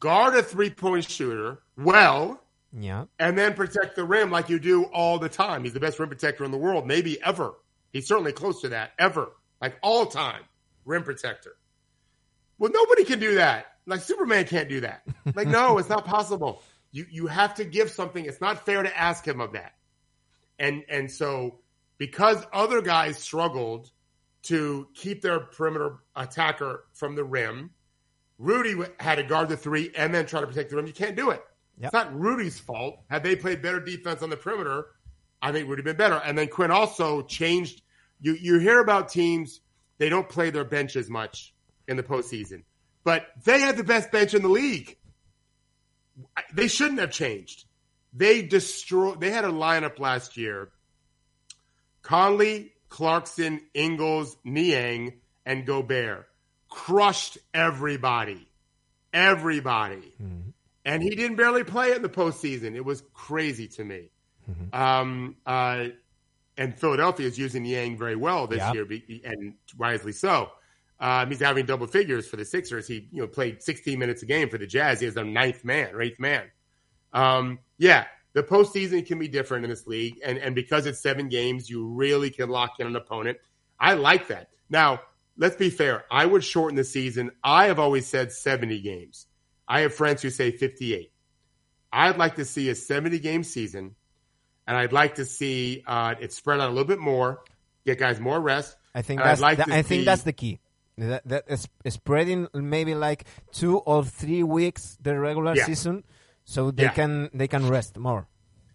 Guard 0.00 0.34
a 0.34 0.42
three 0.42 0.70
point 0.70 1.04
shooter 1.08 1.60
well, 1.76 2.40
Yeah. 2.76 3.04
And 3.18 3.38
then 3.38 3.54
protect 3.54 3.96
the 3.96 4.04
rim 4.04 4.30
like 4.30 4.48
you 4.48 4.58
do 4.58 4.84
all 4.84 5.18
the 5.18 5.28
time. 5.28 5.62
He's 5.64 5.72
the 5.72 5.80
best 5.80 5.98
rim 5.98 6.08
protector 6.08 6.44
in 6.44 6.50
the 6.50 6.58
world, 6.58 6.86
maybe 6.86 7.22
ever. 7.22 7.54
He's 7.92 8.06
certainly 8.06 8.32
close 8.32 8.60
to 8.62 8.70
that, 8.70 8.92
ever. 8.98 9.32
Like 9.60 9.78
all 9.82 10.06
time, 10.06 10.42
rim 10.84 11.02
protector. 11.02 11.56
Well, 12.58 12.70
nobody 12.72 13.04
can 13.04 13.18
do 13.18 13.36
that. 13.36 13.66
Like 13.86 14.00
Superman 14.00 14.46
can't 14.46 14.68
do 14.68 14.80
that. 14.80 15.02
Like, 15.34 15.48
no, 15.48 15.78
it's 15.78 15.88
not 15.88 16.04
possible. 16.04 16.62
You 16.92 17.06
you 17.10 17.26
have 17.26 17.54
to 17.56 17.64
give 17.64 17.90
something. 17.90 18.24
It's 18.24 18.40
not 18.40 18.64
fair 18.64 18.82
to 18.82 18.98
ask 18.98 19.26
him 19.26 19.40
of 19.40 19.52
that. 19.52 19.74
And 20.58 20.84
and 20.88 21.10
so 21.10 21.60
because 21.98 22.44
other 22.52 22.80
guys 22.80 23.18
struggled 23.18 23.90
to 24.44 24.88
keep 24.94 25.22
their 25.22 25.40
perimeter 25.40 25.98
attacker 26.14 26.84
from 26.92 27.16
the 27.16 27.24
rim, 27.24 27.70
Rudy 28.38 28.76
had 29.00 29.16
to 29.16 29.22
guard 29.22 29.48
the 29.48 29.56
three 29.56 29.90
and 29.96 30.14
then 30.14 30.26
try 30.26 30.40
to 30.40 30.46
protect 30.46 30.70
the 30.70 30.76
rim. 30.76 30.86
You 30.86 30.92
can't 30.92 31.16
do 31.16 31.30
it. 31.30 31.42
Yep. 31.78 31.88
It's 31.88 31.92
not 31.92 32.18
Rudy's 32.18 32.58
fault. 32.58 33.00
Had 33.10 33.22
they 33.22 33.36
played 33.36 33.60
better 33.60 33.80
defense 33.80 34.22
on 34.22 34.30
the 34.30 34.36
perimeter, 34.36 34.86
I 35.42 35.52
think 35.52 35.68
would 35.68 35.78
have 35.78 35.84
been 35.84 35.96
better. 35.96 36.20
And 36.24 36.36
then 36.36 36.48
Quinn 36.48 36.70
also 36.70 37.22
changed. 37.22 37.82
You 38.20 38.34
you 38.34 38.58
hear 38.58 38.80
about 38.80 39.08
teams 39.08 39.60
they 39.98 40.08
don't 40.08 40.28
play 40.28 40.50
their 40.50 40.64
bench 40.64 40.96
as 40.96 41.08
much 41.08 41.54
in 41.88 41.96
the 41.96 42.02
postseason, 42.02 42.64
but 43.04 43.26
they 43.44 43.60
had 43.60 43.76
the 43.76 43.84
best 43.84 44.10
bench 44.10 44.34
in 44.34 44.42
the 44.42 44.48
league. 44.48 44.96
They 46.54 46.68
shouldn't 46.68 47.00
have 47.00 47.10
changed. 47.10 47.64
They 48.12 48.42
destroyed. 48.42 49.20
They 49.20 49.30
had 49.30 49.44
a 49.44 49.50
lineup 49.50 49.98
last 49.98 50.36
year: 50.36 50.70
Conley, 52.02 52.72
Clarkson, 52.88 53.60
Ingles, 53.74 54.36
Niang, 54.44 55.20
and 55.44 55.66
Gobert 55.66 56.26
crushed 56.68 57.38
everybody, 57.54 58.48
everybody. 59.12 60.14
Mm-hmm 60.22 60.50
and 60.86 61.02
he 61.02 61.10
didn't 61.10 61.36
barely 61.36 61.64
play 61.64 61.92
in 61.92 62.00
the 62.00 62.08
postseason. 62.08 62.76
It 62.76 62.84
was 62.84 63.02
crazy 63.12 63.66
to 63.68 63.84
me. 63.84 64.08
Mm-hmm. 64.50 64.74
Um, 64.74 65.36
uh, 65.44 65.88
and 66.56 66.78
Philadelphia 66.78 67.26
is 67.26 67.38
using 67.38 67.64
Niang 67.64 67.98
very 67.98 68.16
well 68.16 68.46
this 68.46 68.62
year, 68.72 68.86
and 69.24 69.54
wisely 69.76 70.12
so. 70.12 70.50
Um, 70.98 71.28
he's 71.28 71.40
having 71.40 71.66
double 71.66 71.86
figures 71.86 72.26
for 72.26 72.36
the 72.36 72.44
Sixers. 72.44 72.86
He 72.86 73.08
you 73.12 73.22
know 73.22 73.26
played 73.26 73.62
16 73.62 73.98
minutes 73.98 74.22
a 74.22 74.26
game 74.26 74.48
for 74.48 74.58
the 74.58 74.66
Jazz. 74.66 75.00
He 75.00 75.06
is 75.06 75.14
their 75.14 75.24
ninth 75.24 75.64
man 75.64 75.94
or 75.94 76.00
eighth 76.00 76.18
man. 76.18 76.44
Um, 77.12 77.58
yeah, 77.76 78.06
the 78.32 78.42
postseason 78.42 79.04
can 79.06 79.18
be 79.18 79.28
different 79.28 79.64
in 79.64 79.70
this 79.70 79.86
league, 79.86 80.18
and 80.24 80.38
and 80.38 80.54
because 80.54 80.86
it's 80.86 81.00
seven 81.00 81.28
games, 81.28 81.68
you 81.68 81.86
really 81.86 82.30
can 82.30 82.48
lock 82.48 82.80
in 82.80 82.86
an 82.86 82.96
opponent. 82.96 83.38
I 83.78 83.94
like 83.94 84.28
that. 84.28 84.48
Now, 84.70 85.00
let's 85.36 85.56
be 85.56 85.70
fair. 85.70 86.04
I 86.10 86.24
would 86.24 86.42
shorten 86.42 86.76
the 86.76 86.84
season. 86.84 87.30
I 87.44 87.66
have 87.66 87.78
always 87.78 88.06
said 88.06 88.32
70 88.32 88.80
games. 88.80 89.26
I 89.68 89.80
have 89.80 89.94
friends 89.94 90.22
who 90.22 90.30
say 90.30 90.50
58. 90.50 91.12
I'd 91.92 92.18
like 92.18 92.36
to 92.36 92.44
see 92.44 92.68
a 92.68 92.74
70 92.74 93.18
game 93.18 93.44
season, 93.44 93.94
and 94.66 94.76
I'd 94.76 94.92
like 94.92 95.16
to 95.16 95.24
see 95.24 95.82
uh, 95.86 96.14
it 96.20 96.32
spread 96.32 96.60
out 96.60 96.68
a 96.68 96.72
little 96.72 96.86
bit 96.86 96.98
more, 96.98 97.42
get 97.84 97.98
guys 97.98 98.20
more 98.20 98.40
rest. 98.40 98.76
I 98.94 99.02
think 99.02 99.20
that's 99.20 99.40
like 99.40 99.60
I 99.68 99.82
think 99.82 100.04
that's 100.04 100.22
the 100.22 100.32
key. 100.32 100.60
That, 100.98 101.28
that 101.28 101.44
is 101.48 101.68
spreading 101.88 102.48
maybe 102.54 102.94
like 102.94 103.26
two 103.52 103.78
or 103.78 104.02
three 104.02 104.42
weeks 104.42 104.96
the 105.00 105.18
regular 105.18 105.54
yeah. 105.54 105.66
season, 105.66 106.04
so 106.44 106.70
they 106.70 106.84
yeah. 106.84 106.92
can 106.92 107.30
they 107.34 107.48
can 107.48 107.68
rest 107.68 107.98
more. 107.98 108.26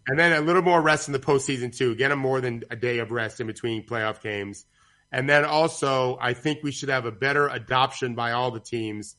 And 0.06 0.18
then 0.18 0.32
a 0.32 0.40
little 0.40 0.62
more 0.62 0.80
rest 0.80 1.08
in 1.08 1.12
the 1.12 1.18
postseason 1.18 1.76
too. 1.76 1.94
Get 1.94 2.08
them 2.08 2.18
more 2.18 2.40
than 2.40 2.62
a 2.70 2.76
day 2.76 2.98
of 2.98 3.10
rest 3.10 3.40
in 3.40 3.46
between 3.46 3.84
playoff 3.86 4.22
games. 4.22 4.64
And 5.10 5.28
then 5.28 5.44
also, 5.44 6.16
I 6.20 6.32
think 6.32 6.60
we 6.62 6.72
should 6.72 6.88
have 6.88 7.04
a 7.04 7.12
better 7.12 7.46
adoption 7.46 8.14
by 8.14 8.32
all 8.32 8.50
the 8.50 8.60
teams 8.60 9.16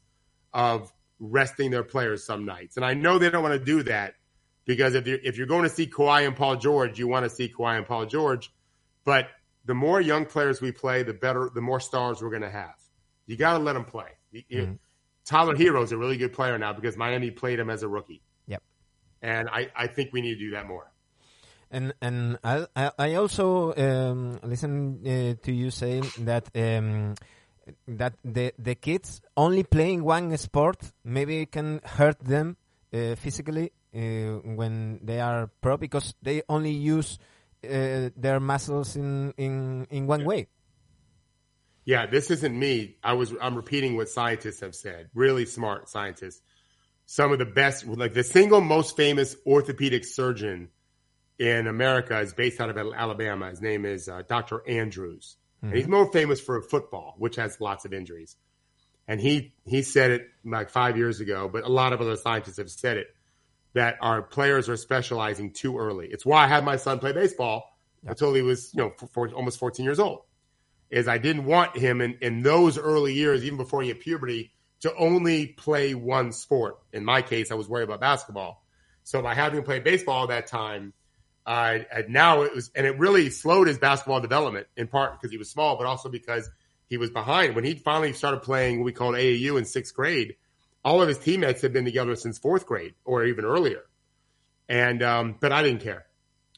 of 0.54 0.92
resting 1.20 1.72
their 1.72 1.84
players 1.84 2.26
some 2.26 2.46
nights. 2.46 2.78
And 2.78 2.86
I 2.86 2.96
know 2.96 3.20
they 3.20 3.30
don't 3.30 3.44
want 3.44 3.60
to 3.60 3.64
do 3.64 3.84
that 3.84 4.16
because 4.66 4.96
if 4.96 5.08
you're, 5.08 5.20
if 5.24 5.38
you're 5.38 5.48
going 5.48 5.64
to 5.64 5.70
see 5.70 5.88
Kawhi 5.88 6.26
and 6.26 6.36
Paul 6.36 6.56
George, 6.56 7.00
you 7.00 7.08
want 7.08 7.26
to 7.26 7.30
see 7.30 7.50
Kawhi 7.50 7.78
and 7.78 7.86
Paul 7.86 8.06
George. 8.06 8.52
But 9.06 9.28
the 9.66 9.74
more 9.74 10.00
young 10.00 10.26
players 10.26 10.62
we 10.62 10.72
play, 10.72 11.04
the 11.04 11.14
better, 11.14 11.50
the 11.54 11.62
more 11.62 11.80
stars 11.80 12.22
we're 12.22 12.30
going 12.30 12.42
to 12.44 12.50
have. 12.50 12.76
You 13.26 13.38
got 13.38 13.58
to 13.58 13.64
let 13.64 13.74
them 13.74 13.86
play. 13.86 14.10
mm-hmm. 14.34 14.74
Tyler 15.26 15.56
Herro 15.56 15.84
is 15.84 15.92
a 15.92 15.98
really 15.98 16.18
good 16.18 16.34
player 16.34 16.58
now 16.58 16.74
because 16.74 16.98
Miami 16.98 17.32
played 17.32 17.60
him 17.60 17.70
as 17.70 17.84
a 17.84 17.88
rookie. 17.88 18.22
Yep. 18.48 18.62
And 19.22 19.50
I, 19.50 19.70
I 19.76 19.88
think 19.88 20.12
we 20.12 20.22
need 20.22 20.36
to 20.36 20.40
do 20.40 20.52
that 20.52 20.68
more. 20.68 20.92
And 21.72 21.94
and 22.02 22.38
I 22.44 22.68
I 22.76 23.16
also 23.16 23.74
um, 23.74 24.40
listen 24.44 25.00
uh, 25.08 25.44
to 25.44 25.52
you 25.52 25.72
saying 25.72 26.06
that 26.20 26.50
um, 26.56 27.16
that 27.88 28.14
the 28.24 28.54
the 28.60 28.76
kids 28.76 29.22
only 29.36 29.64
playing 29.64 30.04
one 30.04 30.38
sport 30.38 30.78
maybe 31.04 31.42
it 31.42 31.52
can 31.52 31.82
hurt 31.84 32.20
them 32.20 32.58
uh, 32.94 33.16
physically 33.16 33.72
when 33.94 35.00
they 35.04 35.20
are 35.20 35.50
pro 35.62 35.78
because 35.78 36.14
they 36.22 36.42
only 36.50 36.72
use 36.72 37.20
uh, 37.64 38.10
their 38.16 38.40
muscles 38.40 38.96
in 38.96 39.34
in 39.38 39.88
in 39.90 40.08
one 40.08 40.26
way. 40.26 40.48
Yeah, 41.86 42.06
this 42.06 42.32
isn't 42.32 42.58
me. 42.58 42.98
I 43.04 43.14
was 43.14 43.34
I'm 43.42 43.56
repeating 43.56 43.96
what 43.96 44.10
scientists 44.10 44.62
have 44.62 44.76
said. 44.76 45.10
Really 45.14 45.46
smart 45.46 45.90
scientists. 45.90 46.42
Some 47.06 47.34
of 47.34 47.40
the 47.40 47.46
best, 47.46 47.86
like 47.86 48.14
the 48.14 48.24
single 48.24 48.62
most 48.62 48.96
famous 48.96 49.36
orthopedic 49.46 50.06
surgeon 50.06 50.70
in 51.38 51.68
America, 51.68 52.18
is 52.20 52.34
based 52.34 52.62
out 52.62 52.70
of 52.70 52.78
Alabama. 52.78 53.50
His 53.50 53.62
name 53.62 53.86
is 53.86 54.08
uh, 54.08 54.24
Dr. 54.28 54.62
Andrews 54.68 55.36
Mm-hmm. 55.64 55.76
he's 55.76 55.88
more 55.88 56.12
famous 56.12 56.42
for 56.42 56.62
football, 56.62 57.16
which 57.18 57.38
has 57.38 57.62
lots 57.62 57.86
of 57.86 57.94
injuries. 57.94 58.36
And 59.08 59.20
he 59.20 59.54
he 59.66 59.82
said 59.82 60.12
it 60.12 60.28
like 60.46 60.70
five 60.70 60.98
years 60.98 61.20
ago, 61.20 61.50
but 61.52 61.64
a 61.64 61.70
lot 61.70 61.94
of 61.94 62.02
other 62.02 62.16
scientists 62.16 62.58
have 62.58 62.70
said 62.70 62.98
it 62.98 63.08
that 63.74 63.98
our 64.02 64.22
players 64.22 64.70
are 64.70 64.78
specializing 64.78 65.52
too 65.52 65.78
early. 65.78 66.08
It's 66.08 66.26
why 66.26 66.46
I 66.46 66.48
had 66.48 66.64
my 66.64 66.78
son 66.78 67.00
play 67.00 67.12
baseball 67.12 67.78
yep. 68.04 68.12
until 68.12 68.34
he 68.34 68.42
was 68.42 68.74
you 68.74 68.82
know 68.82 68.92
for, 68.98 69.08
for 69.08 69.30
almost 69.30 69.60
14 69.60 69.84
years 69.84 70.00
old. 70.00 70.22
Is 70.90 71.08
I 71.08 71.18
didn't 71.18 71.46
want 71.46 71.76
him 71.76 72.02
in, 72.02 72.18
in 72.22 72.44
those 72.44 72.78
early 72.78 73.14
years, 73.14 73.44
even 73.44 73.58
before 73.58 73.82
he 73.82 73.88
had 73.88 74.00
puberty, 74.00 74.52
to 74.82 74.96
only 74.96 75.48
play 75.48 75.96
one 75.96 76.32
sport. 76.32 76.78
In 76.92 77.04
my 77.04 77.24
case, 77.24 77.52
I 77.52 77.56
was 77.56 77.68
worried 77.68 77.86
about 77.86 78.00
basketball. 78.00 78.64
So 79.04 79.22
by 79.22 79.34
having 79.34 79.58
him 79.58 79.66
play 79.66 79.80
baseball 79.80 80.24
at 80.24 80.30
that 80.30 80.48
time, 80.48 80.94
uh, 81.46 81.80
and 81.92 82.10
now 82.10 82.44
it 82.44 82.54
was, 82.54 82.70
and 82.76 82.86
it 82.86 83.00
really 83.00 83.30
slowed 83.30 83.68
his 83.68 83.78
basketball 83.78 84.22
development 84.22 84.68
in 84.78 84.88
part 84.88 85.14
because 85.14 85.32
he 85.32 85.38
was 85.38 85.50
small, 85.50 85.78
but 85.78 85.88
also 85.88 86.10
because 86.10 86.50
he 86.88 86.98
was 86.98 87.10
behind. 87.10 87.56
When 87.56 87.64
he 87.64 87.76
finally 87.76 88.14
started 88.14 88.44
playing 88.44 88.80
what 88.80 88.86
we 88.86 88.92
called 88.92 89.16
AAU 89.16 89.58
in 89.58 89.66
sixth 89.66 89.94
grade, 89.94 90.36
all 90.84 91.02
of 91.02 91.08
his 91.08 91.18
teammates 91.18 91.62
had 91.62 91.74
been 91.74 91.86
together 91.86 92.16
since 92.16 92.38
fourth 92.38 92.66
grade 92.66 92.94
or 93.06 93.26
even 93.26 93.46
earlier. 93.46 93.82
And, 94.68 95.04
um, 95.04 95.36
but 95.40 95.52
I 95.52 95.64
didn't 95.64 95.82
care. 95.82 96.06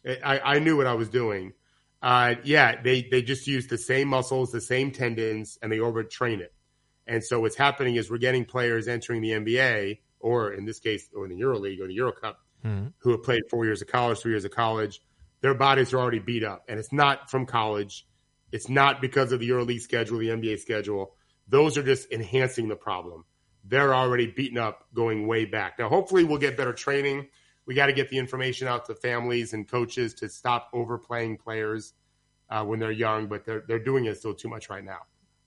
I, 0.06 0.40
I 0.40 0.60
knew 0.60 0.78
what 0.78 0.88
I 0.88 0.94
was 0.94 1.10
doing. 1.10 1.54
Uh, 2.02 2.36
yeah, 2.44 2.82
they, 2.82 3.02
they 3.04 3.22
just 3.22 3.48
use 3.48 3.68
the 3.68 3.78
same 3.78 4.08
muscles, 4.08 4.52
the 4.52 4.62
same 4.62 4.92
tendons, 4.92 5.58
and 5.62 5.72
they 5.72 5.80
overtrain 5.80 6.40
it. 6.40 6.54
And 7.08 7.24
so 7.24 7.40
what's 7.40 7.56
happening 7.56 7.96
is 7.96 8.10
we're 8.10 8.18
getting 8.18 8.46
players 8.46 8.88
entering 8.88 9.22
the 9.22 9.32
NBA, 9.32 10.00
or 10.20 10.54
in 10.54 10.66
this 10.66 10.80
case, 10.80 11.08
or 11.16 11.26
in 11.26 11.32
the 11.32 11.44
EuroLeague 11.44 11.80
or 11.80 11.88
the 11.88 11.98
EuroCup, 11.98 12.36
mm-hmm. 12.66 12.88
who 13.00 13.12
have 13.12 13.24
played 13.24 13.44
four 13.50 13.66
years 13.66 13.82
of 13.82 13.88
college, 13.88 14.20
three 14.20 14.32
years 14.32 14.46
of 14.46 14.52
college. 14.52 15.02
Their 15.42 15.54
bodies 15.54 15.94
are 15.94 16.00
already 16.00 16.20
beat 16.20 16.44
up, 16.44 16.64
and 16.68 16.80
it's 16.80 16.92
not 16.92 17.30
from 17.30 17.46
college. 17.46 18.08
It's 18.52 18.70
not 18.70 19.02
because 19.02 19.32
of 19.32 19.40
the 19.40 19.50
EuroLeague 19.50 19.82
schedule, 19.82 20.18
the 20.18 20.30
NBA 20.30 20.60
schedule. 20.60 21.14
Those 21.48 21.78
are 21.78 21.84
just 21.84 22.12
enhancing 22.12 22.68
the 22.68 22.76
problem. 22.76 23.26
They're 23.68 23.94
already 23.94 24.28
beaten 24.28 24.58
up 24.58 24.86
going 24.94 25.28
way 25.28 25.46
back. 25.46 25.80
Now, 25.80 25.90
hopefully, 25.90 26.24
we'll 26.24 26.38
get 26.38 26.56
better 26.58 26.74
training. 26.74 27.28
We 27.66 27.74
got 27.74 27.88
to 27.88 27.94
get 27.94 28.10
the 28.10 28.18
information 28.18 28.68
out 28.68 28.86
to 28.86 28.96
families 28.96 29.54
and 29.54 29.68
coaches 29.68 30.14
to 30.16 30.30
stop 30.30 30.70
overplaying 30.72 31.38
players 31.38 31.94
uh, 32.50 32.64
when 32.64 32.80
they're 32.80 32.92
young, 32.92 33.28
but 33.28 33.46
they're 33.46 33.64
they're 33.68 33.84
doing 33.84 34.06
it 34.06 34.18
still 34.18 34.36
too 34.36 34.50
much 34.50 34.70
right 34.70 34.84
now. 34.84 35.00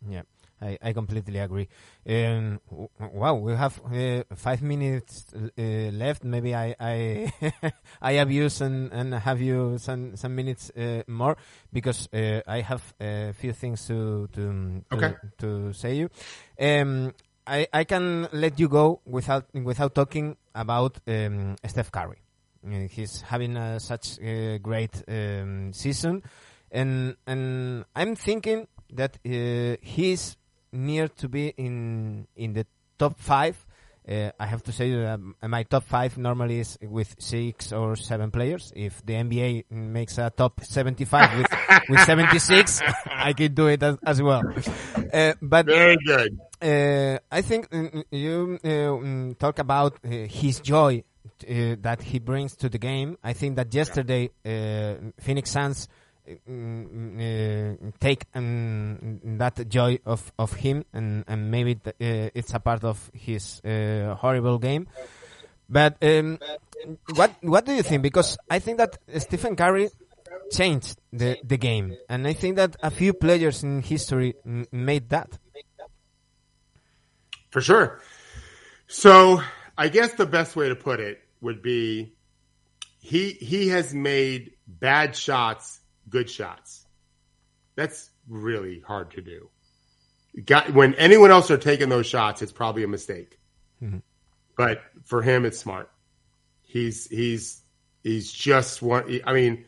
Yeah. 0.08 0.22
I, 0.60 0.78
I 0.82 0.92
completely 0.92 1.38
agree. 1.38 1.68
Um, 2.08 2.60
wow, 2.98 3.34
we 3.34 3.54
have 3.54 3.80
uh, 3.84 4.24
five 4.34 4.62
minutes 4.62 5.26
uh, 5.34 5.62
left. 5.92 6.24
Maybe 6.24 6.54
I 6.54 6.74
I, 6.80 7.32
I 8.02 8.12
abuse 8.12 8.60
and, 8.60 8.92
and 8.92 9.14
have 9.14 9.40
you 9.40 9.78
some 9.78 10.16
some 10.16 10.34
minutes 10.34 10.70
uh, 10.70 11.02
more 11.06 11.36
because 11.72 12.08
uh, 12.12 12.40
I 12.46 12.62
have 12.62 12.82
a 13.00 13.32
few 13.34 13.52
things 13.52 13.86
to 13.86 14.28
to 14.32 14.82
okay. 14.92 15.14
to, 15.38 15.68
to 15.68 15.72
say 15.72 15.94
you. 15.94 16.10
Um, 16.60 17.14
I 17.48 17.66
I 17.72 17.84
can 17.84 18.28
let 18.32 18.60
you 18.60 18.68
go 18.68 19.00
without 19.06 19.46
without 19.54 19.94
talking 19.94 20.36
about 20.54 21.00
um, 21.08 21.56
Steph 21.66 21.90
Curry. 21.90 22.18
Uh, 22.66 22.88
he's 22.90 23.22
having 23.22 23.56
a, 23.56 23.80
such 23.80 24.18
a 24.20 24.58
great 24.58 25.02
um, 25.08 25.72
season, 25.72 26.22
and 26.70 27.16
and 27.26 27.84
I'm 27.96 28.14
thinking 28.16 28.68
that 28.92 29.18
uh, 29.24 29.76
he's 29.80 30.36
near 30.72 31.08
to 31.08 31.28
be 31.28 31.54
in 31.56 32.26
in 32.36 32.52
the 32.52 32.66
top 32.98 33.18
five. 33.18 33.64
Uh, 34.08 34.30
I 34.40 34.46
have 34.46 34.62
to 34.62 34.72
say 34.72 34.90
that 34.90 35.20
my 35.42 35.64
top 35.64 35.84
five 35.84 36.16
normally 36.16 36.60
is 36.60 36.78
with 36.80 37.14
six 37.18 37.72
or 37.72 37.94
seven 37.94 38.30
players. 38.30 38.72
If 38.74 39.04
the 39.04 39.12
NBA 39.14 39.70
makes 39.70 40.16
a 40.16 40.30
top 40.30 40.64
75 40.64 41.36
with, 41.36 41.46
with 41.90 42.00
76, 42.00 42.80
I 43.06 43.34
could 43.34 43.54
do 43.54 43.66
it 43.66 43.82
as, 43.82 43.98
as 44.02 44.22
well. 44.22 44.42
Uh, 45.12 45.34
but 45.42 45.66
very 45.66 45.98
good. 46.06 46.38
Uh, 46.60 47.18
I 47.30 47.42
think 47.42 47.70
mm, 47.70 47.92
mm, 47.92 48.04
you 48.10 48.58
uh, 48.64 48.68
mm, 48.68 49.38
talk 49.38 49.60
about 49.60 49.94
uh, 50.04 50.08
his 50.08 50.58
joy 50.60 51.04
uh, 51.48 51.76
that 51.80 52.02
he 52.02 52.18
brings 52.18 52.56
to 52.56 52.68
the 52.68 52.78
game. 52.78 53.16
I 53.22 53.32
think 53.32 53.56
that 53.56 53.72
yesterday 53.72 54.30
uh, 54.44 55.10
Phoenix 55.20 55.50
Suns 55.52 55.88
uh, 56.28 57.74
take 58.00 58.24
um, 58.34 59.20
that 59.38 59.68
joy 59.68 60.00
of, 60.04 60.32
of 60.38 60.52
him, 60.54 60.84
and, 60.92 61.24
and 61.28 61.50
maybe 61.50 61.78
it's 62.00 62.52
a 62.54 62.58
part 62.60 62.84
of 62.84 63.10
his 63.14 63.60
uh, 63.64 64.14
horrible 64.16 64.58
game. 64.58 64.88
But 65.68 65.96
um, 66.02 66.38
what 67.14 67.32
what 67.42 67.66
do 67.66 67.72
you 67.72 67.82
think? 67.82 68.02
Because 68.02 68.36
I 68.50 68.58
think 68.58 68.78
that 68.78 68.98
Stephen 69.18 69.54
Curry 69.54 69.90
changed 70.50 70.98
the, 71.12 71.38
the 71.44 71.56
game, 71.56 71.96
and 72.08 72.26
I 72.26 72.32
think 72.32 72.56
that 72.56 72.76
a 72.82 72.90
few 72.90 73.12
players 73.12 73.62
in 73.62 73.82
history 73.82 74.34
m- 74.44 74.66
made 74.72 75.08
that. 75.10 75.38
For 77.50 77.60
sure. 77.60 78.00
So 78.86 79.42
I 79.76 79.88
guess 79.88 80.14
the 80.14 80.26
best 80.26 80.56
way 80.56 80.68
to 80.68 80.76
put 80.76 81.00
it 81.00 81.20
would 81.40 81.62
be 81.62 82.14
he 83.00 83.30
he 83.32 83.68
has 83.68 83.94
made 83.94 84.52
bad 84.66 85.16
shots 85.16 85.80
good 86.08 86.30
shots. 86.30 86.86
That's 87.76 88.10
really 88.28 88.80
hard 88.80 89.12
to 89.12 89.20
do. 89.20 89.50
Got, 90.44 90.72
when 90.72 90.94
anyone 90.94 91.30
else 91.30 91.50
are 91.50 91.58
taking 91.58 91.88
those 91.88 92.06
shots, 92.06 92.42
it's 92.42 92.52
probably 92.52 92.84
a 92.84 92.88
mistake. 92.88 93.38
Mm-hmm. 93.82 93.98
But 94.56 94.82
for 95.04 95.22
him, 95.22 95.44
it's 95.44 95.58
smart. 95.58 95.90
He's 96.62 97.06
he's 97.06 97.62
he's 98.02 98.30
just 98.32 98.82
one. 98.82 99.20
I 99.24 99.32
mean, 99.32 99.64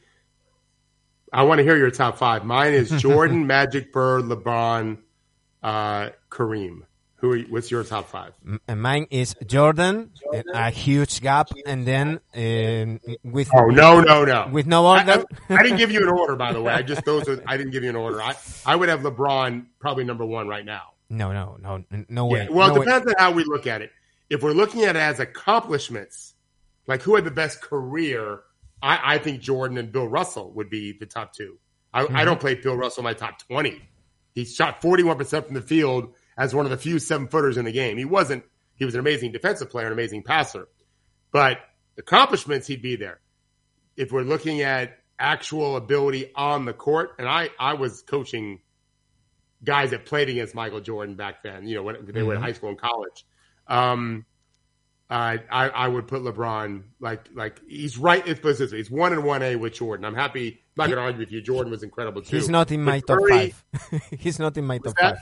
I 1.33 1.45
want 1.45 1.59
to 1.59 1.64
hear 1.64 1.76
your 1.76 1.91
top 1.91 2.18
five. 2.18 2.45
Mine 2.45 2.74
is 2.74 2.91
Jordan, 3.01 3.47
Magic, 3.47 3.93
Bird, 3.93 4.24
LeBron, 4.24 4.99
uh, 5.62 6.11
Kareem. 6.28 6.83
Who? 7.21 7.33
Are, 7.33 7.39
what's 7.51 7.71
your 7.71 7.85
top 7.85 8.09
five? 8.09 8.33
And 8.66 8.81
mine 8.81 9.07
is 9.11 9.35
Jordan, 9.47 10.11
Jordan, 10.23 10.55
a 10.55 10.71
huge 10.71 11.21
gap, 11.21 11.51
and 11.66 11.87
then 11.87 12.21
uh, 12.35 13.14
with 13.23 13.51
oh 13.55 13.66
no 13.66 14.01
no 14.01 14.25
no 14.25 14.49
with 14.51 14.66
no 14.66 14.87
order. 14.87 15.25
I, 15.49 15.55
I, 15.55 15.59
I, 15.59 15.62
didn't 15.62 15.77
give 15.77 15.91
you 15.91 16.03
an 16.03 16.09
order, 16.09 16.35
by 16.37 16.53
the 16.53 16.62
way. 16.62 16.73
I 16.73 16.83
just 16.83 17.05
those 17.05 17.29
are, 17.29 17.43
I 17.47 17.59
didn't 17.59 17.73
give 17.73 17.83
you 17.83 17.91
an 17.91 17.97
order. 17.97 18.23
I 18.23 18.35
I 18.64 18.75
would 18.75 18.89
have 18.89 19.01
LeBron 19.01 19.66
probably 19.79 20.05
number 20.05 20.25
one 20.25 20.49
right 20.49 20.64
now. 20.64 20.95
No 21.11 21.33
no 21.33 21.59
no 21.61 21.85
no 22.09 22.27
way. 22.27 22.45
Yeah, 22.45 22.51
well, 22.51 22.68
no 22.68 22.77
it 22.77 22.85
depends 22.87 23.07
way. 23.07 23.14
on 23.18 23.23
how 23.23 23.33
we 23.33 23.45
look 23.45 23.66
at 23.66 23.83
it. 23.83 23.91
If 24.31 24.43
we're 24.43 24.53
looking 24.53 24.85
at 24.85 24.97
it 24.97 25.01
as 25.01 25.21
accomplishments, 25.21 26.35
like 26.87 27.03
who 27.03 27.16
had 27.16 27.25
the 27.25 27.31
best 27.31 27.61
career, 27.61 28.41
I, 28.81 29.14
I 29.14 29.18
think 29.18 29.43
Jordan 29.43 29.77
and 29.77 29.93
Bill 29.93 30.09
Russell 30.09 30.53
would 30.53 30.71
be 30.71 30.93
the 30.99 31.07
top 31.07 31.35
two. 31.35 31.59
I, 31.93 32.05
mm-hmm. 32.05 32.16
I 32.16 32.25
don't 32.25 32.41
play 32.41 32.55
Bill 32.55 32.77
Russell 32.77 33.03
in 33.03 33.05
my 33.05 33.14
top 33.14 33.41
twenty. 33.47 33.83
He 34.35 34.47
shot 34.47 34.81
forty 34.81 35.03
one 35.03 35.18
percent 35.18 35.47
from 35.47 35.55
the 35.55 35.61
field 35.61 36.14
as 36.41 36.55
one 36.55 36.64
of 36.64 36.70
the 36.70 36.78
few 36.78 36.99
seven 36.99 37.28
footers 37.28 37.59
in 37.59 37.66
the 37.66 37.72
game. 37.72 37.99
He 37.99 38.07
wasn't, 38.07 38.45
he 38.74 38.86
was 38.86 38.95
an 38.95 39.01
amazing 39.01 39.30
defensive 39.30 39.68
player, 39.68 39.86
an 39.86 39.93
amazing 39.93 40.22
passer, 40.22 40.68
but 41.32 41.59
accomplishments, 41.99 42.66
he'd 42.66 42.80
be 42.80 42.97
there. 42.97 43.20
If 43.95 44.11
we're 44.11 44.22
looking 44.22 44.62
at 44.62 44.97
actual 45.18 45.76
ability 45.76 46.32
on 46.34 46.64
the 46.64 46.72
court, 46.72 47.11
and 47.18 47.28
I, 47.28 47.51
I 47.59 47.74
was 47.74 48.01
coaching 48.01 48.61
guys 49.62 49.91
that 49.91 50.07
played 50.07 50.30
against 50.30 50.55
Michael 50.55 50.80
Jordan 50.80 51.14
back 51.14 51.43
then, 51.43 51.68
you 51.68 51.74
know, 51.74 51.82
when 51.82 51.97
they 52.07 52.12
mm-hmm. 52.12 52.26
were 52.26 52.32
in 52.32 52.38
mm-hmm. 52.38 52.47
high 52.47 52.53
school 52.55 52.70
and 52.70 52.80
college. 52.80 53.26
Um, 53.66 54.24
uh, 55.11 55.36
I, 55.51 55.68
I 55.68 55.88
would 55.88 56.09
put 56.09 56.22
LeBron 56.22 56.84
like 57.01 57.28
like 57.34 57.61
he's 57.68 57.99
right. 57.99 58.26
It's 58.26 58.41
this 58.41 58.70
He's 58.70 58.91
one 58.91 59.12
and 59.12 59.24
one 59.24 59.43
A 59.43 59.57
with 59.57 59.74
Jordan. 59.74 60.07
I'm 60.07 60.14
happy. 60.14 60.60
I'm 60.77 60.83
not 60.83 60.87
going 60.87 60.97
to 60.99 61.03
argue 61.03 61.21
with 61.21 61.33
you. 61.33 61.41
Jordan 61.41 61.71
was 61.71 61.83
incredible 61.83 62.23
too. 62.23 62.37
He's 62.37 62.49
not 62.49 62.71
in 62.71 62.83
my 62.83 63.01
top 63.01 63.18
five. 63.29 63.64
he's 64.18 64.39
not 64.39 64.57
in 64.57 64.66
my 64.66 64.79
top 64.79 64.99
five. 64.99 65.18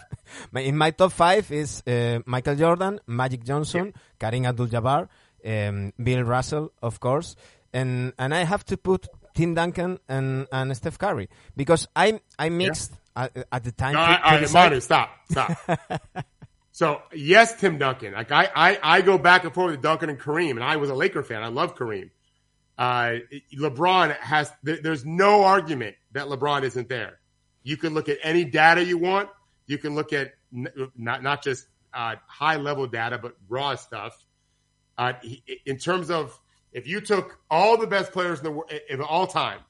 In 0.55 0.77
my 0.77 0.91
top 0.91 1.13
five 1.13 1.51
is 1.51 1.83
uh, 1.87 2.21
Michael 2.27 2.55
Jordan, 2.55 3.01
Magic 3.07 3.45
Johnson, 3.45 3.95
yeah. 3.95 4.31
Kareem 4.31 4.47
Abdul-Jabbar, 4.47 5.09
um, 5.45 5.93
Bill 6.03 6.23
Russell, 6.23 6.73
of 6.83 7.01
course, 7.01 7.35
and 7.73 8.13
and 8.19 8.35
I 8.35 8.45
have 8.45 8.65
to 8.67 8.77
put 8.77 9.09
Tim 9.35 9.55
Duncan 9.55 9.99
and 10.09 10.47
and 10.53 10.77
Steph 10.77 10.99
Curry 10.99 11.29
because 11.57 11.89
I 11.97 12.21
I 12.39 12.51
mixed 12.51 12.93
yeah. 13.17 13.25
at, 13.25 13.47
at, 13.51 13.65
the 13.65 13.73
time. 13.73 13.95
No, 13.95 14.01
I, 14.01 14.41
I, 14.41 14.79
stop, 14.79 15.11
stop. 15.31 15.57
So 16.79 17.03
yes, 17.13 17.59
Tim 17.59 17.77
Duncan. 17.77 18.13
Like 18.13 18.31
I, 18.31 18.49
I, 18.55 18.79
I 18.81 19.01
go 19.01 19.19
back 19.19 19.43
and 19.43 19.53
forth 19.53 19.73
with 19.73 19.83
Duncan 19.83 20.11
and 20.11 20.21
Kareem, 20.21 20.53
and 20.53 20.63
I 20.63 20.77
was 20.77 20.91
a 20.91 20.95
Laker 20.95 21.25
fan. 21.25 21.43
I 21.43 21.49
love 21.49 21.75
Kareem. 21.75 22.11
Uh, 22.79 23.17
LeBron 23.55 24.17
has. 24.19 24.53
there's 24.63 25.05
no 25.05 25.43
argument 25.45 25.97
that 26.13 26.27
LeBron 26.27 26.63
isn't 26.63 26.89
there. 26.89 27.19
You 27.65 27.77
can 27.77 27.93
look 27.93 28.09
at 28.09 28.19
any 28.23 28.45
data 28.45 28.85
you 28.85 28.99
want. 28.99 29.29
You 29.67 29.79
can 29.79 29.95
look 29.95 30.13
at 30.13 30.33
not 30.51 31.23
not 31.23 31.43
just 31.43 31.67
uh, 31.93 32.17
high 32.27 32.57
level 32.57 32.87
data, 32.87 33.19
but 33.19 33.35
raw 33.49 33.75
stuff. 33.75 34.25
Uh, 34.97 35.13
in 35.67 35.77
terms 35.77 36.11
of 36.11 36.39
if 36.73 36.87
you 36.87 37.01
took 37.01 37.39
all 37.51 37.77
the 37.77 37.87
best 37.87 38.13
players 38.13 38.39
in 38.39 38.45
the 38.45 38.51
world 38.53 38.71
of 38.91 39.01
all 39.01 39.27
time 39.27 39.61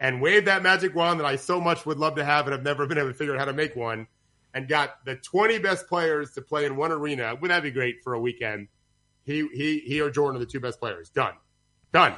and 0.00 0.20
waved 0.22 0.46
that 0.46 0.62
magic 0.62 0.94
wand 0.94 1.20
that 1.20 1.26
I 1.26 1.36
so 1.36 1.60
much 1.60 1.84
would 1.86 1.98
love 1.98 2.16
to 2.16 2.24
have 2.24 2.46
and 2.46 2.52
have 2.52 2.62
never 2.62 2.86
been 2.86 2.98
able 2.98 3.08
to 3.08 3.14
figure 3.14 3.34
out 3.34 3.38
how 3.38 3.46
to 3.46 3.52
make 3.52 3.76
one 3.76 4.06
and 4.54 4.68
got 4.68 5.04
the 5.04 5.16
20 5.16 5.58
best 5.58 5.86
players 5.88 6.32
to 6.32 6.42
play 6.42 6.64
in 6.64 6.76
one 6.76 6.92
arena, 6.92 7.34
wouldn't 7.34 7.50
that 7.50 7.62
be 7.62 7.70
great 7.70 8.02
for 8.02 8.14
a 8.14 8.20
weekend? 8.20 8.68
He 9.24 9.46
he 9.52 9.80
he 9.80 10.00
or 10.00 10.10
Jordan 10.10 10.40
are 10.40 10.44
the 10.44 10.50
two 10.50 10.60
best 10.60 10.80
players. 10.80 11.10
Done. 11.10 11.34
Done. 11.92 12.14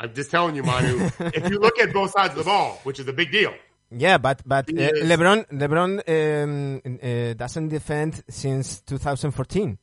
I'm 0.00 0.14
just 0.14 0.30
telling 0.30 0.56
you, 0.56 0.62
Manu. 0.62 1.10
if 1.20 1.50
you 1.50 1.58
look 1.58 1.78
at 1.78 1.92
both 1.92 2.12
sides 2.12 2.32
of 2.32 2.38
the 2.38 2.44
ball, 2.44 2.80
which 2.84 2.98
is 2.98 3.06
a 3.06 3.12
big 3.12 3.30
deal. 3.30 3.52
Yeah, 3.90 4.18
but 4.18 4.40
but 4.46 4.68
uh, 4.70 4.72
LeBron 4.72 5.48
LeBron 5.50 5.90
um, 6.08 6.98
uh, 7.02 7.34
doesn't 7.34 7.68
defend 7.68 8.22
since 8.30 8.80
2014. 8.82 9.78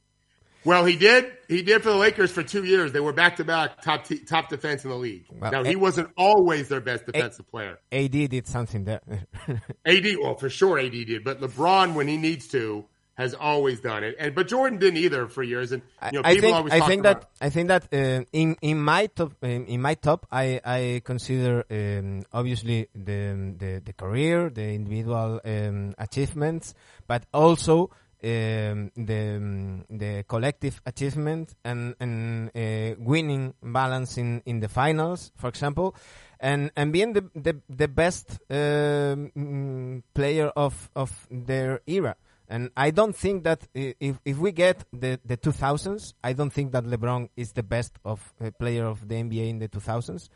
Well, 0.63 0.85
he 0.85 0.95
did. 0.97 1.31
He 1.47 1.61
did 1.61 1.83
for 1.83 1.89
the 1.89 1.95
Lakers 1.95 2.31
for 2.31 2.43
two 2.43 2.63
years. 2.63 2.91
They 2.91 2.99
were 2.99 3.13
back 3.13 3.37
to 3.37 3.45
back 3.45 3.81
top 3.81 4.05
t- 4.05 4.19
top 4.19 4.49
defense 4.49 4.83
in 4.83 4.89
the 4.89 4.97
league. 4.97 5.25
Well, 5.29 5.51
now 5.51 5.63
he 5.63 5.73
a- 5.73 5.79
wasn't 5.79 6.09
always 6.17 6.67
their 6.67 6.81
best 6.81 7.05
defensive 7.05 7.45
a- 7.47 7.51
player. 7.51 7.79
AD 7.91 8.11
did 8.11 8.47
something 8.47 8.85
there. 8.85 9.01
AD, 9.85 10.05
well, 10.21 10.35
for 10.35 10.49
sure, 10.49 10.79
AD 10.79 10.91
did. 10.91 11.23
But 11.23 11.39
LeBron, 11.41 11.93
when 11.93 12.07
he 12.07 12.17
needs 12.17 12.47
to, 12.49 12.85
has 13.17 13.33
always 13.33 13.79
done 13.79 14.03
it. 14.03 14.15
And 14.19 14.35
but 14.35 14.47
Jordan 14.47 14.77
didn't 14.77 14.97
either 14.97 15.27
for 15.27 15.43
years. 15.43 15.71
And 15.71 15.81
you 16.11 16.21
know, 16.21 16.21
I 16.23 16.39
think 16.39 16.71
I 16.71 16.79
think 16.81 17.03
that 17.03 17.29
I 17.41 17.49
think 17.49 17.67
that 17.69 17.83
uh, 17.91 18.23
in 18.31 18.55
in 18.61 18.79
my 18.81 19.07
top 19.07 19.33
in, 19.41 19.65
in, 19.65 19.81
my 19.81 19.95
top, 19.95 20.27
I 20.31 20.61
I 20.63 21.01
consider 21.03 21.65
um, 21.69 22.23
obviously 22.31 22.87
the, 22.93 23.55
the 23.57 23.81
the 23.83 23.93
career, 23.93 24.49
the 24.49 24.69
individual 24.69 25.41
um, 25.43 25.95
achievements, 25.97 26.75
but 27.07 27.25
also 27.33 27.89
um, 28.23 28.91
the 28.95 29.83
the 29.89 30.23
collective 30.27 30.79
achievement 30.85 31.55
and 31.65 31.95
and 31.99 32.49
uh, 32.55 32.95
winning 32.99 33.55
balance 33.63 34.17
in, 34.17 34.43
in 34.45 34.59
the 34.59 34.69
finals, 34.69 35.31
for 35.35 35.47
example, 35.49 35.95
and 36.39 36.69
and 36.75 36.93
being 36.93 37.13
the 37.13 37.23
the, 37.33 37.59
the 37.67 37.87
best 37.87 38.39
um, 38.51 40.03
player 40.13 40.51
of 40.55 40.91
of 40.95 41.27
their 41.31 41.81
era. 41.87 42.15
And 42.49 42.71
I 42.77 42.91
don't 42.91 43.15
think 43.15 43.43
that 43.43 43.67
if 43.73 44.19
if 44.23 44.37
we 44.37 44.51
get 44.51 44.85
the 44.93 45.19
the 45.25 45.35
2000s, 45.35 46.13
I 46.23 46.33
don't 46.33 46.51
think 46.51 46.71
that 46.71 46.85
LeBron 46.85 47.29
is 47.35 47.51
the 47.51 47.63
best 47.63 47.93
of 48.05 48.33
uh, 48.39 48.51
player 48.57 48.85
of 48.85 49.07
the 49.07 49.15
NBA 49.15 49.49
in 49.49 49.59
the 49.59 49.67
2000s. 49.67 50.29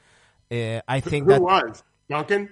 Uh, 0.52 0.82
I 0.88 1.00
think 1.00 1.26
Who 1.26 1.32
that 1.32 1.42
was 1.42 1.84
Duncan. 2.10 2.50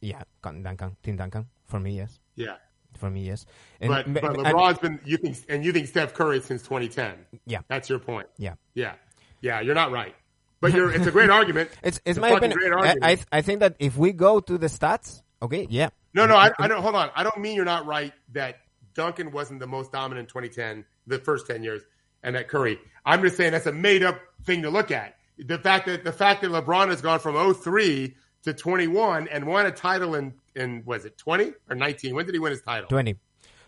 Yeah, 0.00 0.22
Duncan, 0.42 0.96
Tim 1.02 1.16
Duncan. 1.16 1.46
For 1.66 1.78
me, 1.78 1.98
yes. 1.98 2.18
Yeah, 2.36 2.56
for 2.96 3.10
me, 3.10 3.26
yes. 3.26 3.44
And, 3.80 3.90
but 3.90 4.12
but 4.14 4.22
LeBron's 4.22 4.78
been 4.78 4.98
you 5.04 5.18
think 5.18 5.36
and 5.50 5.62
you 5.64 5.72
think 5.72 5.88
Steph 5.88 6.14
Curry 6.14 6.40
since 6.40 6.62
2010. 6.62 7.14
Yeah, 7.46 7.60
that's 7.68 7.90
your 7.90 7.98
point. 7.98 8.28
Yeah, 8.38 8.54
yeah, 8.72 8.94
yeah. 9.42 9.60
You're 9.60 9.74
not 9.74 9.92
right, 9.92 10.14
but 10.60 10.72
you're. 10.72 10.90
It's 10.90 11.06
a 11.06 11.10
great 11.10 11.28
argument. 11.38 11.70
It's 11.82 11.98
it's, 11.98 12.16
it's 12.16 12.18
my 12.18 12.30
opinion. 12.30 12.58
I, 12.72 12.94
I, 13.02 13.18
I 13.30 13.42
think 13.42 13.60
that 13.60 13.76
if 13.78 13.98
we 13.98 14.12
go 14.12 14.40
to 14.40 14.56
the 14.56 14.68
stats, 14.68 15.20
okay, 15.42 15.66
yeah. 15.68 15.90
No, 16.14 16.26
no, 16.26 16.36
I, 16.36 16.52
I 16.58 16.68
don't. 16.68 16.80
Hold 16.80 16.94
on, 16.94 17.10
I 17.14 17.22
don't 17.22 17.38
mean 17.38 17.56
you're 17.56 17.64
not 17.66 17.84
right 17.84 18.12
that 18.32 18.56
Duncan 18.94 19.30
wasn't 19.30 19.60
the 19.60 19.66
most 19.66 19.92
dominant 19.92 20.28
in 20.28 20.42
2010, 20.42 20.84
the 21.06 21.18
first 21.18 21.46
10 21.46 21.62
years, 21.62 21.82
and 22.22 22.36
that 22.36 22.48
Curry. 22.48 22.78
I'm 23.04 23.22
just 23.22 23.36
saying 23.36 23.52
that's 23.52 23.66
a 23.66 23.72
made 23.72 24.02
up 24.02 24.20
thing 24.44 24.62
to 24.62 24.70
look 24.70 24.90
at. 24.90 25.16
The 25.38 25.58
fact 25.58 25.86
that 25.86 26.04
the 26.04 26.12
fact 26.12 26.42
that 26.42 26.50
LeBron 26.50 26.88
has 26.88 27.00
gone 27.00 27.18
from 27.18 27.54
03 27.54 28.14
to 28.44 28.54
21 28.54 29.28
and 29.28 29.46
won 29.46 29.66
a 29.66 29.70
title 29.70 30.14
in 30.14 30.34
in 30.54 30.82
was 30.84 31.04
it 31.04 31.18
20 31.18 31.52
or 31.68 31.76
19? 31.76 32.14
When 32.14 32.26
did 32.26 32.34
he 32.34 32.38
win 32.38 32.52
his 32.52 32.62
title? 32.62 32.88
20. 32.88 33.16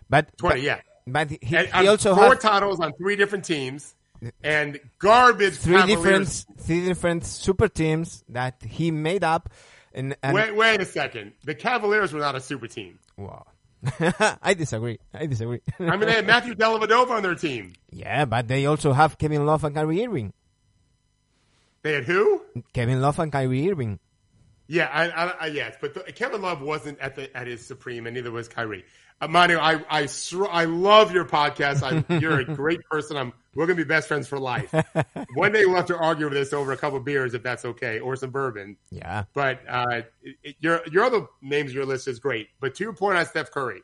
But 0.08 0.36
20, 0.38 0.54
but, 0.54 0.62
yeah. 0.62 0.80
But 1.08 1.30
he, 1.30 1.38
he 1.42 1.88
also 1.88 2.14
four 2.14 2.30
had 2.30 2.40
titles 2.40 2.80
on 2.80 2.92
three 2.94 3.16
different 3.16 3.44
teams 3.44 3.94
and 4.42 4.80
garbage 4.98 5.56
three 5.56 5.76
Cavaliers. 5.76 6.44
different 6.44 6.60
three 6.60 6.84
different 6.84 7.24
super 7.24 7.68
teams 7.68 8.24
that 8.28 8.62
he 8.62 8.90
made 8.90 9.24
up. 9.24 9.50
And, 9.92 10.16
and 10.22 10.34
wait, 10.34 10.54
wait 10.54 10.80
a 10.80 10.84
second. 10.84 11.32
The 11.44 11.54
Cavaliers 11.54 12.12
were 12.12 12.20
not 12.20 12.34
a 12.34 12.40
super 12.40 12.66
team. 12.66 12.98
Wow. 13.16 13.46
I 14.42 14.54
disagree. 14.54 14.98
I 15.12 15.26
disagree. 15.26 15.60
I 15.78 15.96
mean, 15.96 16.00
they 16.00 16.12
had 16.12 16.26
Matthew 16.26 16.54
Dellavedova 16.54 17.10
on 17.10 17.22
their 17.22 17.34
team. 17.34 17.74
Yeah, 17.90 18.24
but 18.24 18.48
they 18.48 18.66
also 18.66 18.92
have 18.92 19.18
Kevin 19.18 19.46
Love 19.46 19.64
and 19.64 19.74
Kyrie 19.74 20.04
Irving. 20.04 20.32
They 21.82 21.92
had 21.92 22.04
who? 22.04 22.42
Kevin 22.72 23.00
Love 23.00 23.18
and 23.18 23.30
Kyrie 23.30 23.70
Irving. 23.70 24.00
Yeah, 24.68 24.90
I, 24.92 25.08
I, 25.08 25.30
I, 25.42 25.46
yes, 25.46 25.76
but 25.80 25.94
the, 25.94 26.12
Kevin 26.12 26.42
Love 26.42 26.60
wasn't 26.60 26.98
at 26.98 27.14
the 27.14 27.34
at 27.36 27.46
his 27.46 27.64
supreme, 27.64 28.06
and 28.06 28.14
neither 28.14 28.32
was 28.32 28.48
Kyrie. 28.48 28.84
Manu, 29.20 29.56
I 29.56 29.82
I 29.88 30.08
I 30.50 30.64
love 30.64 31.12
your 31.12 31.24
podcast. 31.24 31.82
I'm, 31.82 32.04
you're 32.20 32.40
a 32.40 32.44
great 32.44 32.80
person. 32.84 33.16
I'm 33.16 33.32
we're 33.54 33.66
gonna 33.66 33.76
be 33.76 33.84
best 33.84 34.08
friends 34.08 34.28
for 34.28 34.38
life. 34.38 34.72
One 35.34 35.52
day 35.52 35.64
we'll 35.64 35.76
have 35.76 35.86
to 35.86 35.96
argue 35.96 36.26
over 36.26 36.34
this 36.34 36.52
over 36.52 36.72
a 36.72 36.76
couple 36.76 37.00
beers 37.00 37.32
if 37.32 37.42
that's 37.42 37.64
okay, 37.64 37.98
or 37.98 38.16
some 38.16 38.30
bourbon. 38.30 38.76
Yeah. 38.90 39.24
But 39.32 39.60
uh, 39.66 40.02
it, 40.22 40.56
your 40.60 40.82
your 40.90 41.04
other 41.04 41.26
names 41.40 41.72
your 41.72 41.86
list 41.86 42.08
is 42.08 42.18
great. 42.18 42.48
But 42.60 42.74
to 42.76 42.84
your 42.84 42.92
point 42.92 43.16
on 43.16 43.24
Steph 43.24 43.50
Curry, 43.50 43.82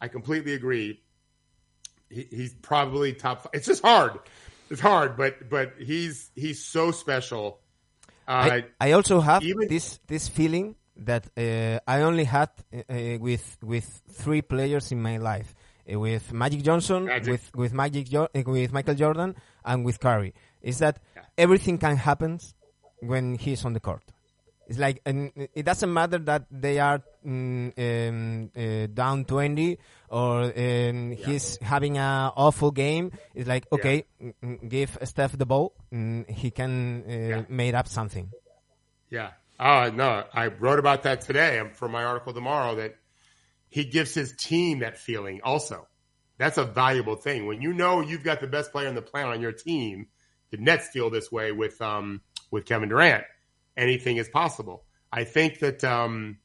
I 0.00 0.08
completely 0.08 0.54
agree. 0.54 1.02
He, 2.08 2.26
he's 2.30 2.54
probably 2.54 3.12
top. 3.12 3.42
Five. 3.42 3.50
It's 3.52 3.66
just 3.66 3.82
hard. 3.82 4.18
It's 4.70 4.80
hard, 4.80 5.18
but 5.18 5.50
but 5.50 5.74
he's 5.78 6.30
he's 6.34 6.64
so 6.64 6.90
special. 6.90 7.60
Uh, 8.26 8.62
I, 8.80 8.88
I 8.88 8.92
also 8.92 9.20
have 9.20 9.42
even, 9.42 9.68
this 9.68 10.00
this 10.06 10.28
feeling 10.28 10.76
that 10.98 11.28
uh, 11.36 11.80
I 11.86 12.02
only 12.02 12.24
had 12.24 12.50
uh, 12.72 13.18
with 13.20 13.56
with 13.62 14.02
three 14.10 14.42
players 14.42 14.92
in 14.92 15.00
my 15.00 15.18
life, 15.18 15.54
uh, 15.92 15.98
with 15.98 16.32
Magic 16.32 16.62
Johnson, 16.62 17.04
Magic. 17.04 17.32
with 17.32 17.56
with 17.56 17.72
Magic 17.72 18.08
jo- 18.08 18.28
uh, 18.34 18.42
with 18.46 18.72
Michael 18.72 18.94
Jordan, 18.94 19.34
and 19.64 19.84
with 19.84 20.00
Curry. 20.00 20.34
Is 20.62 20.78
that 20.80 20.98
yeah. 21.14 21.22
everything 21.36 21.78
can 21.78 21.96
happen 21.96 22.40
when 23.00 23.36
he's 23.36 23.64
on 23.64 23.72
the 23.72 23.80
court? 23.80 24.02
It's 24.68 24.78
like, 24.78 25.00
and 25.06 25.32
it 25.54 25.64
doesn't 25.64 25.90
matter 25.90 26.18
that 26.18 26.44
they 26.50 26.78
are 26.78 27.00
mm, 27.26 27.72
um, 27.78 28.50
uh, 28.54 28.86
down 28.92 29.24
20 29.24 29.78
or 30.10 30.42
um, 30.42 30.52
yeah. 30.52 31.14
he's 31.14 31.56
having 31.62 31.96
an 31.96 32.32
awful 32.36 32.70
game. 32.70 33.12
It's 33.34 33.48
like, 33.48 33.66
okay, 33.72 34.04
yeah. 34.20 34.54
give 34.68 34.98
Steph 35.04 35.38
the 35.38 35.46
ball. 35.46 35.72
he 35.90 36.50
can 36.50 37.02
uh, 37.08 37.44
make 37.48 37.72
up 37.72 37.88
something. 37.88 38.30
Yeah. 39.08 39.30
Oh, 39.58 39.90
no. 39.90 40.24
I 40.32 40.46
wrote 40.46 40.78
about 40.78 41.02
that 41.02 41.22
today 41.22 41.62
for 41.74 41.88
my 41.88 42.04
article 42.04 42.32
tomorrow 42.32 42.76
that 42.76 42.96
he 43.68 43.84
gives 43.84 44.14
his 44.14 44.34
team 44.36 44.80
that 44.80 44.98
feeling 44.98 45.40
also. 45.42 45.86
That's 46.38 46.58
a 46.58 46.64
valuable 46.64 47.16
thing. 47.16 47.46
When 47.46 47.60
you 47.60 47.72
know 47.72 48.00
you've 48.00 48.22
got 48.22 48.40
the 48.40 48.46
best 48.46 48.70
player 48.70 48.88
on 48.88 48.94
the 48.94 49.02
planet 49.02 49.32
on 49.32 49.40
your 49.40 49.52
team, 49.52 50.06
the 50.50 50.56
Nets 50.58 50.88
feel 50.88 51.10
this 51.10 51.32
way 51.32 51.50
with, 51.52 51.80
um, 51.82 52.20
with 52.50 52.64
Kevin 52.64 52.88
Durant 52.88 53.24
anything 53.78 54.16
is 54.16 54.28
possible. 54.28 54.84
I 55.10 55.24
think 55.24 55.60
that 55.60 55.82
um, 55.84 56.38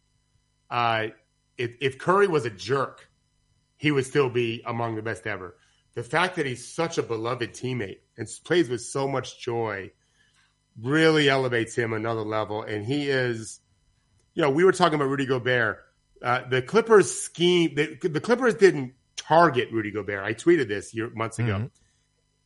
uh, 0.69 1.07
if, 1.57 1.75
if 1.81 1.97
Curry 1.97 2.27
was 2.27 2.45
a 2.45 2.49
jerk, 2.49 3.09
he 3.75 3.91
would 3.91 4.05
still 4.05 4.29
be 4.29 4.61
among 4.65 4.95
the 4.95 5.01
best 5.01 5.27
ever. 5.27 5.57
The 5.95 6.03
fact 6.03 6.37
that 6.37 6.45
he's 6.45 6.65
such 6.65 6.97
a 6.97 7.03
beloved 7.03 7.53
teammate 7.53 7.97
and 8.17 8.27
plays 8.45 8.69
with 8.69 8.81
so 8.81 9.07
much 9.07 9.39
joy 9.39 9.91
really 10.81 11.29
elevates 11.29 11.75
him 11.75 11.93
another 11.93 12.21
level. 12.21 12.63
And 12.63 12.85
he 12.85 13.09
is, 13.09 13.59
you 14.33 14.41
know, 14.41 14.49
we 14.49 14.63
were 14.63 14.71
talking 14.71 14.95
about 14.95 15.09
Rudy 15.09 15.25
Gobert. 15.25 15.79
Uh, 16.21 16.47
the 16.47 16.61
Clippers 16.61 17.11
scheme, 17.11 17.75
the, 17.75 17.97
the, 18.01 18.21
Clippers 18.21 18.55
didn't 18.55 18.93
target 19.17 19.69
Rudy 19.71 19.91
Gobert. 19.91 20.23
I 20.23 20.33
tweeted 20.33 20.67
this 20.67 20.93
year, 20.93 21.09
months 21.09 21.37
ago. 21.37 21.53
Mm-hmm. 21.55 21.65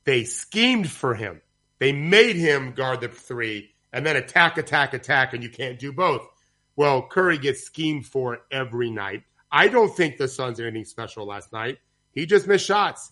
They 0.04 0.24
schemed 0.24 0.90
for 0.90 1.14
him. 1.14 1.42
They 1.80 1.92
made 1.92 2.36
him 2.36 2.72
guard 2.72 3.02
the 3.02 3.10
three 3.10 3.70
and 3.94 4.06
then 4.06 4.16
attack, 4.16 4.58
attack, 4.58 4.94
attack, 4.94 5.34
and 5.34 5.44
you 5.44 5.50
can't 5.50 5.78
do 5.78 5.94
both. 5.94 6.28
Well, 6.76 7.08
Curry 7.08 7.38
gets 7.38 7.64
schemed 7.64 8.06
for 8.06 8.40
every 8.52 8.90
night. 8.90 9.24
I 9.52 9.68
don't 9.68 9.96
think 9.96 10.18
the 10.18 10.28
Suns 10.28 10.60
are 10.60 10.68
anything 10.68 10.86
special 10.86 11.26
last 11.26 11.54
night. 11.54 11.78
He 12.12 12.26
just 12.26 12.48
missed 12.48 12.66
shots. 12.66 13.12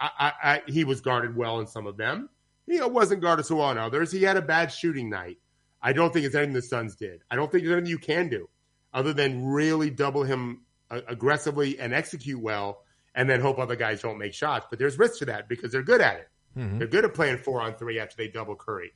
I, 0.00 0.10
I, 0.18 0.32
I, 0.42 0.62
he 0.66 0.84
was 0.84 1.00
guarded 1.00 1.36
well 1.36 1.60
in 1.60 1.66
some 1.66 1.86
of 1.86 1.96
them. 1.96 2.28
He 2.66 2.80
wasn't 2.80 3.22
guarded 3.22 3.46
so 3.46 3.56
well 3.56 3.70
in 3.70 3.78
others. 3.78 4.10
He 4.10 4.22
had 4.22 4.36
a 4.36 4.42
bad 4.42 4.72
shooting 4.72 5.08
night. 5.08 5.38
I 5.80 5.92
don't 5.92 6.12
think 6.12 6.26
it's 6.26 6.34
anything 6.34 6.54
the 6.54 6.62
Suns 6.62 6.96
did. 6.96 7.22
I 7.30 7.36
don't 7.36 7.50
think 7.50 7.64
there's 7.64 7.76
anything 7.76 7.90
you 7.90 7.98
can 7.98 8.28
do 8.28 8.48
other 8.92 9.12
than 9.12 9.46
really 9.46 9.90
double 9.90 10.24
him 10.24 10.62
uh, 10.90 11.00
aggressively 11.06 11.78
and 11.78 11.94
execute 11.94 12.40
well, 12.40 12.82
and 13.14 13.28
then 13.30 13.40
hope 13.40 13.58
other 13.58 13.76
guys 13.76 14.00
don't 14.00 14.18
make 14.18 14.34
shots. 14.34 14.66
But 14.68 14.78
there's 14.78 14.98
risk 14.98 15.18
to 15.18 15.26
that 15.26 15.48
because 15.48 15.70
they're 15.70 15.82
good 15.82 16.00
at 16.00 16.16
it. 16.16 16.28
Mm-hmm. 16.56 16.78
They're 16.78 16.88
good 16.88 17.04
at 17.04 17.14
playing 17.14 17.38
four 17.38 17.60
on 17.60 17.74
three 17.74 18.00
after 18.00 18.16
they 18.16 18.28
double 18.28 18.56
Curry. 18.56 18.92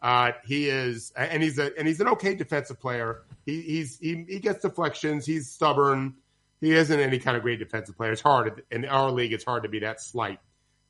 Uh, 0.00 0.32
he 0.46 0.68
is, 0.68 1.12
and 1.16 1.42
he's 1.42 1.58
a, 1.58 1.76
and 1.76 1.88
he's 1.88 2.00
an 2.00 2.08
okay 2.08 2.34
defensive 2.34 2.78
player. 2.78 3.22
He, 3.46 3.62
he's 3.62 3.98
he, 3.98 4.24
he 4.28 4.38
gets 4.38 4.62
deflections. 4.62 5.26
He's 5.26 5.50
stubborn. 5.50 6.14
He 6.60 6.72
isn't 6.72 7.00
any 7.00 7.18
kind 7.18 7.36
of 7.36 7.42
great 7.42 7.58
defensive 7.58 7.96
player. 7.96 8.12
It's 8.12 8.20
hard 8.20 8.62
in 8.70 8.84
our 8.84 9.10
league. 9.10 9.32
It's 9.32 9.44
hard 9.44 9.64
to 9.64 9.68
be 9.68 9.80
that 9.80 10.00
slight. 10.00 10.38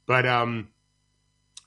But 0.07 0.27
um, 0.27 0.69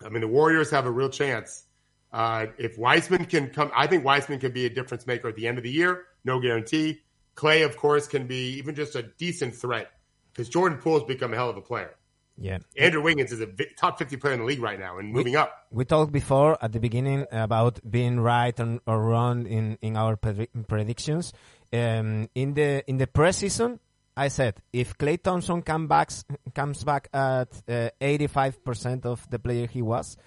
I 0.06 0.10
mean, 0.10 0.22
the 0.22 0.28
Warriors 0.28 0.70
have 0.72 0.86
a 0.86 0.92
real 0.92 1.10
chance. 1.10 1.64
Uh, 2.12 2.48
if 2.58 2.78
Wiseman 2.78 3.26
can 3.26 3.50
come, 3.50 3.72
I 3.76 3.88
think 3.88 4.04
Wiseman 4.04 4.40
can 4.40 4.52
be 4.52 4.66
a 4.66 4.70
difference 4.70 5.08
maker 5.08 5.30
at 5.30 5.36
the 5.36 5.48
end 5.48 5.58
of 5.58 5.64
the 5.64 5.72
year. 5.72 6.04
No 6.26 6.40
guarantee. 6.40 7.02
Klay, 7.36 7.66
of 7.66 7.78
course, 7.78 8.08
can 8.08 8.28
be 8.28 8.58
even 8.58 8.76
just 8.76 8.96
a 8.96 9.04
decent 9.04 9.56
threat 9.56 9.90
because 10.32 10.50
Jordan 10.50 10.78
Poole's 10.80 11.04
become 11.04 11.34
a 11.34 11.38
hell 11.38 11.50
of 11.50 11.58
a 11.58 11.62
player. 11.62 11.96
Yeah. 12.38 12.60
Andrew 12.78 13.02
Wiggins 13.02 13.32
is 13.32 13.40
a 13.40 13.48
top 13.78 14.00
50 14.00 14.18
player 14.18 14.34
in 14.34 14.40
the 14.40 14.46
league 14.46 14.62
right 14.62 14.80
now 14.80 14.98
and 14.98 15.14
moving 15.14 15.34
we, 15.34 15.38
up. 15.38 15.68
We 15.70 15.86
talked 15.86 16.12
before 16.12 16.58
at 16.62 16.72
the 16.72 16.80
beginning 16.80 17.26
about 17.32 17.80
being 17.90 18.20
right 18.20 18.58
and, 18.60 18.80
or 18.88 19.00
wrong 19.02 19.46
in, 19.46 19.78
in 19.82 19.96
our 19.96 20.18
predictions. 20.18 21.34
Um, 21.74 22.30
in 22.36 22.54
the 22.54 22.84
in 22.90 22.98
the 22.98 23.08
preseason, 23.08 23.80
I 24.16 24.28
said 24.28 24.62
if 24.74 24.98
Klay 24.98 25.22
Thompson 25.22 25.62
come 25.62 25.88
back, 25.88 26.12
comes 26.54 26.84
back 26.84 27.10
at 27.14 27.50
uh, 27.68 27.90
85% 28.02 29.06
of 29.06 29.30
the 29.30 29.40
player 29.40 29.68
he 29.68 29.82
was, 29.82 30.18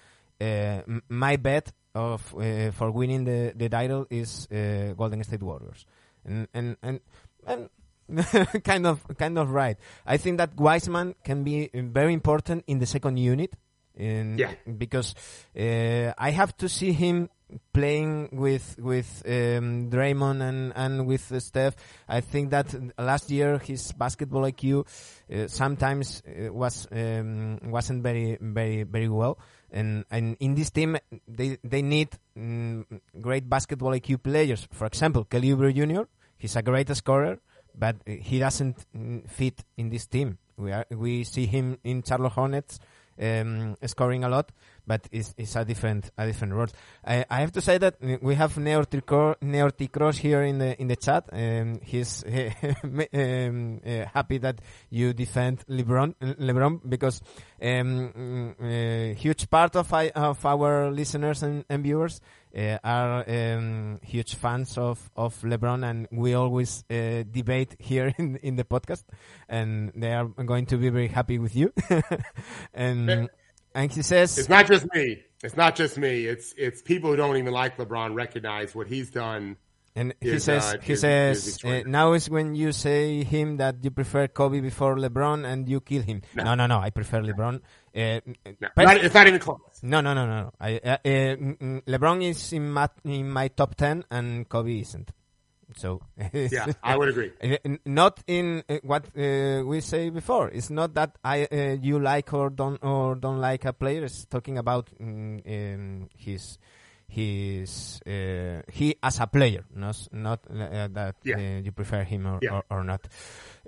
uh, 0.41 0.81
my 1.09 1.35
bet 1.37 1.71
of 1.93 2.35
uh, 2.35 2.71
for 2.71 2.91
winning 2.91 3.23
the, 3.23 3.53
the 3.55 3.69
title 3.69 4.05
is 4.09 4.47
uh, 4.51 4.93
Golden 4.97 5.23
State 5.23 5.43
Warriors. 5.43 5.85
And 6.25 6.47
and 6.53 6.77
and, 6.81 6.99
and 7.45 7.69
kind 8.63 8.85
of 8.85 9.01
kind 9.17 9.37
of 9.37 9.51
right. 9.51 9.77
I 10.05 10.17
think 10.17 10.37
that 10.37 10.55
Wiseman 10.57 11.15
can 11.23 11.43
be 11.43 11.69
very 11.73 12.13
important 12.13 12.63
in 12.67 12.79
the 12.79 12.85
second 12.85 13.17
unit. 13.17 13.55
In, 13.95 14.37
yeah. 14.37 14.51
Because 14.77 15.15
uh, 15.57 16.11
I 16.17 16.31
have 16.31 16.55
to 16.57 16.67
see 16.67 16.91
him 16.91 17.29
playing 17.73 18.29
with 18.31 18.77
with 18.79 19.21
um, 19.25 19.89
Draymond 19.89 20.41
and 20.41 20.73
and 20.75 21.05
with 21.05 21.31
uh, 21.31 21.39
Steph. 21.39 21.75
I 22.07 22.21
think 22.21 22.51
that 22.51 22.73
last 22.97 23.29
year 23.29 23.57
his 23.57 23.91
basketball 23.91 24.43
IQ 24.43 24.85
uh, 25.31 25.47
sometimes 25.47 26.21
uh, 26.27 26.51
was 26.51 26.87
um, 26.91 27.59
wasn't 27.65 28.03
very 28.03 28.37
very 28.41 28.83
very 28.83 29.09
well. 29.09 29.37
And 29.71 30.05
and 30.11 30.37
in 30.39 30.55
this 30.55 30.71
team 30.71 30.97
they 31.27 31.57
they 31.63 31.81
need 31.81 32.09
um, 32.37 32.85
great 33.21 33.49
basketball 33.49 33.91
IQ 33.91 34.23
players. 34.23 34.67
For 34.71 34.87
example, 34.87 35.25
Oubre 35.25 35.73
Jr. 35.73 36.03
He's 36.37 36.55
a 36.55 36.61
great 36.61 36.93
scorer 36.95 37.39
but 37.77 37.97
he 38.05 38.39
doesn't 38.39 38.85
mm, 38.95 39.29
fit 39.29 39.63
in 39.77 39.89
this 39.89 40.07
team. 40.07 40.37
We 40.57 40.71
are, 40.71 40.85
we 40.89 41.23
see 41.23 41.45
him 41.45 41.77
in 41.83 42.03
Charlotte 42.03 42.33
Hornets 42.33 42.79
um, 43.21 43.75
scoring 43.85 44.23
a 44.23 44.29
lot, 44.29 44.51
but 44.87 45.07
it's, 45.11 45.33
it's 45.37 45.55
a 45.55 45.65
different 45.65 46.11
a 46.17 46.25
different 46.25 46.53
role. 46.53 46.67
I, 47.05 47.25
I 47.29 47.41
have 47.41 47.51
to 47.53 47.61
say 47.61 47.77
that 47.77 47.95
we 48.21 48.35
have 48.35 48.55
Neorticross 48.55 50.17
here 50.17 50.43
in 50.43 50.59
the 50.59 50.79
in 50.79 50.87
the 50.87 50.95
chat. 50.95 51.29
Um, 51.31 51.79
he's 51.83 52.23
um, 53.13 53.81
uh, 53.85 54.05
happy 54.13 54.37
that 54.39 54.59
you 54.89 55.13
defend 55.13 55.65
LeBron 55.67 56.15
LeBron 56.39 56.81
because 56.87 57.21
um, 57.61 58.55
a 58.61 59.11
uh, 59.11 59.15
huge 59.15 59.49
part 59.49 59.75
of 59.75 59.91
I, 59.93 60.09
of 60.09 60.45
our 60.45 60.91
listeners 60.91 61.43
and, 61.43 61.65
and 61.69 61.83
viewers 61.83 62.21
uh, 62.55 62.77
are 62.83 63.29
um, 63.29 63.99
huge 64.01 64.35
fans 64.35 64.77
of, 64.77 65.09
of 65.15 65.39
LeBron, 65.41 65.83
and 65.83 66.07
we 66.11 66.33
always 66.33 66.83
uh, 66.89 67.23
debate 67.29 67.75
here 67.79 68.13
in 68.17 68.37
in 68.37 68.55
the 68.55 68.63
podcast, 68.63 69.03
and 69.49 69.91
they 69.95 70.13
are 70.13 70.25
going 70.25 70.65
to 70.67 70.77
be 70.77 70.89
very 70.89 71.07
happy 71.07 71.39
with 71.39 71.55
you. 71.55 71.73
and 72.73 73.29
and 73.75 73.91
he 73.91 74.01
says 74.01 74.37
it's 74.37 74.49
not 74.49 74.65
just 74.67 74.87
me. 74.93 75.21
It's 75.43 75.57
not 75.57 75.75
just 75.75 75.97
me. 75.97 76.25
It's 76.25 76.53
it's 76.57 76.81
people 76.81 77.11
who 77.11 77.17
don't 77.17 77.37
even 77.37 77.53
like 77.53 77.77
LeBron 77.77 78.15
recognize 78.15 78.73
what 78.73 78.87
he's 78.87 79.11
done. 79.11 79.57
And 79.97 80.13
he 80.19 80.31
is, 80.31 80.43
says 80.43 80.73
uh, 80.73 80.77
he 80.81 80.93
is, 80.93 81.01
says 81.01 81.47
is 81.47 81.63
uh, 81.63 81.83
now 81.85 82.13
is 82.13 82.29
when 82.29 82.55
you 82.55 82.71
say 82.71 83.23
him 83.23 83.57
that 83.57 83.75
you 83.81 83.91
prefer 83.91 84.27
Kobe 84.27 84.59
before 84.59 84.95
LeBron 84.97 85.45
and 85.45 85.69
you 85.69 85.79
kill 85.79 86.01
him. 86.01 86.21
No, 86.33 86.43
no, 86.43 86.55
no. 86.55 86.67
no 86.67 86.79
I 86.79 86.89
prefer 86.89 87.21
LeBron. 87.21 87.61
Uh, 87.95 88.19
no, 88.59 88.67
not, 88.75 88.97
it's 88.97 89.13
not 89.13 89.27
even 89.27 89.39
close. 89.39 89.59
No, 89.83 90.01
no, 90.01 90.13
no, 90.13 90.25
no. 90.25 90.51
I, 90.59 90.77
uh, 90.77 90.89
uh, 90.89 91.35
LeBron 91.87 92.23
is 92.23 92.51
in 92.51 92.71
my 92.71 92.89
in 93.05 93.29
my 93.29 93.47
top 93.49 93.75
ten 93.75 94.03
and 94.09 94.49
Kobe 94.49 94.79
isn't. 94.81 95.11
So 95.77 96.01
yeah, 96.33 96.67
I 96.83 96.97
would 96.97 97.09
agree. 97.09 97.31
Not 97.85 98.23
in 98.27 98.63
uh, 98.69 98.77
what 98.83 99.05
uh, 99.17 99.63
we 99.65 99.81
say 99.81 100.09
before. 100.09 100.49
It's 100.49 100.69
not 100.69 100.93
that 100.93 101.17
I 101.23 101.47
uh, 101.51 101.77
you 101.81 101.99
like 101.99 102.33
or 102.33 102.49
don't 102.49 102.81
or 102.83 103.15
don't 103.15 103.41
like 103.41 103.65
a 103.65 103.73
player. 103.73 104.05
It's 104.05 104.25
talking 104.25 104.57
about 104.57 104.89
um, 104.99 106.09
his 106.15 106.57
his 107.07 108.01
uh, 108.05 108.61
he 108.71 108.95
as 109.01 109.19
a 109.19 109.27
player, 109.27 109.63
not 109.73 109.97
not 110.11 110.39
uh, 110.49 110.87
that 110.91 111.15
yeah. 111.23 111.35
uh, 111.35 111.61
you 111.63 111.71
prefer 111.71 112.03
him 112.03 112.27
or, 112.27 112.39
yeah. 112.41 112.51
or, 112.51 112.63
or, 112.69 112.83
not. 112.83 113.07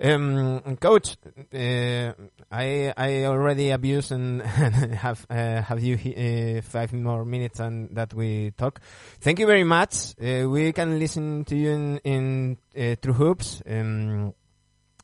Um, 0.00 0.76
coach, 0.76 1.16
uh, 1.54 2.12
I 2.50 2.92
I 2.96 3.24
already 3.24 3.70
abused 3.70 4.12
and 4.12 4.42
have 4.42 5.26
uh, 5.30 5.62
have 5.62 5.82
you 5.82 5.96
uh, 5.96 6.62
five 6.62 6.92
more 6.92 7.24
minutes 7.24 7.60
and 7.60 7.94
that 7.96 8.14
we 8.14 8.52
talk. 8.56 8.80
Thank 9.20 9.38
you 9.38 9.46
very 9.46 9.64
much. 9.64 10.14
we 10.18 10.72
can 10.72 10.98
listen 10.98 11.44
to 11.46 11.56
you 11.56 11.70
in 11.70 11.98
in 12.04 12.56
TrueHoops. 12.74 13.62
Um, 13.66 14.34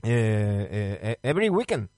uh, 0.05 1.14
every 1.24 1.49
weekend. 1.49 1.89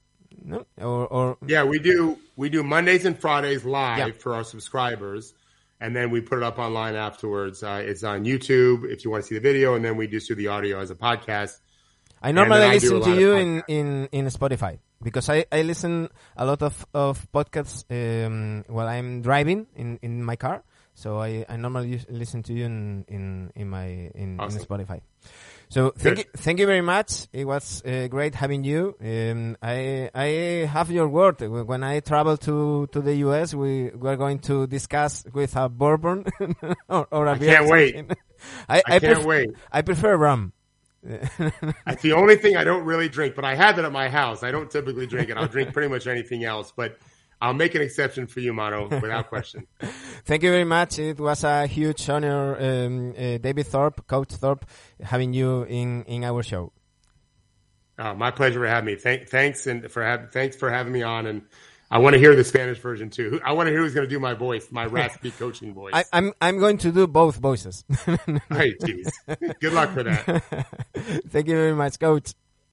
No, 0.43 0.65
or, 0.77 1.07
or 1.07 1.37
yeah, 1.45 1.63
we 1.63 1.79
do. 1.79 2.17
We 2.35 2.49
do 2.49 2.63
Mondays 2.63 3.05
and 3.05 3.19
Fridays 3.19 3.65
live 3.65 3.97
yeah. 3.97 4.11
for 4.11 4.35
our 4.35 4.43
subscribers, 4.43 5.33
and 5.79 5.95
then 5.95 6.09
we 6.09 6.21
put 6.21 6.37
it 6.39 6.43
up 6.43 6.57
online 6.59 6.95
afterwards. 6.95 7.63
Uh, 7.63 7.81
it's 7.85 8.03
on 8.03 8.25
YouTube 8.25 8.89
if 8.91 9.05
you 9.05 9.11
want 9.11 9.23
to 9.23 9.27
see 9.27 9.35
the 9.35 9.41
video, 9.41 9.75
and 9.75 9.83
then 9.83 9.95
we 9.97 10.07
just 10.07 10.27
do 10.27 10.35
the 10.35 10.47
audio 10.47 10.79
as 10.79 10.91
a 10.91 10.95
podcast. 10.95 11.57
I 12.21 12.31
normally 12.31 12.67
listen 12.67 13.01
to 13.01 13.15
you 13.15 13.33
in, 13.33 13.63
in, 13.67 14.09
in 14.11 14.25
Spotify 14.27 14.79
because 15.03 15.29
I, 15.29 15.45
I 15.51 15.61
listen 15.61 16.09
a 16.35 16.45
lot 16.45 16.63
of, 16.63 16.85
of 16.93 17.31
podcasts 17.31 17.85
um, 17.91 18.63
while 18.67 18.87
I'm 18.87 19.21
driving 19.21 19.67
in, 19.75 19.99
in 20.01 20.23
my 20.23 20.35
car. 20.35 20.63
So 20.95 21.19
I, 21.21 21.45
I 21.47 21.57
normally 21.57 22.01
listen 22.09 22.41
to 22.41 22.53
you 22.53 22.65
in 22.65 23.05
in, 23.07 23.51
in 23.55 23.69
my 23.69 24.09
in, 24.15 24.39
awesome. 24.39 24.59
in 24.59 24.65
Spotify. 24.65 25.01
So 25.69 25.91
thank 25.91 26.19
you, 26.19 26.23
thank 26.35 26.59
you 26.59 26.65
very 26.65 26.81
much. 26.81 27.27
It 27.33 27.45
was 27.45 27.83
uh, 27.85 28.07
great 28.07 28.35
having 28.35 28.63
you. 28.63 28.95
Um, 29.01 29.57
I 29.61 30.09
I 30.15 30.25
have 30.71 30.89
your 30.89 31.09
word. 31.09 31.41
When 31.41 31.83
I 31.83 31.99
travel 31.99 32.37
to, 32.37 32.87
to 32.93 33.01
the 33.01 33.15
US, 33.27 33.53
we 33.53 33.89
we're 33.89 34.15
going 34.15 34.39
to 34.39 34.65
discuss 34.67 35.25
with 35.33 35.55
a 35.57 35.67
bourbon 35.67 36.25
or, 36.89 37.07
or 37.11 37.25
a 37.27 37.33
I 37.33 37.37
Can't 37.37 37.69
wait. 37.69 37.95
I, 38.69 38.77
I, 38.77 38.95
I, 38.95 38.99
can't 38.99 39.25
wait. 39.25 39.49
I 39.71 39.81
prefer 39.81 40.15
rum. 40.15 40.53
That's 41.03 42.01
the 42.01 42.13
only 42.13 42.37
thing 42.37 42.55
I 42.55 42.63
don't 42.63 42.85
really 42.85 43.09
drink, 43.09 43.35
but 43.35 43.45
I 43.45 43.55
have 43.55 43.77
it 43.77 43.85
at 43.85 43.91
my 43.91 44.09
house. 44.09 44.43
I 44.43 44.51
don't 44.51 44.69
typically 44.69 45.07
drink 45.07 45.29
it. 45.29 45.37
I'll 45.37 45.47
drink 45.47 45.73
pretty 45.73 45.89
much 45.89 46.07
anything 46.07 46.43
else, 46.43 46.71
but 46.75 46.97
I'll 47.39 47.53
make 47.53 47.75
an 47.75 47.81
exception 47.81 48.27
for 48.27 48.39
you, 48.39 48.53
Mano, 48.53 48.87
without 48.87 49.29
question. 49.29 49.67
Thank 50.25 50.43
you 50.43 50.49
very 50.49 50.63
much. 50.63 50.97
It 50.97 51.19
was 51.19 51.43
a 51.43 51.67
huge 51.67 52.09
honor, 52.09 52.57
um, 52.59 53.11
uh, 53.11 53.37
David 53.37 53.67
Thorpe, 53.67 54.07
Coach 54.07 54.33
Thorpe, 54.33 54.65
having 55.01 55.33
you 55.33 55.63
in, 55.63 56.03
in 56.05 56.23
our 56.23 56.41
show. 56.41 56.71
Oh, 57.99 58.13
my 58.15 58.31
pleasure 58.31 58.59
for 58.59 58.67
having 58.67 58.85
me. 58.85 58.95
Thank, 58.95 59.29
thanks 59.29 59.67
and 59.67 59.89
for 59.91 60.03
have, 60.03 60.31
thanks 60.31 60.55
for 60.55 60.69
having 60.71 60.93
me 60.93 61.03
on. 61.03 61.27
And 61.27 61.43
I 61.89 61.99
want 61.99 62.13
to 62.13 62.19
hear 62.19 62.35
the 62.35 62.43
Spanish 62.43 62.79
version 62.79 63.09
too. 63.09 63.39
I 63.43 63.53
want 63.53 63.67
to 63.67 63.71
hear 63.71 63.81
who's 63.81 63.93
going 63.93 64.07
to 64.07 64.09
do 64.09 64.19
my 64.19 64.33
voice, 64.33 64.67
my 64.71 64.85
raspy 64.85 65.31
coaching 65.39 65.73
voice. 65.73 65.93
I, 65.93 65.99
am 65.99 66.05
I'm, 66.11 66.33
I'm 66.41 66.59
going 66.59 66.77
to 66.79 66.91
do 66.91 67.07
both 67.07 67.37
voices. 67.37 67.83
hey, 67.89 68.75
jeez. 68.81 69.11
Good 69.59 69.73
luck 69.73 69.91
for 69.91 70.03
that. 70.03 70.43
Thank 71.29 71.47
you 71.47 71.55
very 71.55 71.73
much, 71.73 71.99
Coach. 71.99 72.33